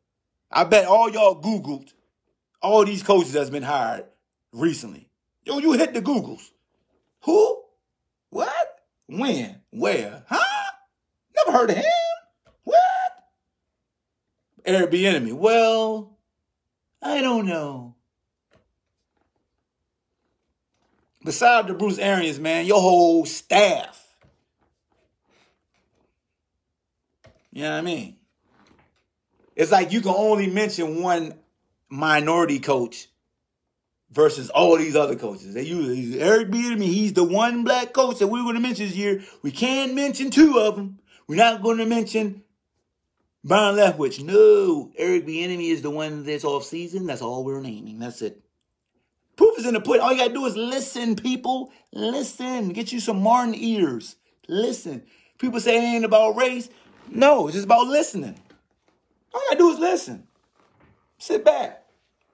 I 0.50 0.64
bet 0.64 0.86
all 0.86 1.10
y'all 1.10 1.40
Googled 1.40 1.92
all 2.62 2.84
these 2.84 3.02
coaches 3.02 3.32
that's 3.32 3.50
been 3.50 3.62
hired 3.62 4.04
recently. 4.52 5.07
Yo, 5.48 5.58
you 5.60 5.72
hit 5.72 5.94
the 5.94 6.02
Googles. 6.02 6.50
Who? 7.22 7.62
What? 8.28 8.80
When? 9.06 9.62
Where? 9.70 10.22
Huh? 10.28 10.70
Never 11.34 11.56
heard 11.56 11.70
of 11.70 11.76
him. 11.76 11.84
What? 12.64 12.78
Airbnb. 14.66 15.32
Well, 15.32 16.18
I 17.00 17.22
don't 17.22 17.46
know. 17.46 17.94
Besides 21.24 21.68
the 21.68 21.74
Bruce 21.74 21.98
Arians, 21.98 22.38
man, 22.38 22.66
your 22.66 22.82
whole 22.82 23.24
staff. 23.24 24.04
You 27.52 27.62
know 27.62 27.70
what 27.70 27.78
I 27.78 27.80
mean? 27.80 28.16
It's 29.56 29.72
like 29.72 29.92
you 29.92 30.02
can 30.02 30.14
only 30.14 30.46
mention 30.46 31.00
one 31.02 31.38
minority 31.88 32.58
coach 32.58 33.08
versus 34.10 34.50
all 34.50 34.76
these 34.76 34.96
other 34.96 35.16
coaches. 35.16 35.54
They 35.54 35.62
use 35.62 36.16
Eric 36.16 36.48
Bieniemy. 36.48 36.84
He's 36.84 37.12
the 37.12 37.24
one 37.24 37.64
black 37.64 37.92
coach 37.92 38.18
that 38.18 38.28
we 38.28 38.40
are 38.40 38.44
going 38.44 38.54
to 38.54 38.60
mention 38.60 38.86
this 38.86 38.96
year. 38.96 39.22
We 39.42 39.50
can't 39.50 39.94
mention 39.94 40.30
two 40.30 40.58
of 40.58 40.76
them. 40.76 40.98
We're 41.26 41.36
not 41.36 41.62
going 41.62 41.78
to 41.78 41.86
mention 41.86 42.42
Byron 43.44 43.76
Leftwich. 43.76 44.22
No, 44.22 44.90
Eric 44.96 45.26
Bieniemy 45.26 45.70
is 45.70 45.82
the 45.82 45.90
one 45.90 46.24
this 46.24 46.44
off 46.44 46.64
season. 46.64 47.06
That's 47.06 47.22
all 47.22 47.44
we're 47.44 47.60
naming. 47.60 47.98
That's 47.98 48.22
it. 48.22 48.42
Proof 49.36 49.58
is 49.58 49.66
in 49.66 49.74
the 49.74 49.80
pudding. 49.80 50.02
All 50.02 50.12
you 50.12 50.18
gotta 50.18 50.34
do 50.34 50.46
is 50.46 50.56
listen, 50.56 51.14
people. 51.14 51.70
Listen. 51.92 52.70
Get 52.70 52.92
you 52.92 52.98
some 52.98 53.22
Martin 53.22 53.54
ears. 53.54 54.16
Listen. 54.48 55.04
People 55.38 55.60
say 55.60 55.76
it 55.76 55.80
ain't 55.80 56.04
about 56.04 56.34
race. 56.36 56.68
No, 57.08 57.46
it's 57.46 57.54
just 57.54 57.66
about 57.66 57.86
listening. 57.86 58.40
All 59.32 59.40
you 59.40 59.46
gotta 59.50 59.58
do 59.58 59.70
is 59.70 59.78
listen. 59.78 60.26
Sit 61.18 61.44
back. 61.44 61.84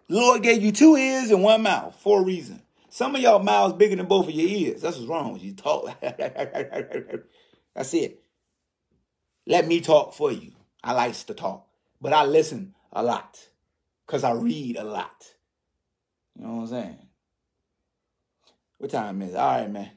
Lord 0.09 0.43
gave 0.43 0.63
you 0.63 0.73
two 0.73 0.97
ears 0.97 1.31
and 1.31 1.43
one 1.43 1.63
mouth 1.63 1.97
for 2.01 2.21
a 2.21 2.25
reason. 2.25 2.63
Some 2.91 3.15
of 3.17 3.21
y'all 3.21 3.43
mouths 3.43 3.75
bigger 3.75 3.97
than 3.97 4.07
both 4.07 4.29
of 4.29 4.35
your 4.35 4.49
ears. 4.49 4.83
That's 4.83 4.97
what's 4.97 5.09
wrong 5.09 5.33
with 5.33 5.43
you. 5.43 5.55
Talk. 5.55 6.01
That's 7.75 7.95
it. 7.95 8.23
Let 9.47 9.67
me 9.67 9.81
talk 9.81 10.15
for 10.15 10.31
you. 10.31 10.53
I 10.83 10.93
like 10.93 11.15
to 11.27 11.35
talk, 11.35 11.67
but 12.01 12.13
I 12.13 12.25
listen 12.25 12.75
a 12.93 13.03
lot 13.03 13.49
because 14.07 14.23
I 14.23 14.33
read 14.33 14.77
a 14.77 14.85
lot. 14.85 15.25
You 16.37 16.45
know 16.45 16.55
what 16.55 16.61
I'm 16.63 16.67
saying? 16.69 16.99
What 18.79 18.91
time 18.91 19.23
is 19.23 19.33
it? 19.33 19.37
All 19.37 19.61
right, 19.61 19.71
man. 19.71 19.91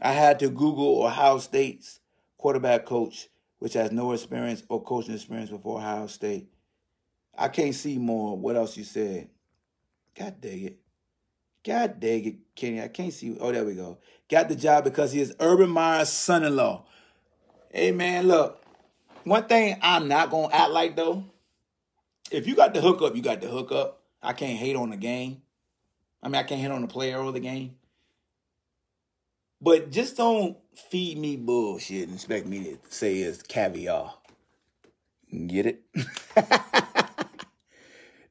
I 0.00 0.12
had 0.12 0.38
to 0.40 0.48
Google 0.48 1.04
Ohio 1.04 1.38
State's 1.38 2.00
quarterback 2.36 2.86
coach, 2.86 3.28
which 3.58 3.74
has 3.74 3.92
no 3.92 4.12
experience 4.12 4.62
or 4.68 4.82
coaching 4.82 5.14
experience 5.14 5.50
before 5.50 5.78
Ohio 5.78 6.06
State 6.06 6.48
I 7.38 7.48
can't 7.48 7.74
see 7.74 7.98
more. 7.98 8.36
What 8.36 8.56
else 8.56 8.76
you 8.76 8.84
said? 8.84 9.28
God 10.18 10.40
dang 10.40 10.64
it. 10.64 10.78
God 11.64 12.00
dang 12.00 12.24
it, 12.24 12.36
Kenny. 12.56 12.82
I 12.82 12.88
can't 12.88 13.12
see. 13.12 13.36
Oh, 13.40 13.52
there 13.52 13.64
we 13.64 13.74
go. 13.74 13.98
Got 14.28 14.48
the 14.48 14.56
job 14.56 14.84
because 14.84 15.12
he 15.12 15.20
is 15.20 15.34
Urban 15.38 15.70
Meyer's 15.70 16.08
son-in-law. 16.08 16.84
Hey 17.70 17.92
man, 17.92 18.26
look. 18.26 18.62
One 19.24 19.44
thing 19.44 19.78
I'm 19.82 20.08
not 20.08 20.30
gonna 20.30 20.52
act 20.52 20.70
like 20.70 20.96
though. 20.96 21.24
If 22.30 22.46
you 22.46 22.56
got 22.56 22.74
the 22.74 22.80
hookup, 22.80 23.14
you 23.14 23.22
got 23.22 23.40
the 23.40 23.48
hookup. 23.48 24.02
I 24.22 24.32
can't 24.32 24.58
hate 24.58 24.76
on 24.76 24.90
the 24.90 24.96
game. 24.96 25.42
I 26.22 26.28
mean, 26.28 26.34
I 26.34 26.42
can't 26.42 26.60
hate 26.60 26.70
on 26.70 26.82
the 26.82 26.88
player 26.88 27.18
or 27.18 27.30
the 27.32 27.40
game. 27.40 27.76
But 29.60 29.90
just 29.90 30.16
don't 30.16 30.56
feed 30.74 31.18
me 31.18 31.36
bullshit 31.36 32.08
and 32.08 32.14
expect 32.14 32.46
me 32.46 32.64
to 32.64 32.78
say 32.88 33.18
it's 33.18 33.42
caviar. 33.42 34.14
Get 35.46 35.66
it? 35.66 35.82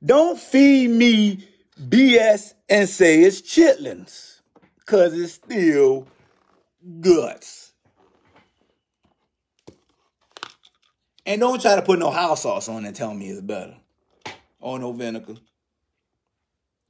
don't 0.03 0.39
feed 0.39 0.89
me 0.89 1.47
BS 1.79 2.53
and 2.69 2.87
say 2.87 3.21
it's 3.21 3.41
chitlins. 3.41 4.41
Cause 4.85 5.13
it's 5.13 5.33
still 5.33 6.07
guts. 7.01 7.73
And 11.25 11.41
don't 11.41 11.61
try 11.61 11.75
to 11.75 11.81
put 11.81 11.99
no 11.99 12.09
house 12.09 12.43
sauce 12.43 12.69
on 12.69 12.85
and 12.85 12.95
tell 12.95 13.13
me 13.13 13.27
it's 13.27 13.41
better. 13.41 13.75
Or 14.61 14.79
no 14.79 14.93
vinegar. 14.93 15.35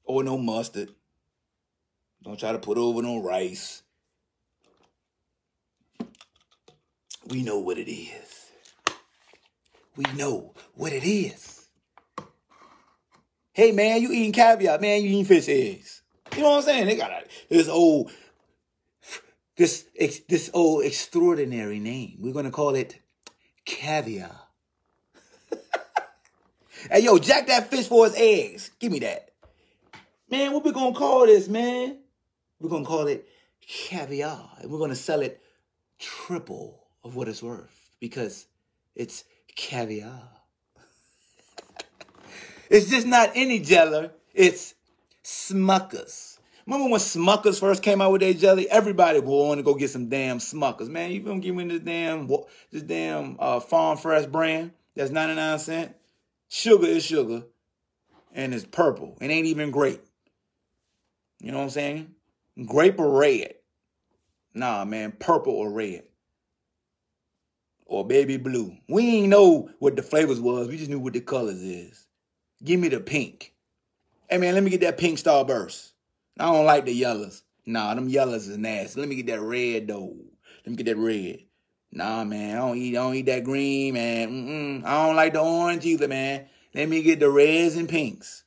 Or 0.04 0.24
no 0.24 0.38
mustard. 0.38 0.92
Don't 2.24 2.40
try 2.40 2.52
to 2.52 2.60
put 2.60 2.78
over 2.78 3.02
no 3.02 3.20
rice. 3.20 3.82
We 7.30 7.42
know 7.42 7.58
what 7.58 7.80
it 7.80 7.92
is. 7.92 8.52
We 9.96 10.06
know 10.16 10.54
what 10.76 10.94
it 10.94 11.04
is. 11.04 11.57
Hey 13.58 13.72
man, 13.72 14.04
you 14.04 14.12
eating 14.12 14.34
caviar, 14.34 14.78
man, 14.78 15.02
you 15.02 15.10
eating 15.10 15.26
fish 15.26 15.50
eggs. 15.50 16.04
You 16.36 16.44
know 16.44 16.50
what 16.50 16.58
I'm 16.58 16.62
saying? 16.62 16.86
They 16.86 16.96
got 16.96 17.24
this 17.50 17.68
old 17.68 18.12
this 19.56 19.88
this 20.30 20.52
old 20.54 20.86
extraordinary 20.86 21.80
name. 21.80 22.18
We're 22.20 22.36
gonna 22.36 22.52
call 22.52 22.76
it 22.76 23.00
caviar. 23.66 24.30
hey 26.92 27.00
yo, 27.00 27.18
jack 27.18 27.48
that 27.48 27.72
fish 27.72 27.88
for 27.88 28.06
his 28.06 28.14
eggs. 28.16 28.70
Give 28.78 28.92
me 28.92 29.00
that. 29.00 29.32
Man, 30.30 30.54
what 30.54 30.64
we 30.64 30.72
gonna 30.72 30.94
call 30.94 31.26
this, 31.26 31.48
man? 31.48 31.98
We're 32.60 32.70
gonna 32.70 32.86
call 32.86 33.08
it 33.08 33.28
caviar. 33.68 34.52
And 34.62 34.70
we're 34.70 34.78
gonna 34.78 34.94
sell 34.94 35.22
it 35.22 35.42
triple 35.98 36.84
of 37.04 37.16
what 37.16 37.28
it's 37.28 37.42
worth 37.42 37.90
because 38.00 38.46
it's 38.94 39.24
caviar. 39.56 40.37
It's 42.70 42.90
just 42.90 43.08
not 43.08 43.32
any 43.36 43.60
jelly, 43.60 44.10
it's 44.34 44.76
Smuckers. 45.24 46.40
Remember 46.66 46.90
when 46.90 47.00
Smuckers 47.00 47.60
first 47.60 47.82
came 47.82 48.02
out 48.02 48.12
with 48.12 48.22
their 48.22 48.34
jelly? 48.34 48.70
Everybody 48.70 49.20
wanted 49.20 49.62
to 49.62 49.64
go 49.64 49.74
get 49.74 49.90
some 49.90 50.10
damn 50.10 50.40
Smuckers. 50.40 50.90
Man, 50.90 51.12
you 51.12 51.22
gonna 51.22 51.40
give 51.40 51.56
me 51.56 51.66
this 51.66 51.80
damn 51.80 52.28
this 52.72 52.84
damn 52.84 53.38
uh, 53.40 53.60
farm 53.60 53.98
fresh 53.98 54.26
brand 54.26 54.72
that's 54.96 55.12
99 55.12 55.60
cent? 55.60 55.96
Sugar 56.50 56.88
is 56.88 57.06
sugar. 57.06 57.44
And 58.34 58.54
it's 58.54 58.66
purple. 58.66 59.18
It 59.22 59.32
ain't 59.32 59.48
even 59.48 59.72
grape. 59.72 60.04
You 61.40 61.52
know 61.52 61.60
what 61.60 61.64
I'm 61.66 61.70
saying? 61.70 62.16
Grape 62.66 63.00
or 63.00 63.20
red. 63.20 63.54
Nah, 64.54 64.86
man, 64.86 65.14
purple 65.14 65.54
or 65.54 65.72
red 65.72 66.04
or 67.86 68.06
baby 68.06 68.38
blue. 68.38 68.76
We 68.88 69.08
ain't 69.18 69.30
know 69.30 69.70
what 69.80 69.96
the 69.96 70.04
flavors 70.04 70.40
was. 70.40 70.68
We 70.68 70.78
just 70.78 70.90
knew 70.90 71.00
what 71.00 71.14
the 71.14 71.22
colors 71.22 71.62
is. 71.62 72.07
Give 72.64 72.80
me 72.80 72.88
the 72.88 73.00
pink. 73.00 73.54
Hey 74.30 74.38
man, 74.38 74.56
let 74.56 74.64
me 74.64 74.70
get 74.70 74.82
that 74.82 74.98
pink 74.98 75.20
starburst. 75.20 75.92
I 76.40 76.46
don't 76.46 76.66
like 76.66 76.86
the 76.86 76.94
yellows. 76.94 77.44
Nah, 77.66 77.94
them 77.94 78.10
yellows 78.10 78.48
is 78.48 78.58
nasty. 78.58 79.00
Let 79.00 79.10
me 79.10 79.16
get 79.16 79.28
that 79.28 79.42
red 79.42 79.88
though. 79.88 80.16
Let 80.66 80.72
me 80.72 80.76
get 80.76 80.86
that 80.88 80.98
red. 80.98 81.40
Nah, 81.92 82.24
man, 82.24 82.58
I 82.58 82.60
don't 82.60 82.78
eat. 82.78 82.98
I 82.98 83.02
don't 83.02 83.16
eat 83.16 83.26
that 83.28 83.44
green, 83.44 83.94
man. 83.94 84.30
Mm-mm. 84.30 84.86
I 84.86 85.06
don't 85.06 85.16
like 85.16 85.34
the 85.34 85.42
orange 85.42 85.86
either, 85.86 86.08
man. 86.08 86.48
Let 86.74 86.90
me 86.90 87.02
get 87.02 87.20
the 87.20 87.30
reds 87.30 87.76
and 87.76 87.88
pinks. 87.88 88.44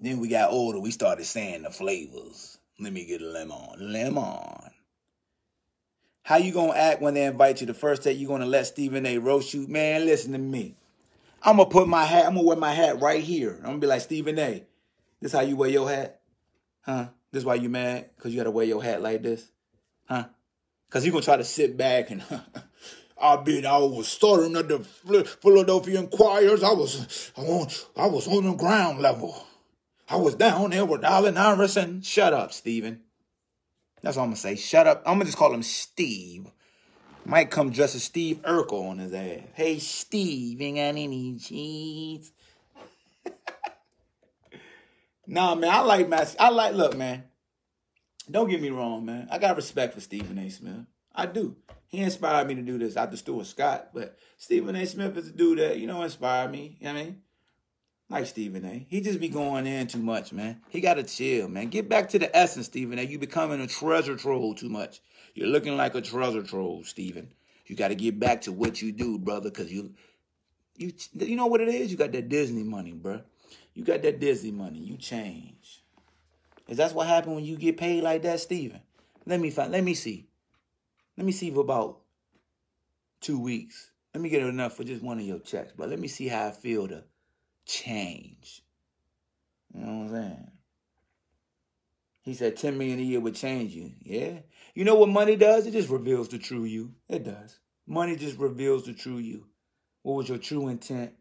Then 0.00 0.18
we 0.18 0.28
got 0.28 0.50
older. 0.50 0.80
We 0.80 0.90
started 0.90 1.26
saying 1.26 1.62
the 1.62 1.70
flavors. 1.70 2.58
Let 2.78 2.92
me 2.92 3.04
get 3.04 3.22
a 3.22 3.26
lemon. 3.26 3.92
Lemon. 3.92 4.69
How 6.30 6.36
you 6.36 6.52
gonna 6.52 6.74
act 6.74 7.02
when 7.02 7.14
they 7.14 7.24
invite 7.24 7.60
you? 7.60 7.66
The 7.66 7.74
first 7.74 8.02
day 8.02 8.12
you 8.12 8.28
gonna 8.28 8.46
let 8.46 8.68
Stephen 8.68 9.04
A. 9.04 9.18
roast 9.18 9.52
you? 9.52 9.66
Man, 9.66 10.06
listen 10.06 10.30
to 10.30 10.38
me. 10.38 10.76
I'm 11.42 11.56
gonna 11.56 11.68
put 11.68 11.88
my 11.88 12.04
hat. 12.04 12.24
I'm 12.24 12.36
gonna 12.36 12.46
wear 12.46 12.56
my 12.56 12.72
hat 12.72 13.00
right 13.00 13.20
here. 13.20 13.56
I'm 13.58 13.64
gonna 13.64 13.78
be 13.78 13.88
like 13.88 14.00
Stephen 14.00 14.38
A. 14.38 14.62
This 15.20 15.32
how 15.32 15.40
you 15.40 15.56
wear 15.56 15.70
your 15.70 15.90
hat, 15.90 16.20
huh? 16.82 17.08
This 17.32 17.42
why 17.42 17.56
you 17.56 17.68
mad? 17.68 18.10
Cause 18.16 18.30
you 18.30 18.38
gotta 18.38 18.52
wear 18.52 18.64
your 18.64 18.80
hat 18.80 19.02
like 19.02 19.24
this, 19.24 19.50
huh? 20.08 20.26
Cause 20.88 21.04
you 21.04 21.10
gonna 21.10 21.24
try 21.24 21.36
to 21.36 21.42
sit 21.42 21.76
back 21.76 22.12
and. 22.12 22.22
I 23.20 23.36
been, 23.36 23.66
I 23.66 23.78
was 23.78 24.06
starting 24.06 24.56
at 24.56 24.68
the 24.68 24.78
Philadelphia 25.42 25.98
Inquirers. 25.98 26.62
I 26.62 26.72
was, 26.72 27.32
was, 27.36 27.86
I 27.96 28.06
was 28.06 28.28
on 28.28 28.44
the 28.44 28.54
ground 28.54 29.00
level. 29.00 29.46
I 30.08 30.14
was 30.14 30.36
down 30.36 30.70
there 30.70 30.86
with 30.86 31.04
Allen 31.04 31.36
Iverson. 31.36 32.02
Shut 32.02 32.32
up, 32.32 32.52
Stephen. 32.52 33.02
That's 34.02 34.16
all 34.16 34.24
I'm 34.24 34.30
gonna 34.30 34.36
say. 34.36 34.56
Shut 34.56 34.86
up. 34.86 35.02
I'm 35.06 35.14
gonna 35.14 35.26
just 35.26 35.36
call 35.36 35.52
him 35.52 35.62
Steve. 35.62 36.46
Might 37.24 37.50
come 37.50 37.70
dressed 37.70 37.96
as 37.96 38.04
Steve 38.04 38.40
Urkel 38.42 38.90
on 38.90 38.98
his 38.98 39.12
ass. 39.12 39.40
Hey 39.54 39.78
Steve, 39.78 40.60
ain't 40.62 40.76
got 40.76 40.82
any 40.82 41.38
cheese. 41.38 42.32
nah, 45.26 45.54
man, 45.54 45.70
I 45.70 45.80
like 45.80 46.08
my 46.08 46.26
I 46.38 46.48
like 46.50 46.74
look, 46.74 46.96
man. 46.96 47.24
Don't 48.30 48.48
get 48.48 48.62
me 48.62 48.70
wrong, 48.70 49.04
man. 49.04 49.28
I 49.30 49.38
got 49.38 49.56
respect 49.56 49.94
for 49.94 50.00
Stephen 50.00 50.38
A. 50.38 50.48
Smith. 50.50 50.86
I 51.14 51.26
do. 51.26 51.56
He 51.88 51.98
inspired 51.98 52.46
me 52.46 52.54
to 52.54 52.62
do 52.62 52.78
this 52.78 52.96
after 52.96 53.16
Stuart 53.16 53.46
Scott, 53.46 53.90
but 53.92 54.16
Stephen 54.38 54.76
A. 54.76 54.86
Smith 54.86 55.16
is 55.16 55.28
a 55.28 55.32
dude 55.32 55.58
that, 55.58 55.78
you 55.78 55.88
know, 55.88 56.02
inspired 56.02 56.52
me. 56.52 56.76
You 56.80 56.86
know 56.86 56.94
what 56.94 57.00
I 57.00 57.04
mean? 57.04 57.22
Like 58.10 58.26
Stephen 58.26 58.64
A. 58.64 58.86
He 58.88 59.00
just 59.00 59.20
be 59.20 59.28
going 59.28 59.66
in 59.66 59.86
too 59.86 60.02
much, 60.02 60.32
man. 60.32 60.60
He 60.68 60.80
got 60.80 60.94
to 60.94 61.04
chill, 61.04 61.48
man. 61.48 61.68
Get 61.68 61.88
back 61.88 62.08
to 62.10 62.18
the 62.18 62.36
essence, 62.36 62.66
Stephen 62.66 62.98
A. 62.98 63.02
You 63.02 63.18
becoming 63.18 63.60
a 63.60 63.66
treasure 63.66 64.16
troll 64.16 64.54
too 64.54 64.68
much. 64.68 65.00
You're 65.34 65.48
looking 65.48 65.76
like 65.76 65.94
a 65.94 66.00
treasure 66.00 66.42
troll, 66.42 66.82
Stephen. 66.84 67.32
You 67.66 67.76
got 67.76 67.88
to 67.88 67.94
get 67.94 68.18
back 68.18 68.42
to 68.42 68.52
what 68.52 68.82
you 68.82 68.90
do, 68.90 69.16
brother, 69.16 69.48
because 69.48 69.72
you, 69.72 69.94
you, 70.76 70.92
you 71.14 71.36
know 71.36 71.46
what 71.46 71.60
it 71.60 71.68
is? 71.68 71.92
You 71.92 71.96
got 71.96 72.10
that 72.12 72.28
Disney 72.28 72.64
money, 72.64 72.92
bro. 72.92 73.20
You 73.74 73.84
got 73.84 74.02
that 74.02 74.18
Disney 74.18 74.50
money. 74.50 74.80
You 74.80 74.96
change. 74.96 75.84
Is 76.66 76.78
that 76.78 76.92
what 76.92 77.06
happened 77.06 77.36
when 77.36 77.44
you 77.44 77.56
get 77.56 77.76
paid 77.76 78.02
like 78.02 78.22
that, 78.22 78.40
Stephen? 78.40 78.80
Let 79.24 79.38
me 79.38 79.50
find. 79.50 79.70
Let 79.70 79.84
me 79.84 79.94
see. 79.94 80.26
Let 81.16 81.24
me 81.24 81.32
see 81.32 81.50
for 81.52 81.60
about 81.60 81.98
two 83.20 83.38
weeks. 83.38 83.92
Let 84.12 84.20
me 84.20 84.28
get 84.28 84.42
enough 84.42 84.76
for 84.76 84.82
just 84.82 85.02
one 85.02 85.20
of 85.20 85.24
your 85.24 85.38
checks, 85.38 85.72
but 85.76 85.88
let 85.88 86.00
me 86.00 86.08
see 86.08 86.26
how 86.26 86.48
I 86.48 86.50
feel 86.50 86.88
to 86.88 87.04
change. 87.66 88.62
You 89.74 89.80
know 89.80 89.92
what 89.92 90.04
I'm 90.04 90.10
saying? 90.10 90.50
He 92.22 92.34
said 92.34 92.56
10 92.56 92.76
million 92.76 92.98
a 92.98 93.02
year 93.02 93.20
would 93.20 93.34
change 93.34 93.72
you. 93.72 93.92
Yeah. 94.00 94.40
You 94.74 94.84
know 94.84 94.94
what 94.94 95.08
money 95.08 95.36
does? 95.36 95.66
It 95.66 95.72
just 95.72 95.88
reveals 95.88 96.28
the 96.28 96.38
true 96.38 96.64
you. 96.64 96.94
It 97.08 97.24
does. 97.24 97.58
Money 97.86 98.16
just 98.16 98.38
reveals 98.38 98.84
the 98.84 98.92
true 98.92 99.18
you. 99.18 99.46
What 100.02 100.14
was 100.14 100.28
your 100.28 100.38
true 100.38 100.68
intent? 100.68 101.12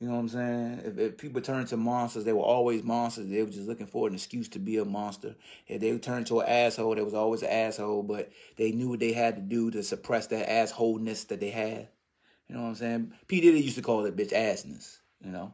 You 0.00 0.06
know 0.06 0.14
what 0.14 0.20
I'm 0.20 0.28
saying? 0.28 0.82
If, 0.84 0.98
if 0.98 1.18
people 1.18 1.40
turn 1.40 1.66
to 1.66 1.76
monsters, 1.76 2.24
they 2.24 2.32
were 2.32 2.40
always 2.40 2.84
monsters. 2.84 3.28
They 3.28 3.42
were 3.42 3.50
just 3.50 3.66
looking 3.66 3.86
for 3.86 4.06
an 4.06 4.14
excuse 4.14 4.48
to 4.50 4.60
be 4.60 4.76
a 4.78 4.84
monster. 4.84 5.34
If 5.66 5.80
they 5.80 5.96
turned 5.98 6.28
to 6.28 6.40
an 6.40 6.48
asshole, 6.48 6.94
they 6.94 7.02
was 7.02 7.14
always 7.14 7.42
an 7.42 7.50
asshole, 7.50 8.04
but 8.04 8.30
they 8.56 8.70
knew 8.70 8.90
what 8.90 9.00
they 9.00 9.12
had 9.12 9.34
to 9.36 9.42
do 9.42 9.70
to 9.72 9.82
suppress 9.82 10.28
that 10.28 10.48
assholeness 10.48 11.26
that 11.28 11.40
they 11.40 11.50
had. 11.50 11.88
You 12.48 12.54
know 12.54 12.62
what 12.62 12.68
I'm 12.68 12.74
saying? 12.76 13.12
P. 13.26 13.40
Diddy 13.40 13.60
used 13.60 13.76
to 13.76 13.82
call 13.82 14.04
it 14.06 14.16
bitch 14.16 14.32
assness. 14.32 14.98
You 15.24 15.30
know. 15.30 15.52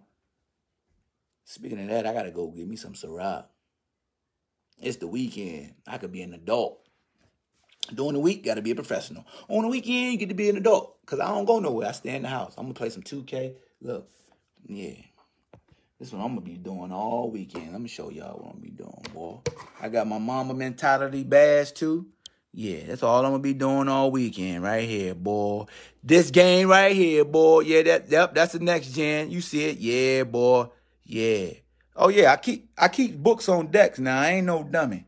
Speaking 1.45 1.81
of 1.81 1.89
that, 1.89 2.07
I 2.07 2.13
gotta 2.13 2.31
go 2.31 2.49
get 2.49 2.67
me 2.67 2.77
some 2.77 2.95
Ciroc. 2.95 3.45
It's 4.81 4.97
the 4.97 5.07
weekend. 5.07 5.75
I 5.87 5.99
could 5.99 6.13
be 6.13 6.23
an 6.23 6.35
adult. 6.35 6.81
During 7.95 8.15
the 8.15 8.21
week, 8.21 8.45
gotta 8.45 8.63
be 8.63 8.71
a 8.71 8.75
professional. 8.75 9.27
On 9.49 9.63
the 9.63 9.69
weekend, 9.69 10.13
you 10.13 10.19
get 10.19 10.31
to 10.31 10.35
be 10.35 10.49
an 10.49 10.57
adult. 10.57 11.05
Cause 11.07 11.21
I 11.21 11.29
don't 11.29 11.45
go 11.45 11.59
nowhere. 11.59 11.89
I 11.89 11.93
stay 11.93 12.15
in 12.15 12.23
the 12.23 12.29
house. 12.29 12.55
I'm 12.57 12.65
gonna 12.65 12.75
play 12.75 12.89
some 12.89 13.03
2K. 13.03 13.57
Look, 13.83 14.09
yeah. 14.67 14.95
This 15.99 16.09
is 16.09 16.15
what 16.15 16.25
I'm 16.25 16.35
gonna 16.35 16.41
be 16.41 16.57
doing 16.57 16.93
all 16.93 17.31
weekend. 17.31 17.73
Let 17.73 17.81
me 17.81 17.89
show 17.89 18.11
y'all 18.11 18.39
what 18.39 18.47
I'm 18.47 18.61
gonna 18.61 18.63
be 18.63 18.71
doing, 18.71 19.07
boy. 19.13 19.39
I 19.81 19.89
got 19.89 20.07
my 20.07 20.19
Mamba 20.19 20.55
Mentality 20.55 21.23
badge 21.23 21.75
too. 21.75 22.07
Yeah, 22.57 22.87
that's 22.87 23.03
all 23.03 23.25
I'm 23.25 23.33
gonna 23.33 23.43
be 23.43 23.53
doing 23.53 23.89
all 23.89 24.13
weekend 24.13 24.63
right 24.63 24.89
here, 24.89 25.13
boy. 25.13 25.65
This 26.05 26.31
game 26.31 26.69
right 26.69 26.95
here, 26.95 27.25
boy. 27.25 27.63
Yeah, 27.63 27.83
that 27.83 28.09
yep, 28.09 28.33
that's 28.33 28.53
the 28.53 28.61
next 28.61 28.93
gen. 28.93 29.33
You 29.33 29.41
see 29.41 29.65
it? 29.65 29.79
Yeah, 29.79 30.23
boy. 30.23 30.67
Yeah. 31.03 31.55
Oh 31.97 32.11
yeah, 32.11 32.33
I 32.33 32.37
keep 32.37 32.71
I 32.79 32.87
keep 32.87 33.17
books 33.17 33.49
on 33.49 33.73
decks 33.73 33.99
now. 33.99 34.21
I 34.21 34.31
ain't 34.35 34.47
no 34.47 34.63
dummy. 34.63 35.05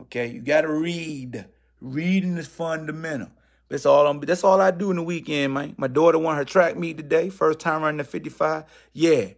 Okay, 0.00 0.26
you 0.26 0.40
gotta 0.40 0.68
read. 0.72 1.46
Reading 1.80 2.36
is 2.36 2.48
fundamental. 2.48 3.28
That's 3.68 3.86
all 3.86 4.08
I'm. 4.08 4.18
That's 4.18 4.42
all 4.42 4.60
I 4.60 4.72
do 4.72 4.90
in 4.90 4.96
the 4.96 5.04
weekend, 5.04 5.54
man. 5.54 5.76
My 5.78 5.86
daughter 5.86 6.18
won 6.18 6.36
her 6.36 6.44
track 6.44 6.76
meet 6.76 6.96
today. 6.96 7.30
First 7.30 7.60
time 7.60 7.82
running 7.82 7.98
the 7.98 8.04
55. 8.04 8.64
Yeah, 8.92 9.28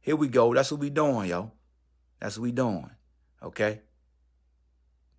here 0.00 0.16
we 0.16 0.26
go. 0.26 0.52
That's 0.52 0.72
what 0.72 0.80
we 0.80 0.90
doing, 0.90 1.28
yo. 1.28 1.52
That's 2.18 2.36
what 2.36 2.42
we 2.42 2.50
doing. 2.50 2.90
Okay. 3.44 3.82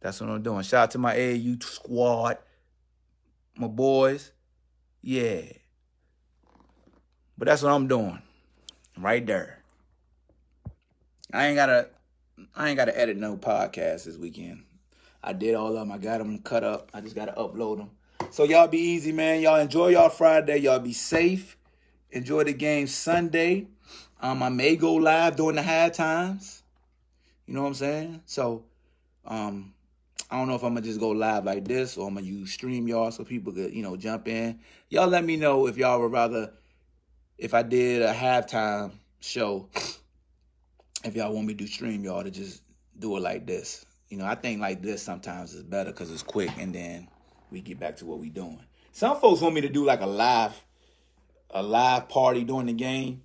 That's 0.07 0.21
what 0.21 0.29
I'm 0.29 0.41
doing. 0.41 0.63
Shout 0.63 0.83
out 0.83 0.91
to 0.91 0.99
my 0.99 1.13
AAU 1.13 1.61
squad, 1.61 2.37
my 3.57 3.67
boys. 3.67 4.31
Yeah. 5.01 5.41
But 7.37 7.49
that's 7.49 7.61
what 7.61 7.73
I'm 7.73 7.89
doing. 7.89 8.21
Right 8.97 9.25
there. 9.25 9.61
I 11.33 11.47
ain't 11.47 11.57
gotta 11.57 11.89
I 12.55 12.69
ain't 12.69 12.77
gotta 12.77 12.97
edit 12.97 13.17
no 13.17 13.35
podcast 13.35 14.05
this 14.05 14.15
weekend. 14.15 14.63
I 15.21 15.33
did 15.33 15.55
all 15.55 15.67
of 15.67 15.73
them. 15.73 15.91
I 15.91 15.97
got 15.97 16.19
them 16.19 16.39
cut 16.39 16.63
up. 16.63 16.89
I 16.93 17.01
just 17.01 17.13
gotta 17.13 17.33
upload 17.33 17.79
them. 17.79 17.89
So 18.31 18.45
y'all 18.45 18.69
be 18.69 18.79
easy, 18.79 19.11
man. 19.11 19.41
Y'all 19.41 19.59
enjoy 19.59 19.89
y'all 19.89 20.07
Friday. 20.07 20.59
Y'all 20.59 20.79
be 20.79 20.93
safe. 20.93 21.57
Enjoy 22.11 22.45
the 22.45 22.53
game 22.53 22.87
Sunday. 22.87 23.67
Um, 24.21 24.41
I 24.41 24.47
may 24.47 24.77
go 24.77 24.93
live 24.93 25.35
during 25.35 25.57
the 25.57 25.63
high 25.63 25.89
times. 25.89 26.63
You 27.45 27.55
know 27.55 27.63
what 27.63 27.67
I'm 27.67 27.73
saying? 27.73 28.21
So, 28.25 28.63
um, 29.25 29.73
I 30.29 30.37
don't 30.37 30.47
know 30.47 30.55
if 30.55 30.63
I'm 30.63 30.73
gonna 30.73 30.85
just 30.85 30.99
go 30.99 31.09
live 31.09 31.45
like 31.45 31.65
this 31.65 31.97
or 31.97 32.07
I'm 32.07 32.15
gonna 32.15 32.25
use 32.25 32.57
StreamYard 32.57 33.13
so 33.13 33.23
people 33.23 33.53
could, 33.53 33.73
you 33.73 33.81
know, 33.81 33.95
jump 33.95 34.27
in. 34.27 34.59
Y'all 34.89 35.07
let 35.07 35.23
me 35.23 35.37
know 35.37 35.67
if 35.67 35.77
y'all 35.77 36.01
would 36.01 36.11
rather 36.11 36.51
if 37.37 37.53
I 37.53 37.63
did 37.63 38.01
a 38.01 38.13
halftime 38.13 38.91
show, 39.19 39.69
if 41.03 41.15
y'all 41.15 41.33
want 41.33 41.47
me 41.47 41.53
to 41.53 41.65
do 41.65 41.69
StreamYard 41.69 42.25
to 42.25 42.31
just 42.31 42.63
do 42.97 43.15
it 43.15 43.21
like 43.21 43.45
this. 43.45 43.85
You 44.09 44.17
know, 44.17 44.25
I 44.25 44.35
think 44.35 44.59
like 44.59 44.81
this 44.81 45.01
sometimes 45.01 45.53
is 45.53 45.63
better 45.63 45.91
because 45.91 46.11
it's 46.11 46.23
quick 46.23 46.51
and 46.57 46.73
then 46.73 47.07
we 47.51 47.61
get 47.61 47.79
back 47.79 47.97
to 47.97 48.05
what 48.05 48.19
we 48.19 48.29
doing. 48.29 48.59
Some 48.91 49.19
folks 49.19 49.41
want 49.41 49.55
me 49.55 49.61
to 49.61 49.69
do 49.69 49.85
like 49.85 50.01
a 50.01 50.07
live, 50.07 50.53
a 51.51 51.61
live 51.61 52.09
party 52.09 52.43
during 52.43 52.67
the 52.67 52.73
game. 52.73 53.21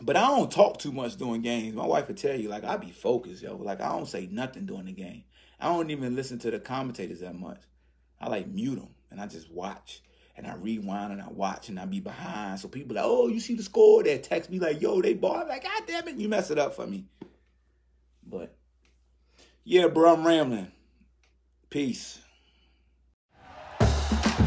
But 0.00 0.16
I 0.16 0.28
don't 0.28 0.50
talk 0.50 0.78
too 0.78 0.92
much 0.92 1.16
during 1.16 1.42
games. 1.42 1.74
My 1.74 1.86
wife 1.86 2.06
would 2.08 2.16
tell 2.16 2.38
you, 2.38 2.48
like, 2.48 2.64
I 2.64 2.76
be 2.76 2.90
focused, 2.90 3.42
yo. 3.42 3.56
Like, 3.56 3.80
I 3.80 3.88
don't 3.88 4.06
say 4.06 4.28
nothing 4.30 4.66
during 4.66 4.86
the 4.86 4.92
game. 4.92 5.24
I 5.60 5.66
don't 5.66 5.90
even 5.90 6.14
listen 6.14 6.38
to 6.40 6.50
the 6.50 6.60
commentators 6.60 7.20
that 7.20 7.34
much. 7.34 7.60
I 8.20 8.28
like 8.28 8.46
mute 8.46 8.76
them 8.76 8.90
and 9.10 9.20
I 9.20 9.26
just 9.26 9.50
watch 9.50 10.02
and 10.36 10.46
I 10.46 10.54
rewind 10.54 11.12
and 11.12 11.20
I 11.20 11.28
watch 11.28 11.68
and 11.68 11.78
I 11.80 11.84
be 11.84 12.00
behind. 12.00 12.60
So 12.60 12.68
people 12.68 12.94
like, 12.94 13.04
oh, 13.04 13.28
you 13.28 13.40
see 13.40 13.54
the 13.54 13.62
score? 13.62 14.02
They 14.02 14.18
text 14.18 14.50
me 14.50 14.58
like, 14.58 14.80
yo, 14.80 15.02
they 15.02 15.14
bought. 15.14 15.42
I'm 15.42 15.48
like, 15.48 15.64
God 15.64 15.82
damn 15.86 16.08
it, 16.08 16.16
you 16.16 16.28
mess 16.28 16.50
it 16.50 16.58
up 16.58 16.74
for 16.74 16.86
me. 16.86 17.06
But 18.24 18.54
yeah, 19.64 19.88
bro, 19.88 20.14
I'm 20.14 20.26
rambling. 20.26 20.70
Peace. 21.70 22.20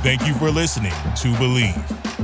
Thank 0.02 0.26
you 0.26 0.34
for 0.36 0.49
listening 0.49 0.91
to 0.91 1.28
Bleav. 1.34 2.11